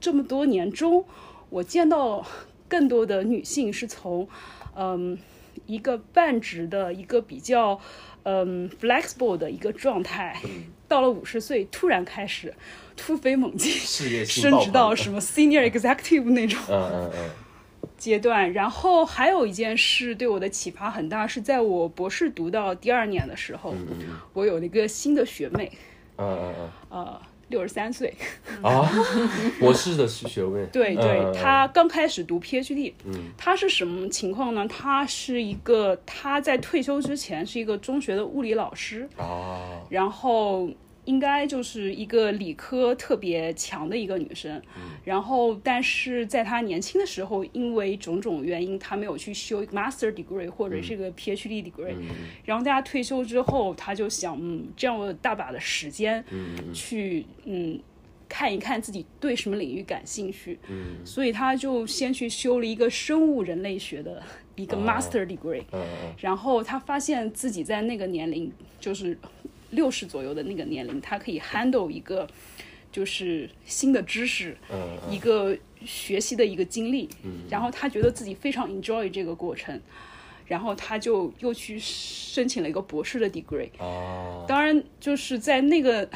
[0.00, 1.04] 这么多年中，
[1.50, 2.26] 我见到
[2.66, 4.26] 更多的女性是从，
[4.74, 5.18] 嗯、
[5.66, 7.78] 一个半职的一个比较，
[8.22, 10.40] 嗯，flexible 的一个状态，
[10.88, 12.54] 到了五十岁突然开始
[12.96, 16.58] 突飞猛进，事业升职到什么 senior executive 那种。
[16.70, 17.30] 嗯嗯嗯
[18.00, 18.52] 阶段。
[18.52, 23.72] 然后还有一件事对我的启发很大，是在我博士读到第二年的时候，
[24.32, 25.70] 我有了一个新的学妹，
[26.16, 28.12] 嗯嗯呃，六十三岁，
[28.48, 28.90] 嗯啊，
[29.60, 34.66] 博士的学位，对对，嗯他刚开始读 PhD，嗯，他是什么情况呢？
[34.68, 40.68] 他是一个他在退休之前是一个中学的物理老师，哦，然后
[41.04, 44.60] 应该就是一个理科特别强的一个女生，
[45.04, 51.94] 然后但是在她年轻的时候，因为种种原因，她没有去修一个 master degree 或者是一个 PhD degree，、
[52.44, 56.24] 然后在她退休之后，她就想，嗯，这样我有大把的时间
[56.72, 57.80] 去，嗯。
[58.32, 60.56] 看一看自己对什么领域感兴趣，
[61.04, 64.22] 所以她就先去修了一个生物人类学的
[64.54, 66.14] 一个 master degree，、嗯嗯。
[66.16, 69.18] 然后他发现自己在那个年龄，就是
[69.70, 72.28] 六十左右的那个年龄，他可以 handle 一个
[72.92, 77.08] 就是新的知识，嗯一个学习的一个经历，
[77.48, 79.80] 然后他觉得自己非常 enjoy 这个过程，
[80.46, 83.70] 然后他就又去申请了一个博士的 degree。
[83.78, 86.08] 哦，当然，就是在那个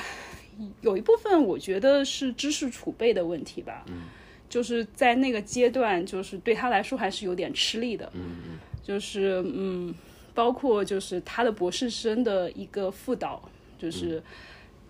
[0.83, 3.85] 有一部分，我觉得是知识储备的问题吧。
[3.89, 4.03] 嗯，
[4.49, 8.11] 就是在那个阶段，就是对他来说还是有点吃力的。
[8.15, 9.95] 嗯嗯，就是嗯，
[10.35, 13.41] 包括就是他的博士生的一个副导，
[13.79, 14.21] 就是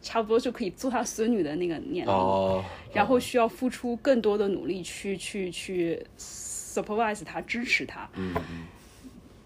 [0.00, 2.12] 差不多就可以做他孙女的那个年龄。
[2.12, 2.64] 哦，
[2.94, 8.08] 然后需要付出更多的努力去去去 supervise 他，支持他。
[8.16, 8.34] 嗯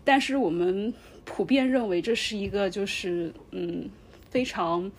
[0.04, 0.94] 但是我们
[1.24, 3.90] 普遍认为这是一个就是嗯
[4.30, 4.90] 非常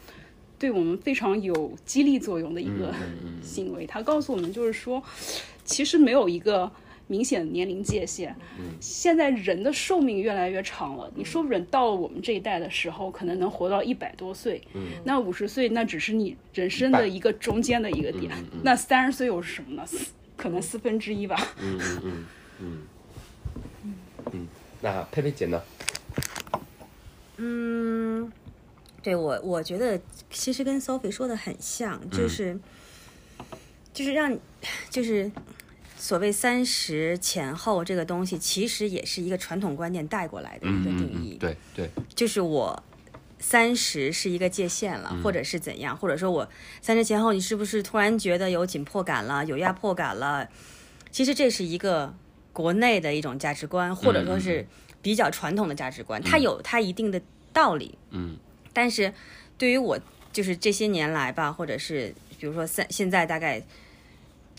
[0.59, 2.93] 对我们非常有激励作用的一个
[3.41, 3.87] 行为。
[3.87, 5.01] 他告诉我们就是说，
[5.63, 6.69] 其实没有一个。
[7.09, 8.33] 明显的年龄界限，
[8.79, 14.61] 现在人的寿命越来越长了，你说不准到了我们这一代的时候，可能能活到一百多岁，
[15.03, 18.31] 那五十岁那只是你人生的一个中间的一个点，
[18.63, 19.83] 那三十岁又是什么呢？
[19.87, 20.05] 四
[20.37, 21.35] 可能四分之一吧。
[21.59, 22.27] 嗯嗯嗯
[22.61, 22.87] 嗯
[24.31, 24.47] 嗯，
[24.81, 25.59] 那佩佩姐呢？
[27.37, 28.31] 嗯，
[29.01, 29.99] 对我我觉得
[30.29, 32.59] 其实跟 Sophie 说的很像，就是、
[33.91, 34.37] 就是让
[34.89, 35.31] 就是
[35.99, 41.37] 所谓三十前后这个东西，其实也是一个传统观念带过来的一个定义。
[41.37, 42.81] 对对，就是我
[43.37, 46.49] 三十是一个界限了，或者是怎样，或者说我
[46.81, 50.49] 三十前后，你是不是突然觉得有紧迫感了，有压迫感了？
[51.11, 52.15] 其实这是一个
[52.53, 54.65] 国内的一种价值观，或者说是
[55.01, 57.21] 比较传统的价值观，它有它一定的
[57.51, 57.97] 道理。
[58.11, 58.37] 嗯，
[58.71, 59.13] 但是
[59.57, 59.99] 对于我，
[60.31, 63.61] 就是这些年来吧，或者是比如说三现在大概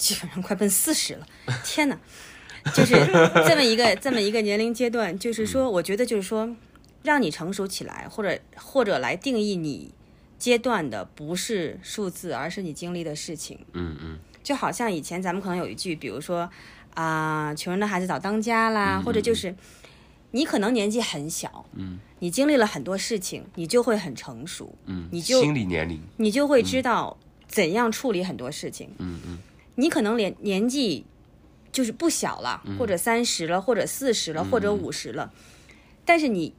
[0.01, 1.27] 基本上快奔四十了，
[1.63, 2.01] 天哪！
[2.75, 2.95] 就是
[3.47, 6.57] 这么一个这么一个年龄阶段，就是说，我觉得就是说，
[7.03, 9.93] 让你成熟起来，或者或者来定义你
[10.39, 13.59] 阶段的不是数字，而是你经历的事情。
[13.73, 16.51] 嗯嗯就好像以前咱们可能有一句，比如说
[16.95, 19.55] 啊、穷人的孩子早当家啦，或者就是
[20.33, 27.17] 你可能年纪很小，嗯，你经历了很多事情，你就会很成熟，嗯，你就心理年龄，你就会知道
[27.49, 28.91] 怎样处理很多事情。
[28.99, 29.39] 嗯嗯
[29.81, 31.07] 你可能连年纪
[31.73, 35.33] 就是不小了，或者三十了，或者四十了，或者五十了，
[36.05, 36.53] 但是你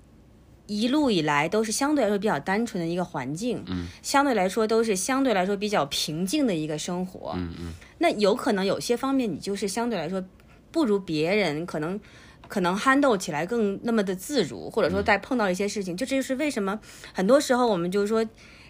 [0.66, 7.74] 一路以来都是相对来说比较单纯的一个环境，嗯，相对来说都是相对来说比较平静的一个生活，嗯嗯。
[8.00, 10.24] 那有可能有些方面你就是相对来说
[10.72, 12.00] 不如别人，可能
[12.48, 16.80] 可能 handle 起来更那么的自如，或者说在碰到一些事情，就这就是为什么
[17.14, 18.26] 很多时候我们就是说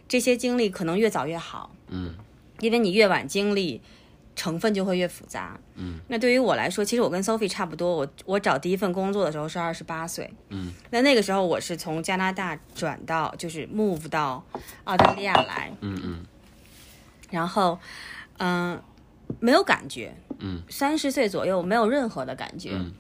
[0.08, 2.16] 这些经历可能越早越好，嗯，
[2.60, 3.80] 因为你越晚经历。
[4.42, 5.60] 成分就会越复杂。
[5.76, 7.96] 嗯，那对于我来说，其实我跟 Sophie 差不多。
[7.96, 10.34] 我我找第一份工作的时候是二十八岁。
[10.50, 14.44] 嗯，那那个时候我是从加拿大转到，就是 move 到
[14.86, 15.72] 澳大利亚来。
[15.82, 16.26] 嗯嗯
[17.30, 17.78] 然后，
[18.40, 18.82] 嗯、
[19.40, 20.16] 没有感觉。
[20.40, 22.72] 嗯，三十岁左右没有任何的感觉。
[22.74, 22.92] 嗯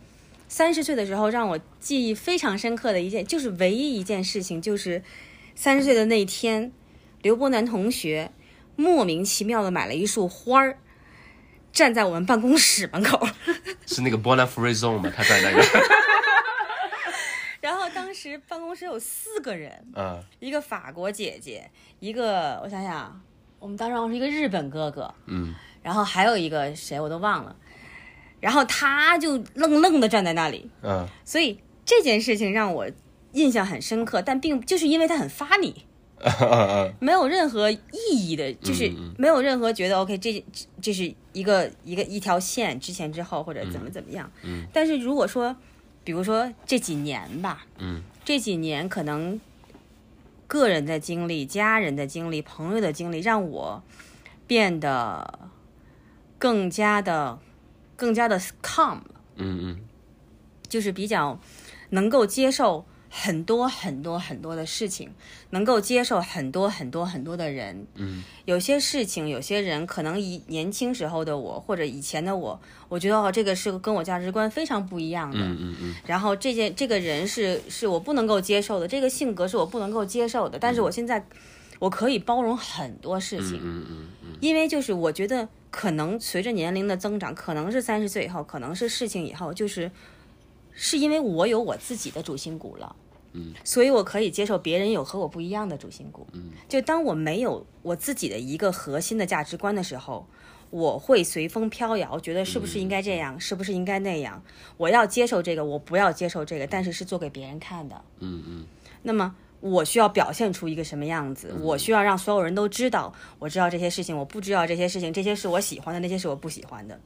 [0.47, 5.01] 三十岁的时候让我记忆非常深刻的一件，就是唯一一件事情，就是
[5.55, 6.73] 三十岁的那一天，
[7.21, 8.29] 刘伯南同学
[8.75, 10.77] 莫名其妙的买了一束花儿，
[11.71, 13.27] 站在我们办公室门口。
[13.87, 15.11] 是那个 Bona Free Zone 吗？
[15.15, 15.63] 他在那个，
[17.61, 21.69] 然后当时办公室有四个人，嗯一个法国姐姐，
[21.99, 23.21] 一个我想想，
[23.59, 25.53] 我们当时好像是一个日本哥哥，嗯。
[25.83, 27.55] 然后还有一个谁我都忘了，
[28.39, 32.87] 然后他就愣愣的站在那里，嗯所以这件事情让我
[33.31, 35.90] 印象很深刻，但并就是因为他很发你，嗯
[36.99, 37.79] 没有任何意
[38.13, 44.65] 义的，就是没有任何觉得 OK 这这这是一个一个一条线之前之后或者怎么怎么样，嗯。
[44.73, 45.55] 但是如果说
[46.03, 48.03] 比如说这几年吧，嗯。
[48.23, 49.41] 这几年可能
[50.47, 53.81] 个人的经历、家人的经历、朋友的经历，让我
[54.45, 55.39] 变得
[56.37, 57.39] 更加的、
[57.95, 59.05] 更加的 calm 了，
[59.37, 59.79] 嗯嗯。
[60.67, 61.39] 就是比较
[61.89, 65.11] 能够接受很多很多很多的事情，
[65.49, 67.85] 能够接受很多很多很多的人。
[67.95, 72.57] 嗯，有些事情、有些人，可能以年轻时候的我或者以前的我，
[72.87, 75.39] 我觉得哦，这个是跟我价值观非常不一样的。
[75.39, 80.57] 嗯嗯嗯然后这件这个人是是我不能够接受的，这个性格是我不能够接受的。
[80.57, 81.25] 但是我现在
[81.79, 89.91] 我可以包容很多事情，嗯嗯嗯因为就是我觉得可能随着年龄的增长，可能是三十岁以后，可能是事情以后，就是
[90.73, 92.95] 是因为我有我自己的主心骨了。
[93.33, 96.27] 嗯，所以我可以接受别人有和我不一样的主心骨。
[96.33, 100.27] 嗯，就当我没有我自己的一个核心的价值观的时候，
[100.69, 104.43] 我会随风飘摇，觉得是不是应该这样，是不是应该那样？
[104.75, 108.03] 我要接受这个，我不要接受这个，但是是做给别人看的。
[108.19, 108.65] 嗯嗯
[109.03, 111.55] 那么我需要表现出一个什么样子？
[111.61, 116.99] 我需要让所有人都知道，我知道这些事情，我不知道这些事情，这些是我喜欢的，那些是我不喜欢的。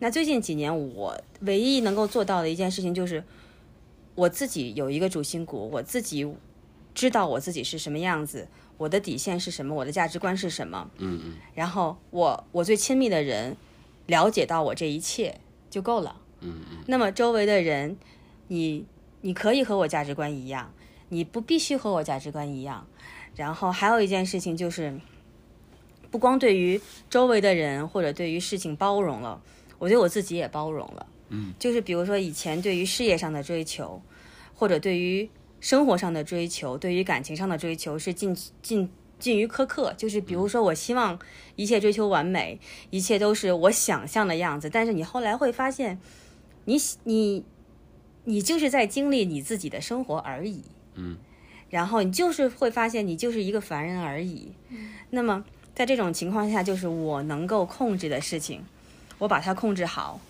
[0.00, 3.22] 那最近几年，我唯一能够做到的一件事情就是，
[4.14, 6.26] 我自己有一个主心骨，我自己
[6.94, 8.48] 知道我自己是什么样子，
[8.78, 10.90] 我的底线是什么，我的价值观是什么。
[10.98, 13.56] 嗯嗯然后我我最亲密的人
[14.06, 16.16] 了解到我这一切就够了。
[16.40, 17.96] 嗯嗯那么周围的人，
[18.48, 18.86] 你
[19.20, 20.72] 你可以和我价值观一样，
[21.10, 22.86] 你不必须和我价值观一样。
[23.36, 24.98] 然后还有一件事情就是，
[26.10, 29.40] 不光对于周围的人或者对于事情包容了，
[29.80, 31.06] 我对我自己也包容了。
[31.30, 34.00] 嗯，就是比如说以前对于事业上的追求，
[34.54, 35.28] 或者对于
[35.58, 38.88] 生活上的追求，对于感情上的追求是近近
[39.18, 39.92] 近于苛刻。
[39.96, 41.18] 就是比如说，我希望
[41.56, 45.98] 一切追求完美，一切都是我想象的样子，但是你后来会发现，
[46.66, 47.44] 你你
[48.24, 50.62] 你就是在经历你自己的生活而已。
[50.94, 51.16] 嗯，
[51.68, 54.52] 然后你就是会发现你就是一个凡人而已。
[55.10, 55.44] 那么
[55.74, 58.64] 在这种情况下，就是我能够控制的事情，
[59.20, 60.20] 我把它控制好。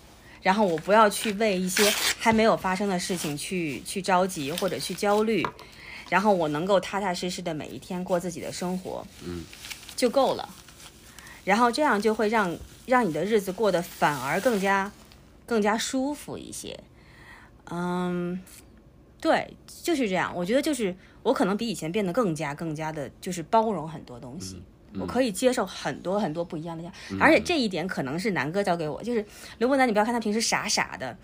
[0.43, 1.87] 然后我不要去为一些
[2.17, 5.45] 还没有发生的事情去去着急或者去焦虑，
[6.09, 9.43] 然后我能够踏踏实实的每一天过自己的生活，嗯，
[9.95, 10.49] 就够了。
[11.45, 12.57] 然后这样就会让
[12.87, 14.91] 让你的日子过得反而更加
[15.45, 16.79] 更加舒服一些。
[17.69, 18.41] 嗯，
[19.19, 20.33] 对，就是这样。
[20.35, 24.61] 我觉得就是我可能比以前变得更加更加的，就是包容很多东西。
[24.99, 29.25] 我可以接受很多很多不一样的样，而且这一点可能是南哥教给我，就是
[29.57, 31.17] 刘伯南，你不要看他平时傻傻的，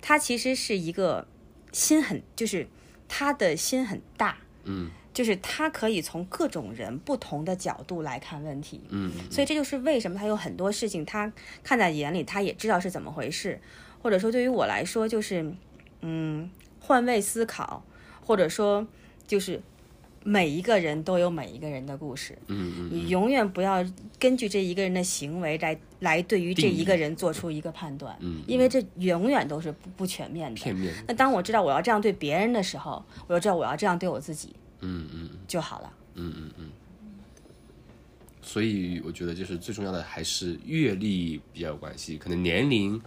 [0.00, 1.26] 他其实是一个
[1.72, 2.66] 心很，就是
[3.08, 4.90] 他的心很大，嗯。
[5.12, 11.30] 就是他可以从各种人不同的角度来看问题，嗯所以这就是为什么他有很多事情他
[11.64, 13.60] 看在眼里，他也知道是怎么回事，
[14.00, 15.52] 或者说对于我来说就是，
[16.00, 16.48] 嗯，
[16.78, 17.84] 换位思考，
[18.24, 18.86] 或者说
[19.26, 19.60] 就是
[20.22, 23.84] 每一个人都有每一个人的故事，嗯嗯你永远不要
[24.18, 30.60] 根据这一个人的行为来来对于这一个人做出一个判断，嗯因为这永远都是不不全面的。
[30.60, 35.92] 片面，那当我知道我要这样对别人的时候，我就知道我要这样对我自己嗯嗯就好了。
[36.16, 36.70] 嗯嗯嗯。
[38.42, 43.00] 所以我觉得就是最重要的还是阅历比较有关系，可能年龄，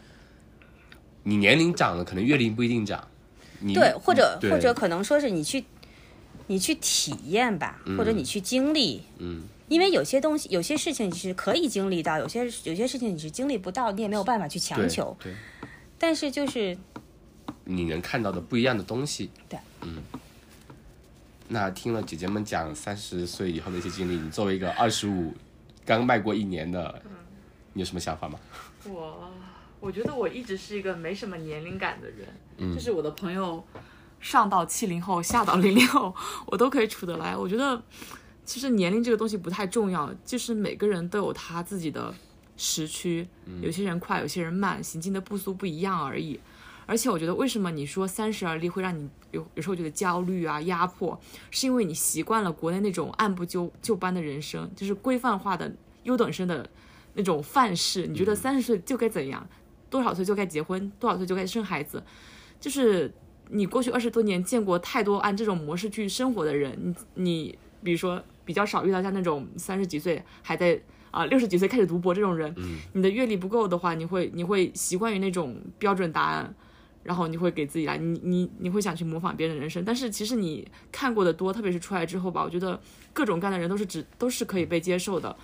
[1.24, 3.08] 你年龄长了，可能阅历不一定长。
[3.60, 5.64] 你对，或者或者可能说是你去
[6.54, 15.18] 你去体验吧，或者你去经历，嗯因为有些东西、有些事情你是可以经历到，有些有些事情你是经历不到，你也没有办法去强对求。
[15.20, 15.34] 对，
[15.98, 16.78] 但是就是
[17.64, 19.32] 你能看到的不一样的东西。
[19.50, 20.04] 对，嗯。
[21.48, 25.34] 那听了姐姐们讲三十岁以后的一些经历，你作为一个二十五
[25.84, 27.02] 刚迈过一年的，
[27.74, 28.40] 你有什么想法吗？
[28.86, 29.32] 我
[29.80, 32.28] 我觉得我一直是一个没什么年龄感的人，
[32.58, 33.66] 嗯就是我的朋友
[34.24, 36.16] 上到七零后，下到零零后，
[36.48, 37.36] 我都可以处得来。
[37.36, 37.80] 我觉得
[38.46, 42.14] 其实年龄这个东西不太重要，就是每个人都有他自己的
[42.56, 43.28] 时区，
[43.62, 46.40] 有些人快，有些人慢，行进的步速不一样而已。
[46.86, 51.20] 而且我觉得，为什么你说三十而立会让你有有时候觉得焦虑啊、压迫，
[51.52, 55.70] 是因为你习惯了国内那种按部就就班的人生，就是规范化的
[56.04, 56.70] 优等生的
[57.14, 58.08] 那种范式。
[58.08, 59.46] 你觉得三十岁就该怎样，
[59.90, 62.04] 多少岁就该结婚，多少岁就该生孩子，
[62.60, 63.14] 就是
[63.50, 72.56] 你过去二十多年见过太多按这种模式去生活的人，你你比如说比较少遇到像那种三十几岁还在啊六十几岁开始读博这种人，
[72.94, 76.54] 你的阅历不够的话，你会你会习惯于那种标准答案。
[77.04, 82.80] 然后你会给自己来，你你你会想去模仿别人的人生，但是其实你看过的多，特别是出来之后吧，我觉得
[83.12, 85.36] 各种各样的人都是只都是可以被接受的，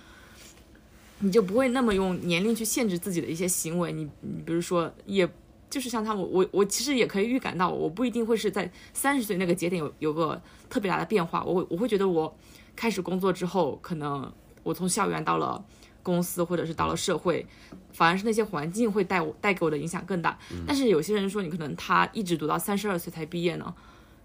[1.18, 3.92] 你就不会那么用年龄去限制自己的一些行为。
[3.92, 5.28] 你你比如说，也
[5.70, 10.38] 就是像他我，我我其实也可以预感到，我不一定会是在三十岁那个节点有有个
[10.68, 11.42] 特别大的变化。
[11.44, 12.36] 我我会觉得我
[12.74, 14.30] 开始工作之后，可能
[14.64, 15.64] 我从校园到了
[16.02, 17.46] 公司，或者是到了社会，
[17.92, 20.36] 反而是那些环境会带我带给我的影响更大。
[20.66, 23.72] 但是有些人说，你可能他一直读到三十二岁才毕业呢。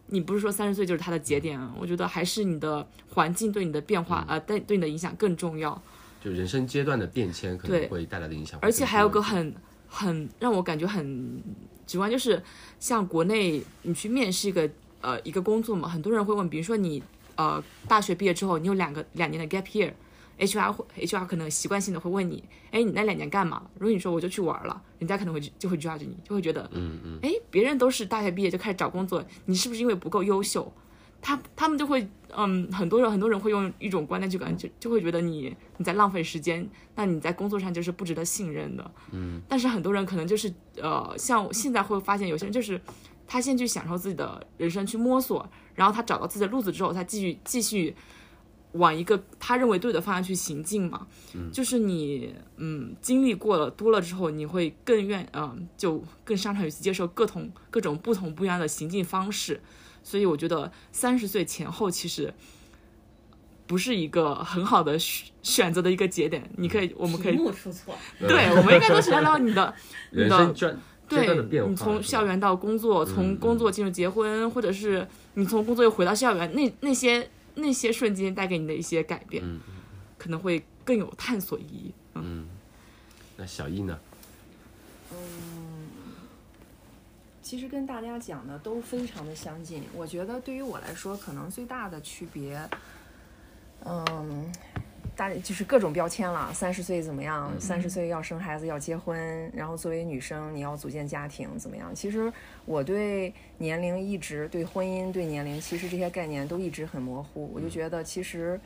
[0.07, 1.73] 你不是说三十岁就是他的节点啊？
[1.80, 5.81] 我觉得还是你的环境对你的变化，呃，对对你的影响更重要。
[6.23, 9.53] 就人生阶段的变迁可能会带来的影响而且还有个很
[9.95, 11.41] 很让我感觉很
[11.88, 12.41] 直观，就是
[12.80, 14.69] 像国内你去面试一个
[15.01, 17.01] 呃一个工作嘛，很多人会问，比如说你
[17.35, 19.93] 呃大学毕业之后，你有两个两年的 gap year。
[20.38, 23.63] HR 会 HR 可能习惯性的会问你，哎，你那两年干嘛？
[23.80, 30.69] 如果你说我就去玩了，人家可能会就会 judge 你，就会觉得，嗯嗯，哎，别人都是大学毕业就开始找工作，你是不是因为不够优秀？
[31.26, 32.07] 他他们就会，
[32.38, 38.91] 嗯，很多人很多人会用一种观念去感觉，就会觉得你你在浪费时间，那你在工作上就是不值得信任的。
[39.11, 42.80] 嗯，但是很多人可能就是，呃，像现在会发现有些人就是，
[43.26, 47.95] 他先去享受自己的人生，去摸索，然后他找到自己的路子之后，他继续继续。
[48.73, 59.61] 往一个他认为对的方向去行进嘛，嗯，就是你嗯经历过了多了之后，你会更愿嗯、就更擅长于去接受各同各种不同不一样的行进方式，
[60.06, 62.32] 所以我觉得三十岁前后其实
[63.65, 69.73] 不是一个很好的选选择的一个节点，你可以我们可以出错， 对，我们应该都是聊聊你的
[70.14, 70.53] 你的
[71.10, 71.27] 对，
[71.68, 79.60] 你从校园到工作，从工作进入结婚，或者是你从工作又回到校园，那那些那些瞬间带给你的一些改变，嗯
[80.18, 81.91] 可能会更有探索意义。
[82.14, 82.48] 嗯，嗯，
[83.38, 83.99] 那小易呢？
[87.45, 89.84] 其实跟大家讲的都非常的相近。
[89.95, 92.59] 我觉得对于我来说，可能最大的区别，
[93.85, 94.51] 嗯，
[95.15, 96.51] 大就是各种标签了。
[96.51, 97.51] 三十岁怎么样？
[97.61, 101.93] 三十岁要生孩子，要结婚，然后作为女生你要组建家庭，怎么样？
[101.93, 102.34] 其实
[102.65, 107.51] 我对年龄一直对婚姻、对年龄，其实这些概念都一直很模糊。
[107.53, 108.59] 我就觉得其实，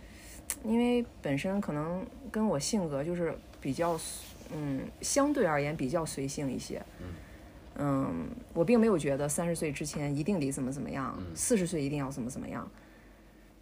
[0.63, 3.99] 因为本身可能跟我性格就是比较，
[4.53, 6.81] 嗯，相对而言比较随性一些。
[7.01, 7.07] 嗯，
[8.53, 12.69] 我并没有觉得三十岁之前一定得怎么怎么样，四十岁一定要怎么怎么样。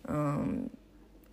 [0.09, 0.69] 嗯，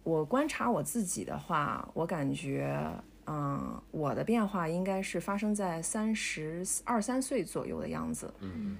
[0.02, 2.78] 我观察我自己的话，我感觉，
[3.26, 8.32] 嗯，我的变化应该是发生在三十二三岁左右的样子。
[8.40, 8.76] 嗯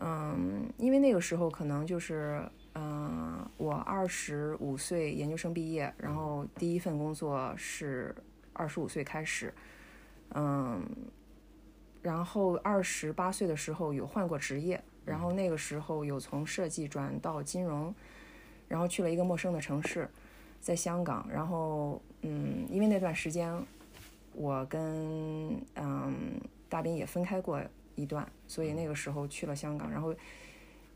[0.00, 2.40] 嗯，因为那个时候可能就是，
[2.76, 8.14] 嗯，我二十五岁研究生毕业，然后第一份工作是
[8.52, 9.52] 二十五岁开始，
[10.34, 10.80] 嗯，
[12.02, 17.94] 然后二十八岁的时候有换过职业，然后那个时候有从设计转到金融，
[18.68, 20.08] 然后去了一个陌生的城市，
[20.60, 23.52] 在香港，然后嗯，因为那段时间
[24.34, 27.60] 我跟嗯大斌也分开过
[27.96, 30.14] 一段，所以那个时候去了香港，然后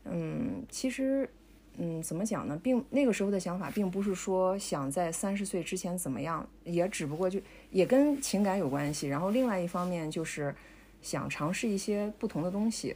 [0.05, 1.29] 嗯，其实
[1.77, 7.39] 嗯怎么讲呢，并那个时候的想法并不是说想在三十岁之前怎么样，也只不过就
[7.71, 10.55] 也跟情感有关系，然后另外一方面就是
[11.03, 12.95] 想尝试一些不同的东西。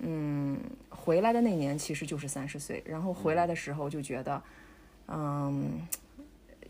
[0.00, 0.58] 嗯，
[0.90, 4.42] 回来的那年其实就是三十岁，然后回来的时候就觉得，
[5.06, 5.86] 嗯，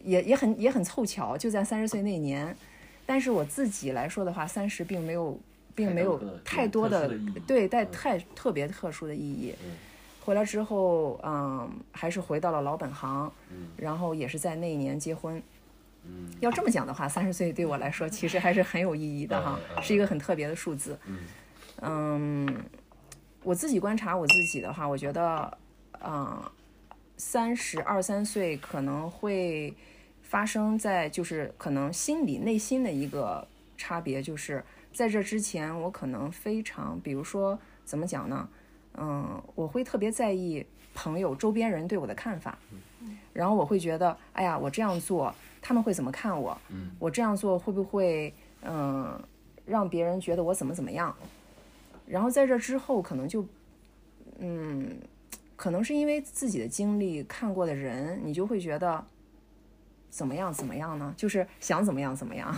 [0.05, 2.57] 也也很也很凑巧，就在三十岁那年。
[3.07, 5.41] 但是我自己来说的话，三十并没有，
[5.75, 7.11] 并没有太多的
[7.47, 9.55] 对带太特别特殊的意义。
[10.25, 13.33] 回来之后，嗯，还是回到了老本行，
[13.77, 15.43] 然后也是在那一年结婚。
[16.41, 20.99] 要这么讲的话，三十岁对我来说其实还是很有意义的哈，是一个很特别的数字。
[21.81, 22.65] 嗯，
[23.43, 25.59] 我自己观察我自己的话，我觉得，
[26.05, 26.43] 嗯，
[27.17, 29.75] 三十二三岁可能会
[30.23, 38.49] 发生在就是可能心理内心的一个差别，就是在这之前，我可能非常，比如说怎么讲呢？
[38.95, 40.65] 嗯，我会特别在意
[40.95, 42.59] 朋友周边人对我的看法，
[43.33, 46.59] 然后我会觉得，哎呀，我这样做他们会怎么看我？
[46.99, 48.33] 我这样做会不会
[48.63, 49.21] 嗯
[49.67, 51.15] 让别人觉得我怎么怎么样？
[52.07, 53.47] 然后在这之后，可能就
[54.39, 54.97] 嗯，
[55.57, 59.05] 可能是因为自己的经历看过的人，你就会觉得。
[60.11, 60.51] 怎么样？
[60.51, 61.13] 怎么样呢？
[61.19, 62.53] 就是想怎么样怎么样。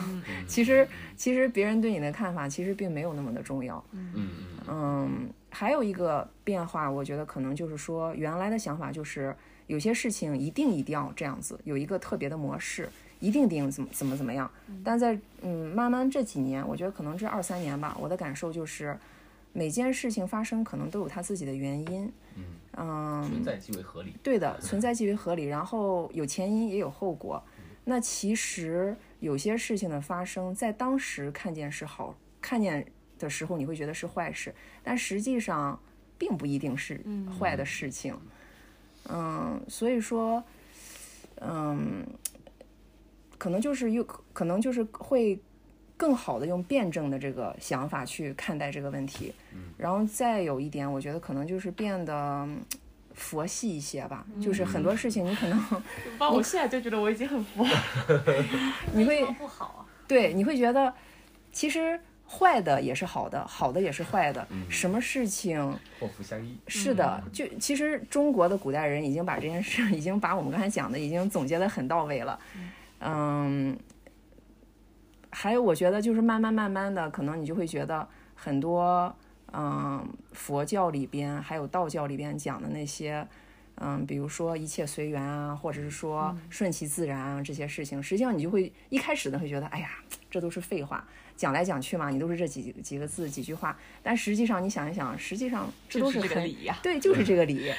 [0.46, 0.86] 其实，
[1.16, 3.84] 其实别人对你的看法其实并没有那么的重要。
[3.90, 4.30] 嗯
[4.68, 9.36] 嗯，还有一个变化，我觉得可能就是说，原来的想法就是
[9.70, 12.88] 有些事情一定一定要这样子，有一个特别的模式，
[13.20, 14.50] 一定定怎么怎么怎么样。
[14.82, 18.98] 但在嗯，慢慢这几年，我觉得可能这二三年吧，我的感受就是，
[19.52, 22.12] 每件事情发生可能都有它自己的原因。
[22.34, 22.44] 嗯
[22.78, 24.12] 嗯，存在即为合理。
[24.24, 27.40] 对的，存在即为合理，然后有前因也有后果。
[27.84, 32.84] 那其实有些事情的发生，在当时看见是好，看见
[33.20, 34.52] 的时候你会觉得是坏事，
[34.82, 35.78] 但实际上
[36.18, 37.00] 并不一定是
[37.38, 38.14] 坏的事情。
[38.14, 38.20] 嗯，
[39.68, 40.42] 所以说，
[41.40, 42.06] 嗯，
[43.38, 44.02] 可能就是又
[44.32, 45.38] 可能就是会
[45.96, 49.32] 更好的用辩证的这个想法去看待这个问题。
[49.76, 52.48] 然后再有一点，我觉得可能就是变得。
[53.12, 55.60] 佛系一些吧，就是很多事情你可能，
[56.32, 57.66] 我现在就觉得我已经很佛，
[58.94, 59.80] 你会不好啊？
[60.06, 60.94] 对，你会觉得
[61.52, 62.00] 其实
[62.30, 65.60] 坏的也是好的，好的也是坏的，什么事情
[65.98, 66.56] 祸福相依？
[66.68, 72.38] 是的，就其实中国的古代人已经把这件事， 已经把我们刚才讲的已经总结的很到位了。
[73.00, 73.76] 嗯，
[75.30, 79.14] 还有我觉得就是慢慢慢慢的，可能你就会觉得很多。
[79.52, 83.26] 嗯，佛教里边还有道教里边讲的那些，
[83.78, 89.90] 嗯，比如说一切随缘啊，或者是说顺其自然啊这些事情，实际上你就会一开始呢会觉得，哎呀，
[90.30, 91.04] 这都是废话，
[91.40, 93.78] 讲来讲去嘛，你都是这几几个字几句话。
[94.02, 97.72] 但实际上你想一想，实际上这都是个理呀，对，就是这个理。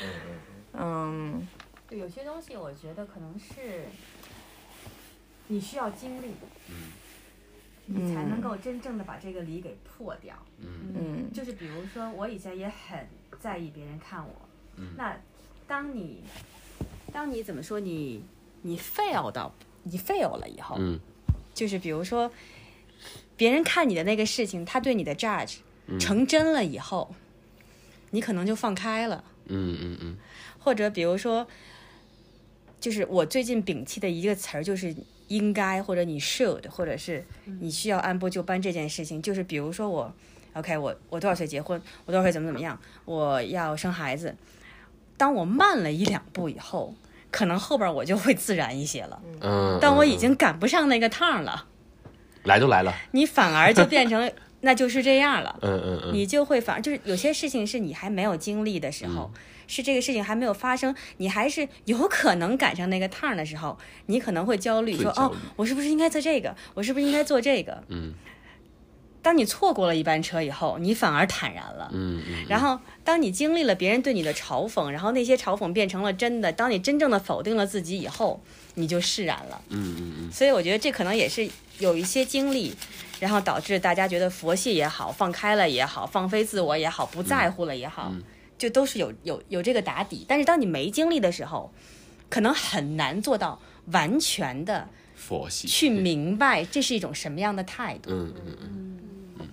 [0.73, 1.47] 嗯，
[1.87, 3.85] 对，有些东西我觉得可能是
[5.47, 6.31] 你需要经历。
[6.69, 6.91] 嗯。
[7.93, 10.33] 你才能够真正的把这个理给破掉。
[10.59, 13.05] 嗯就是比如说，我以前也很
[13.39, 14.33] 在意别人看我。
[14.77, 14.93] 嗯。
[14.97, 15.17] 那
[15.67, 16.23] 当你，
[17.11, 18.23] 当你怎么说你
[18.61, 19.51] 你 fail 到
[19.83, 20.97] 你 fail 了以后，嗯，
[21.53, 22.31] 就是比如说，
[23.41, 25.55] 别人看你的那个事情，他对你的 judge
[25.99, 27.15] 成真了以后，
[28.11, 29.23] 你可能就放开了。
[29.47, 30.17] 嗯嗯嗯。
[30.59, 31.47] 或者比如说，
[32.79, 34.95] 就是我最近摒弃的一个词儿就是。
[35.31, 37.25] 应该或者你 should 或者是
[37.61, 40.13] 你需要按部就班这件事情，就是比如说我
[40.51, 44.35] ，OK，我我多少岁结婚，我多少岁怎么怎么样，我要生孩子。
[45.15, 46.93] 当我慢了一两步以后，
[47.31, 49.21] 可能后边我就会自然一些了。
[49.39, 51.65] 嗯，但我已经赶不上那个趟了。
[52.43, 54.31] 来都来了，你反而就变成
[54.61, 55.57] 那就是这样了。
[55.61, 59.31] 嗯嗯嗯，你就会反而就是有些事情是你还没有经历的时候。
[59.67, 63.77] 是这个事情还没有发生，你还是有可能赶上那个趟的时候，
[64.07, 66.53] 你可能会焦虑，说哦，我是不是应该做这个？
[66.73, 67.81] 我是不是应该做这个？
[67.87, 68.13] 嗯。
[69.21, 71.89] 当你错过了一班车以后，你反而坦然了。
[71.93, 72.45] 嗯嗯。
[72.49, 78.43] 然后，当你经历了别人对你的嘲讽，然后那些嘲讽变成了真的，当你真正的否定了自己以后，
[78.81, 79.61] 你就释然了。
[79.69, 80.31] 嗯嗯嗯。
[80.31, 81.47] 所以我觉得这可能也是
[81.79, 82.73] 有一些经历，
[83.19, 88.11] 然后导致大家觉得佛系也好，放开了也好，放飞自我也好，不在乎了也好。
[88.57, 91.73] 就都是有有有这个打底，但是当你没经历的时候，
[92.29, 98.11] 可能很难做到完全的佛系去明白这是一种什么样的态度。
[98.11, 98.99] 嗯嗯嗯
[99.39, 99.47] 嗯。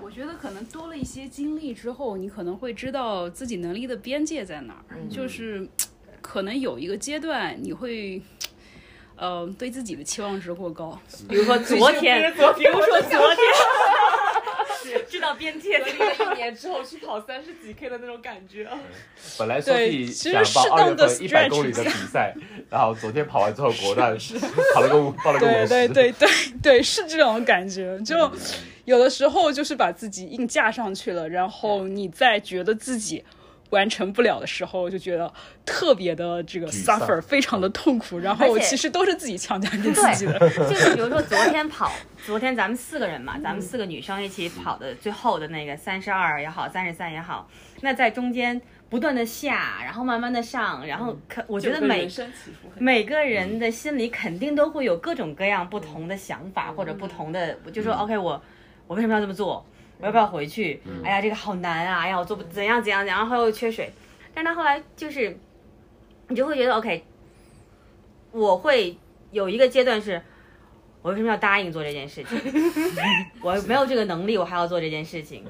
[0.00, 4.96] 我觉得可能多了一些经历之后，你可能会知道自己能力的边界在哪儿。
[5.08, 5.68] 就是
[6.20, 8.20] 可能有一个阶段你会，
[9.16, 10.98] 呃，对自己的期望值过高。
[11.28, 13.38] 比如说昨天，比如说 昨天。
[15.08, 18.68] 知道边界，经历了一年之后去跑三十几 K 的那种感觉。
[19.38, 22.34] 本来 Sophie 想报二月份一百公里的比赛，
[22.70, 24.16] 然后昨天跑完之后果断
[24.74, 25.68] 跑了个五，报了个五十。
[25.68, 26.28] 对对对对
[26.62, 28.00] 对，是这种感觉。
[28.00, 28.32] 就
[28.84, 33.22] 有的时候就是把自己硬架上去了，然后你再觉得自己。
[33.70, 35.32] 完成不了的时候，就觉得
[35.64, 38.18] 特别的这个 suffer，非常的痛苦。
[38.18, 40.38] 然后其实都是自己强加给自己的。
[40.68, 41.90] 就是比如说昨天跑，
[42.26, 47.48] 昨天咱们四个人嘛，咱们四个女生一起跑的最后的那个三十二也好，三十三也好，
[47.80, 52.08] 那在中间不断的下，然后慢慢的上，然后可我觉得每
[52.78, 58.42] 每个人的心里肯定都会有各种各样不同的想法或者不同的，就说 OK，我
[58.88, 59.64] 我为什么要这么做？
[60.00, 60.80] 我要不要回去？
[61.04, 62.00] 哎呀，这个好难啊！
[62.00, 63.90] 哎呀，我做不怎样怎样，然后又缺水。
[64.34, 65.36] 但他后来就是，
[66.28, 67.04] 你就会觉得 OK，
[68.32, 68.96] 我会
[69.30, 70.20] 有一个阶段是，
[71.02, 72.38] 我为什么要答应做这件事情？
[73.42, 75.44] 我没有这个能力，我还要做这件事情。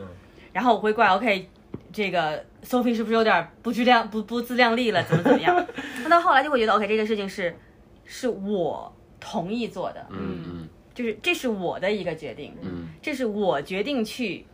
[0.52, 1.48] 然后我会怪 OK，
[1.92, 5.02] 这个 Sophie 是不是有点不自量不不自量力了？
[5.04, 5.66] 怎么怎么样？
[6.02, 7.56] 那到后来就会觉得 OK，这个事情是
[8.04, 10.68] 是我同意做的，嗯嗯
[11.00, 12.88] 就是这是我的一个决定，嗯。
[13.00, 14.44] 这是我决定去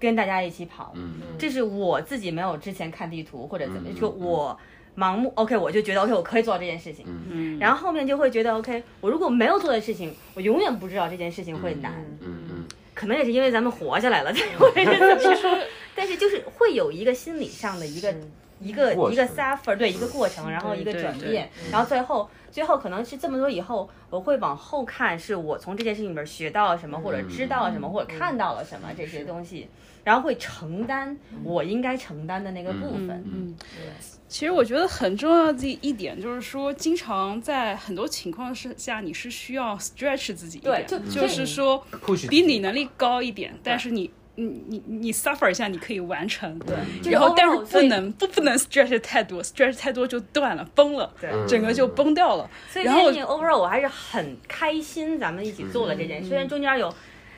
[0.00, 4.58] 跟大家一起跑，嗯这是我自己没有之前看地图或者怎么，嗯就我
[4.96, 12.64] 盲目 OK，我就觉得 OK，我可以做到这件事情，嗯，然后后面就会觉得 OK，我如果没有做的事情，我永远不知道这件事情会难，嗯嗯
[12.94, 15.58] 可能也是因为咱们活下来了，或者是怎么样，
[15.94, 18.14] 但是就是会有一个心理上的一个。
[18.62, 29.68] 一个一个 suffer 对一个过程，然后一个转变，然后最后最后可能是这么多以后，我会往后看，是我从这件事情里面学到了什么，或者知道了什么，或者看到了什么这些东西，
[30.04, 33.24] 然后会承担我应该承担的那个部分。
[33.26, 33.92] 嗯，对。
[34.28, 41.84] 其实我觉得很重要的一点就是说，经常在很多情况是下，你是需要 stretch 自己一点，对就就是说
[42.30, 44.10] 比你能力高一点，但是你。
[44.36, 51.30] 你你你 suffer 一下，你可以完成，对，然后但是不能不不能 stretch 太多，stretch 太多就断了，崩了，对。
[51.46, 52.48] 整个就崩掉了。
[52.70, 56.28] 所以这然后件事情 overall 我还是很开心，咱们一起做了这件事。
[56.28, 56.92] 虽然中间有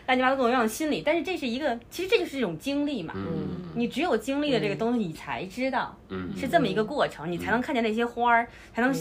[0.07, 3.15] 乱七八糟各种各样的心理，但是这是一个，其实这就是一种经历嘛。
[3.17, 3.73] 嗯。
[3.75, 6.31] 你只有经历了这个东西，你才知道嗯。
[6.39, 8.95] 是这么一个过程，你才能看见那些花儿，才能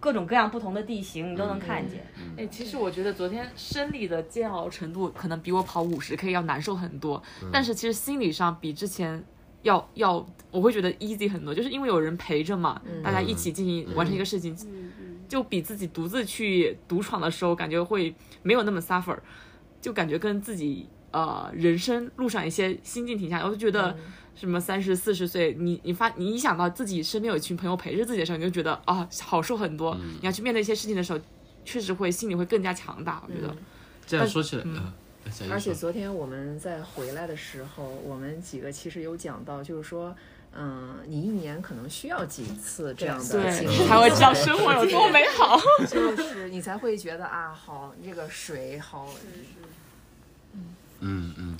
[0.00, 2.04] 各种各样不同的地形，你都能看见。
[2.36, 7.22] 哎，其实我觉得昨天生理的煎熬程度可能比我跑五十 K 要难受很多，
[7.52, 9.22] 但是其实心理上比之前
[9.62, 14.56] 要要，我会觉得 easy 很多，就是因为有人陪着嘛，大家一起进行完成一个事情，
[15.28, 19.18] 就比自己独自去独闯的时候感觉会没有那么 suffer，
[19.80, 23.94] 就感觉跟自己呃人生路上一些心境挺像，我就觉得。
[24.40, 29.94] 什么三十四十岁，你你发你一想到自己身边有一群朋友陪着自己的时候，你就觉得啊好受很多。
[29.94, 31.20] 你要去面对一些事情的时候，
[31.62, 33.22] 确实会心里会更加强大。
[33.28, 33.54] 我觉得，
[34.06, 34.64] 这样说起来，
[35.50, 40.16] 而且昨天我们在回来的时候，我们几个其实有讲到，就是说，
[40.56, 45.60] 嗯，你一年可能需要几次这样的经历，对，才会知道生活有多美好。
[45.86, 49.06] 就是你才会觉得啊，好，这个水好，
[50.54, 50.64] 嗯
[51.00, 51.58] 嗯嗯，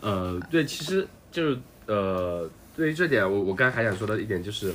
[0.00, 1.58] 呃，对，其实就是
[1.88, 4.72] 呃，对于这点，我我刚才还想说的一点就是，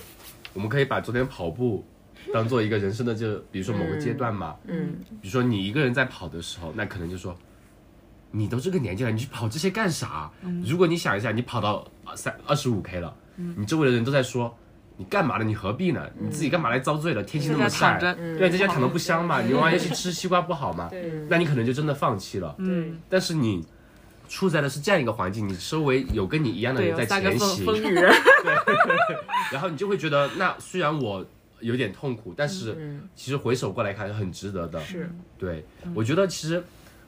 [0.53, 1.85] 我们可以把昨天跑步
[2.33, 7.33] 当做一个人生的，就比如说某个阶段嘛，嗯，比如说你一个人在跑的时候，那可能就说，
[8.31, 10.29] 你都这个年纪了，你去跑这些干啥？
[10.65, 13.15] 如果你想一下，你跑到三二十五 K 了，
[13.55, 14.55] 你周围的人都在说。
[14.95, 15.43] 你干嘛呢？
[15.43, 16.07] 你何必呢？
[16.19, 17.23] 你自己干嘛来遭罪了？
[17.23, 17.97] 天气那么晒，
[18.37, 19.41] 对，在家躺着不香吗？
[19.41, 20.87] 你晚上 去吃西瓜不好吗？
[21.27, 22.53] 那你可能就真的放弃了。
[22.59, 23.65] 嗯，但是你
[24.27, 28.11] 处在的是这样一个环境，你周围有跟你一样的，人在前行，风风雨人，
[29.51, 31.25] 然后你就会觉得，那虽然我
[31.59, 33.07] 有点痛苦，但是嗯。
[33.15, 34.79] 其实回首过来看很值得的。
[34.81, 35.63] 是，对，
[35.93, 36.63] 我觉得其实，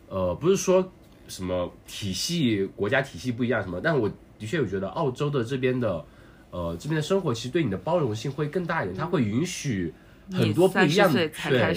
[0.08, 0.92] 呃，不是说
[1.28, 6.06] 什么体系、国家体系不一样什么，但我的确有觉得澳洲的这边的，
[6.52, 9.94] 呃，这边的生活其实对你的包容性会更大一点，它会允许
[10.32, 11.76] 很多不一样的你30岁才对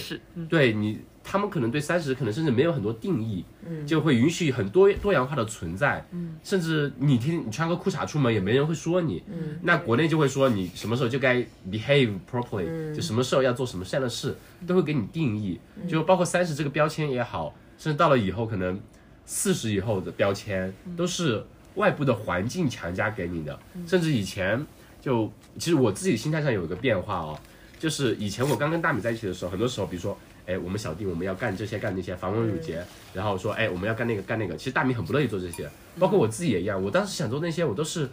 [0.49, 1.01] 对你，
[1.31, 3.87] 他们可能对三十可能甚至没有很多定义，嗯。
[3.87, 6.35] 就会允许很多多样化的存在，嗯。
[6.43, 9.59] 甚至你天你穿个裤衩出门也没人会说你，嗯。
[9.61, 14.35] 那国内就会说你什么时候就该 behave properly，、就嗯什么时候要做什么善的事，
[14.67, 18.81] 都会给你定义，就包括三十这个标签也好，甚至到了以后可能
[19.27, 21.45] 四十以后的标签都是
[21.75, 24.67] 外部的环境强加给你的，甚至以前
[24.99, 27.39] 就其实我自己心态上有一个变化哦，
[27.79, 30.17] 就是以前我刚跟大米在一起的时候，很多时候比如说。
[30.49, 35.69] 哎，我们小弟我们要干这些干那些繁文缛节，然后说哎我们要干那个干那个，其实大米很不乐意做这些，
[35.99, 38.09] 包括我自己也一样，我当时想做那些我都是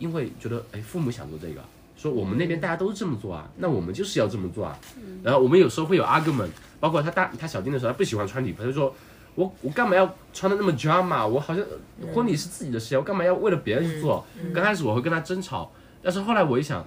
[0.00, 1.62] 因为觉得哎父母想做这个，
[1.96, 4.76] 说我们那边大家都是这么做啊，那我们就是要这么做啊。
[5.22, 8.92] 然后我们有时候会有 argument，包括他大他小弟的时候，他不喜欢穿礼服，他就说
[9.36, 11.24] 我我干嘛要穿的那么 drama？
[11.24, 11.64] 我好像
[12.12, 14.26] 婚礼是自己的事情，我干嘛要为了别人去做？
[14.52, 15.70] 刚开始我会跟他争吵，
[16.02, 16.84] 但是后来我一想，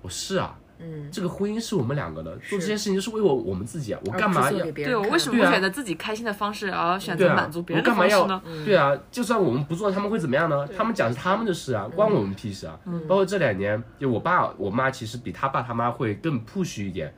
[0.00, 0.58] 我是啊。
[0.78, 8.64] 嗯，这个婚姻是我们两个的，做这些事情就是为我我们自己啊，我干嘛要对我为什么不选择自己开心的方式，而选择满足别人的我干嘛要方式呢？
[8.64, 10.66] 对啊，就算我们不做，他们会怎么样呢？
[10.76, 12.78] 他们讲是他们的事啊，关我们屁事啊。
[13.08, 17.12] 包括这两年，就我爸我妈其实比他爸他妈会更 push 一点。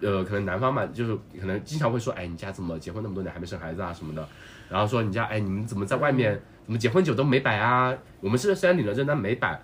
[0.00, 4.28] 呃，可能男方嘛，就是可能经常会说，哎，你家怎么结婚那么多年还没生孩子啊什么的，
[4.68, 7.94] 然后说你家，哎，你们怎么在外面怎么结婚酒都没摆啊？
[8.20, 9.62] 我们是虽然领了证，但没摆。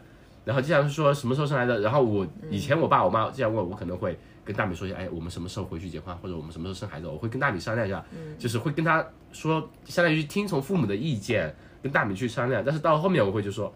[0.51, 8.05] 然后经常说什么时候生孩子，然后我以前我爸我妈这样问我，可能会跟大米说一下，哎，我们什么时候回去结婚，或者我们什么时候生孩子，我会跟大米商量一下，
[8.37, 12.65] 就是会跟他说，相当于听从父母的意见，跟大米去商量。
[12.67, 13.73] 但是到后面我会就说，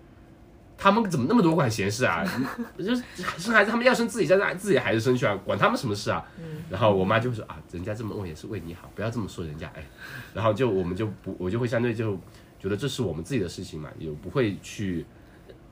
[0.77, 2.25] 他们怎么那么多管闲事啊？
[2.77, 3.05] 就是
[3.39, 6.25] 生孩子，他们要生自己家的自己孩子生去啊，管他们什么事啊？
[6.69, 9.85] 然后我妈就会说啊，人家这么问也是为你好，不要这么说人家哎。
[10.35, 12.19] 然后就我们就不，我就会相对就
[12.59, 15.07] 觉得这是我们自己的事情嘛，也不会去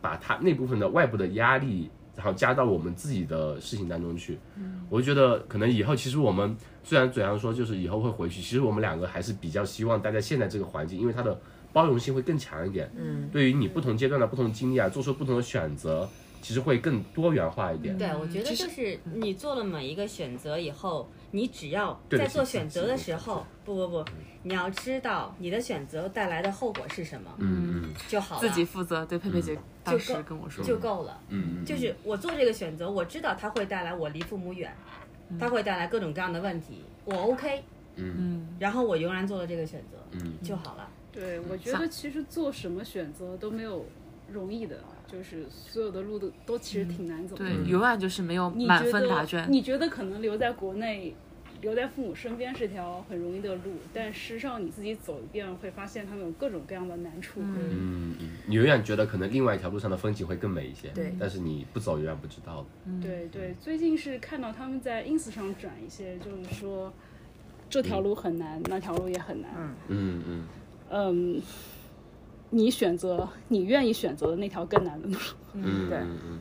[0.02, 4.38] 把他那部分的外部的压力，然后加到我们自己的事情当中去。
[4.56, 6.54] 嗯我就觉得可能以后其实我们
[6.84, 11.40] 虽然嘴上说就是以后会回去，其实我们两个还是比较希望待在现在这个环境，因为它的
[11.72, 12.92] 包容性会更强一点。
[12.94, 16.06] 嗯，对于你不同阶段的不同经历啊，做出不同的选择，
[16.42, 17.96] 其实会更多元化一点。
[17.96, 24.04] 对，我觉得就是你做了每一个选择以后，你只要在做选择的时候，不不不，
[24.44, 27.94] 你要知道你的选择带来的后果是什么嗯嗯。
[28.06, 29.04] 就好了，自己负责。
[29.04, 31.20] 对，佩佩姐当时跟我说，就够了。
[31.28, 34.72] 嗯嗯，就是我做这个选择，我知道它会带来我离父母远，
[35.40, 37.64] 它会带来各种各样的问题，我 OK，
[37.96, 40.34] 嗯，然后我仍然做了这个选择，嗯。
[40.42, 40.88] 就好了。
[41.10, 43.84] 对，我觉得其实做什么选择都没有
[44.30, 44.78] 容易的，
[45.12, 47.44] 就是所有的路都都其实挺难走的。
[47.44, 49.46] 对，永远就是没有你满分答卷。
[49.50, 51.14] 你觉得可能留在国内，
[51.60, 57.40] 留在父母身边是条很容易的路，但事实上你自己走一遍，会发现他们有各种各样的难处。
[57.40, 62.90] 嗯嗯，你永远觉得可能另外一条路上的风景会更美一些，对但是你不走永远不知道的。
[63.00, 66.92] 对对，最近是看到他们在 ins 上转一些，就是说
[67.70, 69.50] 这条路很难，那条路也很难。
[69.88, 70.44] 嗯嗯
[70.90, 71.42] 嗯，
[72.54, 75.16] 你选择你愿意选择的那条更难的路。
[75.54, 76.38] 嗯嗯嗯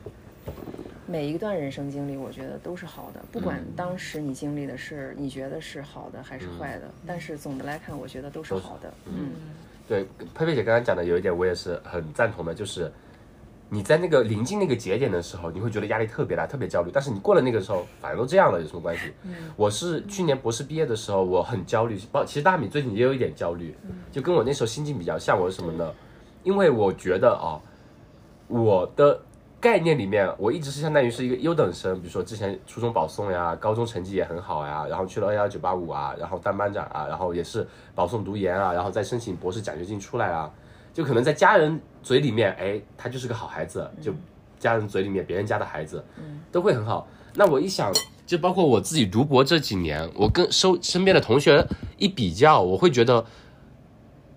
[1.06, 8.92] 每一段人生经历，我觉得都是好的，不管当时你经历的是你觉得是好的还是坏的，但是总的来看，我觉得都是好的。
[9.06, 9.30] 嗯，
[9.88, 12.90] 对，佩佩姐刚刚讲的有一点我也是很赞同的，就是
[13.74, 19.14] 你在那个临近那个节点的时候，你会觉得压力特别大，特别焦虑，但是你过了那个时候，反正都这样了，有什么关系？
[19.56, 23.74] 我是去年博士毕业的时候，我很焦虑，包其实大米最近也有一点焦虑，
[24.10, 25.40] 就跟我那时候心境比较像。
[25.40, 25.90] 我是什么呢？
[26.42, 27.56] 因为我觉得啊、
[28.46, 29.18] 我的
[29.58, 40.50] 概念里面，我一直是相当于是一个优等生，比如说之前初中保送呀，高中成绩也很好呀，然后去了二幺九八五啊，然后当班长啊，然后也是保送读研啊，然后再申请博士奖学金出来啊，
[40.92, 44.12] 就可能在家人嘴里面，哎，他就是个好孩子，就
[44.58, 46.04] 家人嘴里面别人家的孩子，
[46.50, 47.06] 都会很好。
[47.34, 47.92] 那我一想，
[48.26, 51.66] 就包括我自己读博这几年，我跟收身边的同学
[51.96, 53.24] 一比较，我会觉得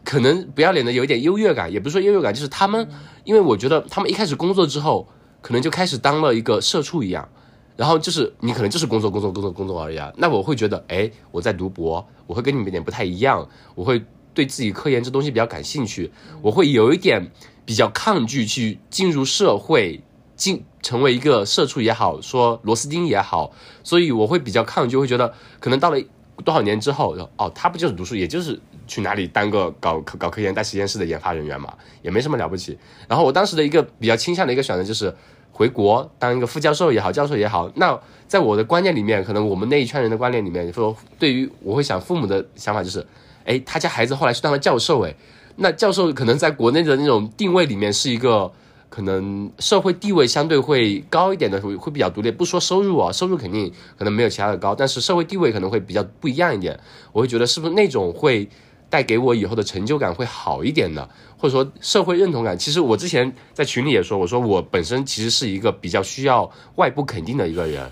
[0.03, 2.88] 可能不要脸的有一点优越感，也不是说优越感，就是他们，
[3.26, 5.07] 因为我觉得他们一开始工作之后，
[5.41, 7.27] 可能就开始当了一个社畜一样，
[7.76, 10.14] 然后就是你可能就是工作工作工作工作而已啊。
[10.15, 14.02] 那我会觉得，哎，我在读博，我会跟你们有点不太一样，我会
[14.36, 16.12] 对自己科研这东西比较感兴趣，
[16.44, 17.32] 我会有一点
[17.66, 19.99] 比较抗拒去进入社会，
[20.36, 23.52] 进成为一个社畜也好，说螺丝钉也好，
[23.84, 25.99] 所以我会比较抗拒，会觉得可能到了
[26.44, 32.78] 多少年之后，哦，他不就是读书，也就是去哪里当个搞搞科研、带实验室的研发人员嘛，也没什么了不起。
[33.07, 35.16] 然后我当时的一个比较倾向的一个选择就是
[35.52, 37.72] 回国当一个副教授也好，教授也好。
[37.76, 37.98] 那
[38.28, 43.07] 在我的观念里面，可能我们那一圈人的观念里面，说对于我会想父母的想法就是，
[43.46, 45.16] 哎，他家孩子后来去当了教授，哎，
[45.56, 48.52] 那教授可能在国内的那种定位里面是一个。
[48.88, 52.32] 可能社会地位相对会高一点的，会会比较独立。
[52.32, 56.80] 不说收入啊，收入肯定可能没有其他的高，但是社会地位可能会比较不一样一点。
[57.12, 58.48] 我会觉得是不是那种会
[58.90, 61.10] 带给我以后的成就感会好一点的？
[61.38, 62.58] 或者说社会认同感？
[62.58, 67.92] 其实我之前在群里也说，我说我本身其实是一个比较需要外部肯定的一个人。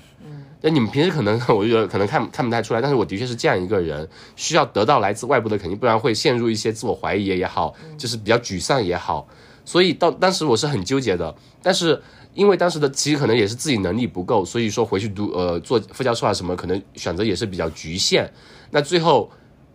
[0.65, 4.07] 那你们平时可能我觉得可能看看不太出来，但是我的确是这样一个人，
[4.38, 9.27] 需要得到来自外部的肯定，不然会陷入一些自我怀疑也好，就是比较沮丧也好。
[9.65, 12.02] 所以到当时我是很纠结的，但是
[12.34, 18.31] 因为当时的其实可能也是自己能力不够，所以说回去读呃做副教授啊什么，可能选择也是比较局限。
[18.72, 19.30] 那最后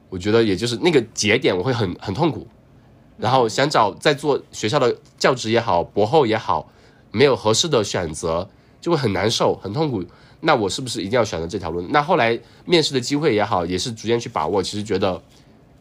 [0.09, 2.47] 我觉得也就是那个节点，我会很很痛苦，
[3.19, 6.73] 然后想找在做学校的教职也好，博后也好，
[7.11, 8.49] 没有合适的选择，
[8.81, 10.03] 就会很难受，很痛苦。
[10.41, 11.81] 那我是不是一定要选择这条路？
[11.91, 14.63] 那后来面试的机会也好，也是逐渐去把握。
[14.63, 15.21] 其实觉得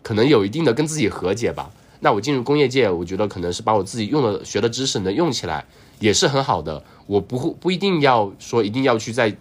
[0.02, 1.70] 可能有一定的跟自己和解吧。
[2.00, 5.66] 那我进入工业界，我觉得可能是把我自己用的学的知识能用起来，
[6.00, 6.84] 也是很好的。
[7.08, 9.36] 我不会不一定要说一定要去在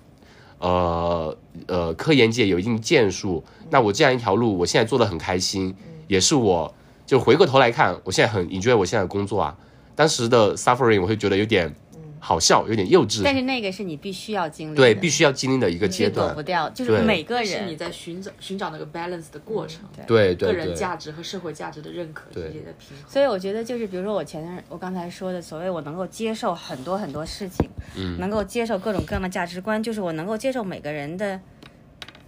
[0.59, 1.36] 呃
[1.66, 3.44] 呃科研界有一定建树。
[3.70, 5.74] 那我这样一条路，我现在做的很开心，
[6.09, 6.74] 也是我
[7.05, 9.56] 就回过头来看，我现在很 enjoy 我现在的工作啊。
[9.94, 11.74] 当时的 suffering 我会觉得有点
[12.18, 16.28] 好笑，有点幼稚，但是那个是你必须要经历的，对，必须要经历的一个阶段。
[16.28, 16.43] 躲不。
[16.43, 20.34] 掉，就是每个人是你在寻找寻找那个 balance 的过程，对。
[20.34, 23.10] 对个人，价值和社会价值的认可之对间的平衡。
[23.10, 31.40] 所以我觉得就是，比如说我前段我刚才说的，所谓我能够接受很多很多事情，嗯，能够接受各种各样的价值观，就是我能够接受每个人的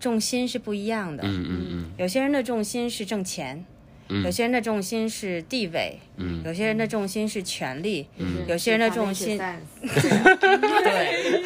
[0.01, 1.23] 重心是不一样的。
[1.25, 3.65] 嗯嗯嗯，有些人的重心是挣钱，
[4.25, 6.43] 有些人的重心是地位，嗯。
[6.45, 8.45] 有些人的重心是权力，嗯。
[8.47, 9.37] 有些人的重心
[9.83, 11.43] 对，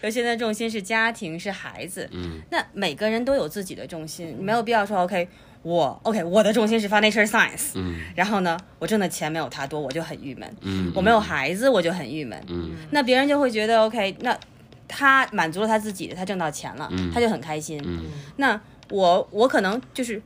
[0.02, 2.08] 有些人的重心是家庭，是孩子。
[2.12, 2.40] 嗯。
[2.50, 5.28] 那每个人都有自己的重心，没有必要说 OK，
[5.62, 7.96] 我 OK 我的重心是 financial science，嗯。
[8.14, 10.56] 然后呢，我挣的钱没有他多，我就很郁闷。
[10.60, 12.40] 嗯，我没有孩子，我就很郁闷。
[12.48, 12.76] 嗯。
[12.90, 14.38] 那别人就会觉得 OK，那
[14.86, 17.10] 他满足了他自己的，他挣到钱了，嗯。
[17.12, 17.82] 他就很开心。
[17.84, 18.04] 嗯。
[18.36, 18.60] 那
[18.90, 20.20] 我我可能就是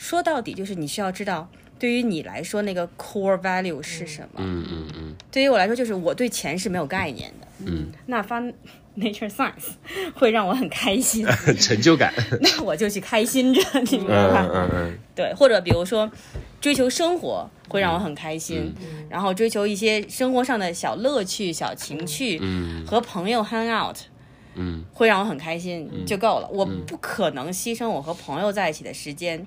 [0.00, 1.46] 说到底，就是你需要知道，
[1.78, 4.28] 对于你来说那个 core value 是什么。
[4.38, 7.46] 嗯嗯嗯对于我来说，就是我对钱是没有概念的。
[7.66, 8.40] 嗯那发
[8.96, 9.74] nature science
[10.16, 12.12] 会让我很开心，嗯， 成就感。
[12.40, 13.60] 那我就去开心着，
[13.90, 14.48] 你明白嗯吧？
[14.54, 16.10] 嗯嗯对，或者比如说
[16.62, 18.72] 追求生活会让我很开心，
[19.10, 23.96] 然后追求一些生活上的小乐趣、小情趣，嗯和朋友 hang out
[24.54, 26.48] 嗯会让我很开心、就够了。
[26.50, 29.46] 我不可能牺牲我和朋友在一起的时间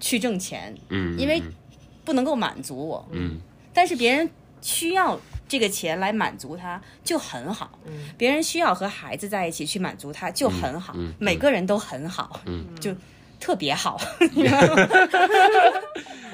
[0.00, 1.42] 去挣钱，嗯，因为
[2.04, 3.06] 不能够满足我。
[3.12, 3.40] 嗯
[3.72, 4.28] 但是别人
[4.62, 5.18] 需要
[5.48, 7.78] 这个钱来满足他，就很好。
[8.16, 10.92] 别人需要和孩子在一起去满足他，就很好。
[10.96, 12.94] 嗯嗯每个人都很好，嗯就
[13.40, 14.00] 特别好。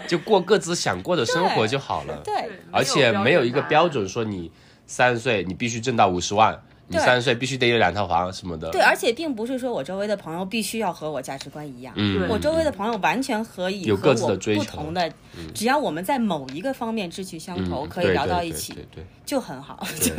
[0.07, 2.21] 就过各自想过的生活就好了。
[2.25, 2.35] 对，
[2.73, 4.51] 而且没有一个标准说你
[4.87, 6.61] 三十岁你必须挣到五十万，
[6.91, 8.69] 你对三十岁必须得有两套房什么的。
[8.71, 11.95] 对，而且并不是说我周围的朋友必须要和我价值观一样。
[11.97, 15.09] 嗯，我周围的朋友完全可以有各自的追求不同的，
[15.55, 20.13] 只要我们在某一个方面志趣相投，嗯可以聊到一起，对对对就很好， 就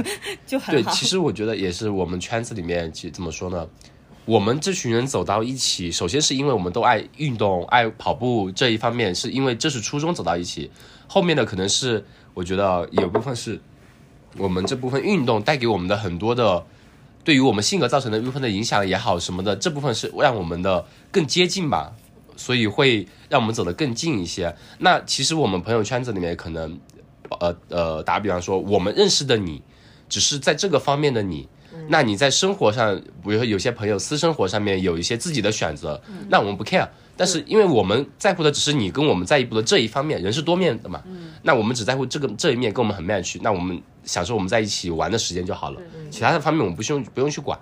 [0.48, 0.92] 就很好。
[0.94, 3.68] 其实我觉得也是我们圈子里面，其实怎么说呢？
[4.24, 10.72] 我们这群人走到一起，首先是因为我们都爱运动、爱跑步这一方面，是因为这是初中走到一起。
[11.08, 13.60] 后面的可能是我觉得有部分是
[14.38, 16.66] 我们这部分运动带给我们的很多的，
[17.24, 21.92] 对于我们性格造成的部分的影响也好什么的，这部分是让我们的更接近吧，
[22.36, 24.56] 所以会让我们走得更近一些。
[24.80, 26.80] 那其实我们朋友圈子里面可能，
[27.40, 29.62] 呃呃，打比方说，我们认识的你，
[30.10, 31.48] 只是在这个方面的你。
[31.88, 36.88] 那你在生活上，比如说有些朋友私生活上面有一些自己的选择，那我们不 care。
[37.16, 41.02] 但是因为我们在乎的只是你跟我们在一步的这一方面，人是多面的嘛。
[41.44, 45.82] 那我们只在乎这个这一面跟我们很 match，那我们享受我们在一起玩的时间就好了。
[46.10, 47.60] 其他的方面我们不需要不用去管。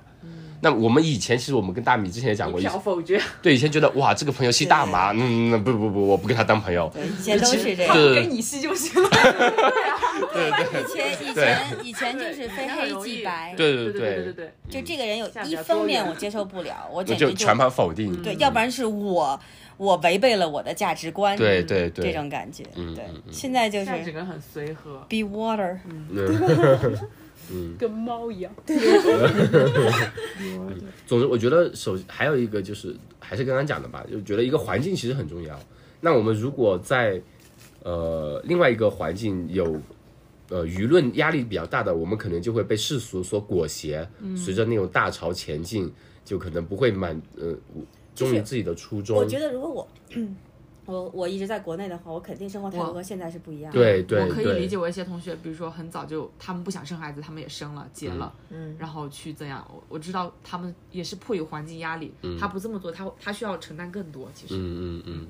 [0.61, 6.91] 那我们以前其实我们跟大米之前也讲过，以一票否决， 对以前觉得哇这个朋友吸大麻，嗯不不不我不跟他当朋友。
[6.93, 7.85] 对，以前都是这对。
[7.85, 7.95] 样。
[8.15, 9.09] 跟你吸就行了。
[10.33, 10.49] 对
[10.83, 13.69] 以前以前以前就是非黑即白，对。
[13.75, 18.21] 对对对对对，就这个人有一方面我接受不了，我我简直就全盘否定。
[18.21, 19.39] 对，要不然是我
[19.77, 22.63] 我违背了我的价值观，对对对，这种感觉。
[22.63, 24.97] 对嗯嗯，现在就是很随和。
[25.09, 25.77] be water，
[27.77, 28.53] 跟猫一样。
[31.05, 35.59] 总之，我觉得首还有一个就是，还是刚刚讲的吧，就觉得一个环境其实很重要。
[36.01, 37.21] 那我们如果在
[37.83, 39.81] 呃另外一个环境有
[40.49, 45.91] 呃舆论压力比较大的，我们可能就会被世俗所裹挟，随着那种大潮前进，
[46.23, 47.55] 就可能不会满呃
[48.15, 49.17] 忠于自己的初衷。
[49.17, 49.87] 我觉得如果我
[50.89, 53.79] 我我一直在国内的话，我肯定生活态度和现在是不一样的。
[53.79, 64.27] 对对我可以理解我一些同学，比如说很早就他们不想生孩子，他们也生了结了，嗯，然后去这样，我我知道他们也是迫于环境压力，他不这么做，他他需要承担更多。
[64.33, 65.27] 其实，嗯嗯嗯。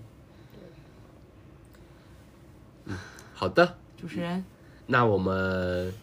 [2.86, 2.98] 嗯，
[3.34, 4.44] 好的，主持人，
[4.88, 5.94] 那我们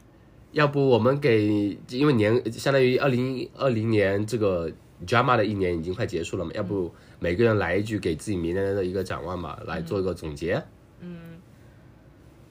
[0.53, 4.71] 要不我们给，因为年相当于二零二零年这个
[5.05, 10.63] drama 的一年已经快结束了嘛，要不每个人来一句给自己明年的一个展望吧，来做一个总结。
[11.01, 11.19] 嗯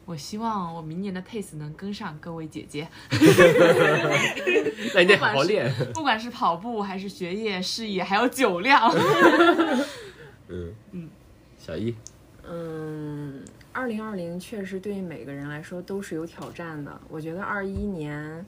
[0.05, 2.87] 我希望我明年的 pace 能跟上各位姐姐，
[4.93, 5.67] 那你得好好练。
[5.95, 8.87] 不管是跑步还是学业、事业，还有酒量。
[10.47, 11.09] 嗯嗯
[11.57, 11.95] 小易，
[12.47, 13.43] 嗯，
[13.73, 17.01] 二零二零确实对于每个人来说都是有挑战的。
[17.09, 18.45] 我觉得二一年，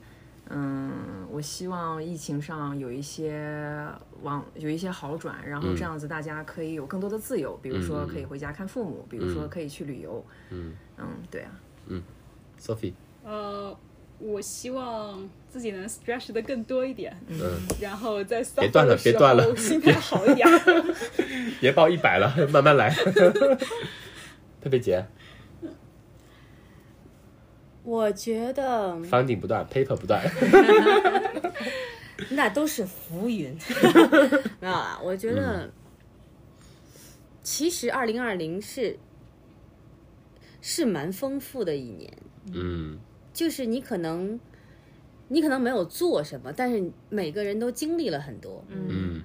[0.50, 3.86] 嗯，我希望疫情上有一些
[4.22, 10.24] 往有一些好转，然后这样子大家可以有更多的自由，比如说可以回家看父母，比如说可以去旅游。
[10.50, 10.74] 嗯。
[10.96, 11.50] 嗯对啊，
[11.86, 12.02] 嗯
[12.60, 12.92] ，Sophie，
[13.22, 13.76] 呃，
[14.18, 17.38] 我希望自己能 stretch 的更多一点，嗯，
[17.80, 20.48] 然后在别断了别断了心态好一点。
[21.60, 22.90] 别报一百了，慢慢来。
[24.60, 25.06] 特别姐
[27.88, 30.22] 我觉得，funding 不断，paper 不断。
[32.30, 33.56] 那都是浮云，
[34.60, 35.00] 没有啦。
[35.02, 35.70] 我觉嗯得，
[37.42, 38.98] 其实二零二零是
[40.60, 42.12] 是蛮丰富的一年，
[42.52, 42.98] 嗯
[43.32, 44.38] 就是你可能
[45.28, 48.62] 你可能没有做什么，但是每个人都经历了很多。
[48.70, 49.22] 嗯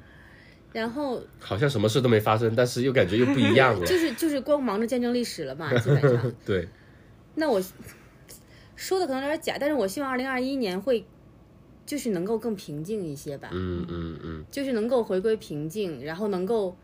[0.72, 3.86] 然后好像什么事都没发生，但是又感觉又不一样了。
[3.86, 6.32] 就是就是光忙着见证历史了嘛，基本上。
[6.46, 6.68] 对，
[7.36, 7.62] 那我
[8.84, 11.06] 说的可能有点假，但是我希望二零二一年会
[11.86, 14.46] 就是能够更平静一些吧，嗯嗯嗯。
[14.52, 16.76] 就是能够回归平静，然后能够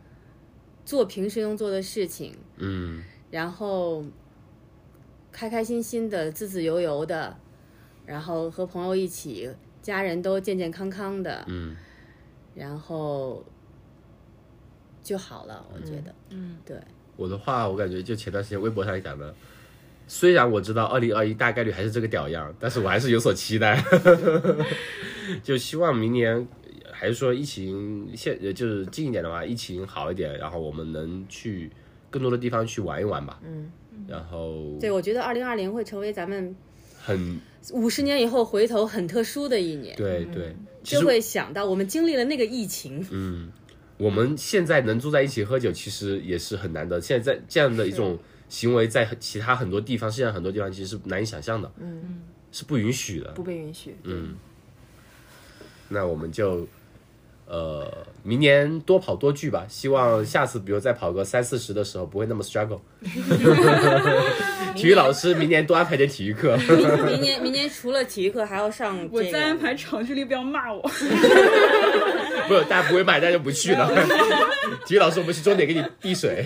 [0.86, 3.02] 做平时能做的事情，嗯。
[3.30, 4.02] 然后
[5.30, 7.36] 开开心心的、自自由由的，
[8.06, 9.50] 然后和朋友一起，
[9.82, 11.76] 家人都健健康康的，嗯，
[12.54, 13.44] 然后
[15.02, 15.64] 就好了。
[15.72, 16.80] 我觉得，嗯，对，
[17.16, 19.34] 我的话，我感觉就前段时间微博上讲的，
[20.12, 23.80] 虽然我知道二零二一大概率还是这个屌样，但是我还是有所期待，
[25.40, 26.48] 就希望明年
[26.90, 31.70] 还是说疫情现呃就是近一点的话，疫情好一点，然后我们能去
[32.10, 33.38] 更多的地方去玩一玩吧。
[33.46, 33.70] 嗯，
[34.08, 36.56] 然后对我觉得二零二零会成为咱们
[37.00, 37.38] 很
[37.72, 43.52] 五十年以后回头很特殊的一年，对对，其就会想到我们经历了那个疫情，嗯，
[43.96, 47.00] 我们现在能坐在一起喝酒，其实也是很难得。
[47.00, 48.18] 现在在这样的一种
[48.50, 52.20] 行为，在其他很多地方，世界上很多地方其实是难以想象的，嗯，
[52.52, 53.30] 是不允许的。
[53.30, 53.96] 不被允许。
[54.02, 54.34] 嗯，
[55.88, 56.66] 那我们就
[57.46, 59.64] 呃明年多跑多聚吧。
[59.68, 62.80] 希望下次比如再跑个三四十的时候，不会那么 struggle。
[64.74, 66.56] 体育老师明年多安排点体育课。
[66.56, 70.82] 明 明年明年除了体育课还要上这个，我再安排长距离，不要骂我。
[72.48, 73.88] 不是，大家不会骂，大家就不去了。
[74.84, 76.44] 体育老师，我们去终点给你递水。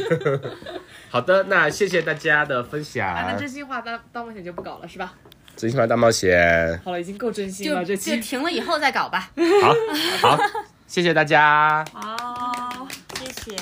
[1.15, 3.09] 好的，那谢谢大家的分享。
[3.09, 5.15] 啊、那真心话大大冒险就不搞了，是吧？
[5.55, 6.81] 真心话大冒险。
[6.85, 9.31] 好了，已经够真心了，这期就停了，以后再搞吧。
[10.21, 10.39] 好，好，
[10.89, 11.85] 谢谢大家。
[11.95, 13.57] 好，谢谢。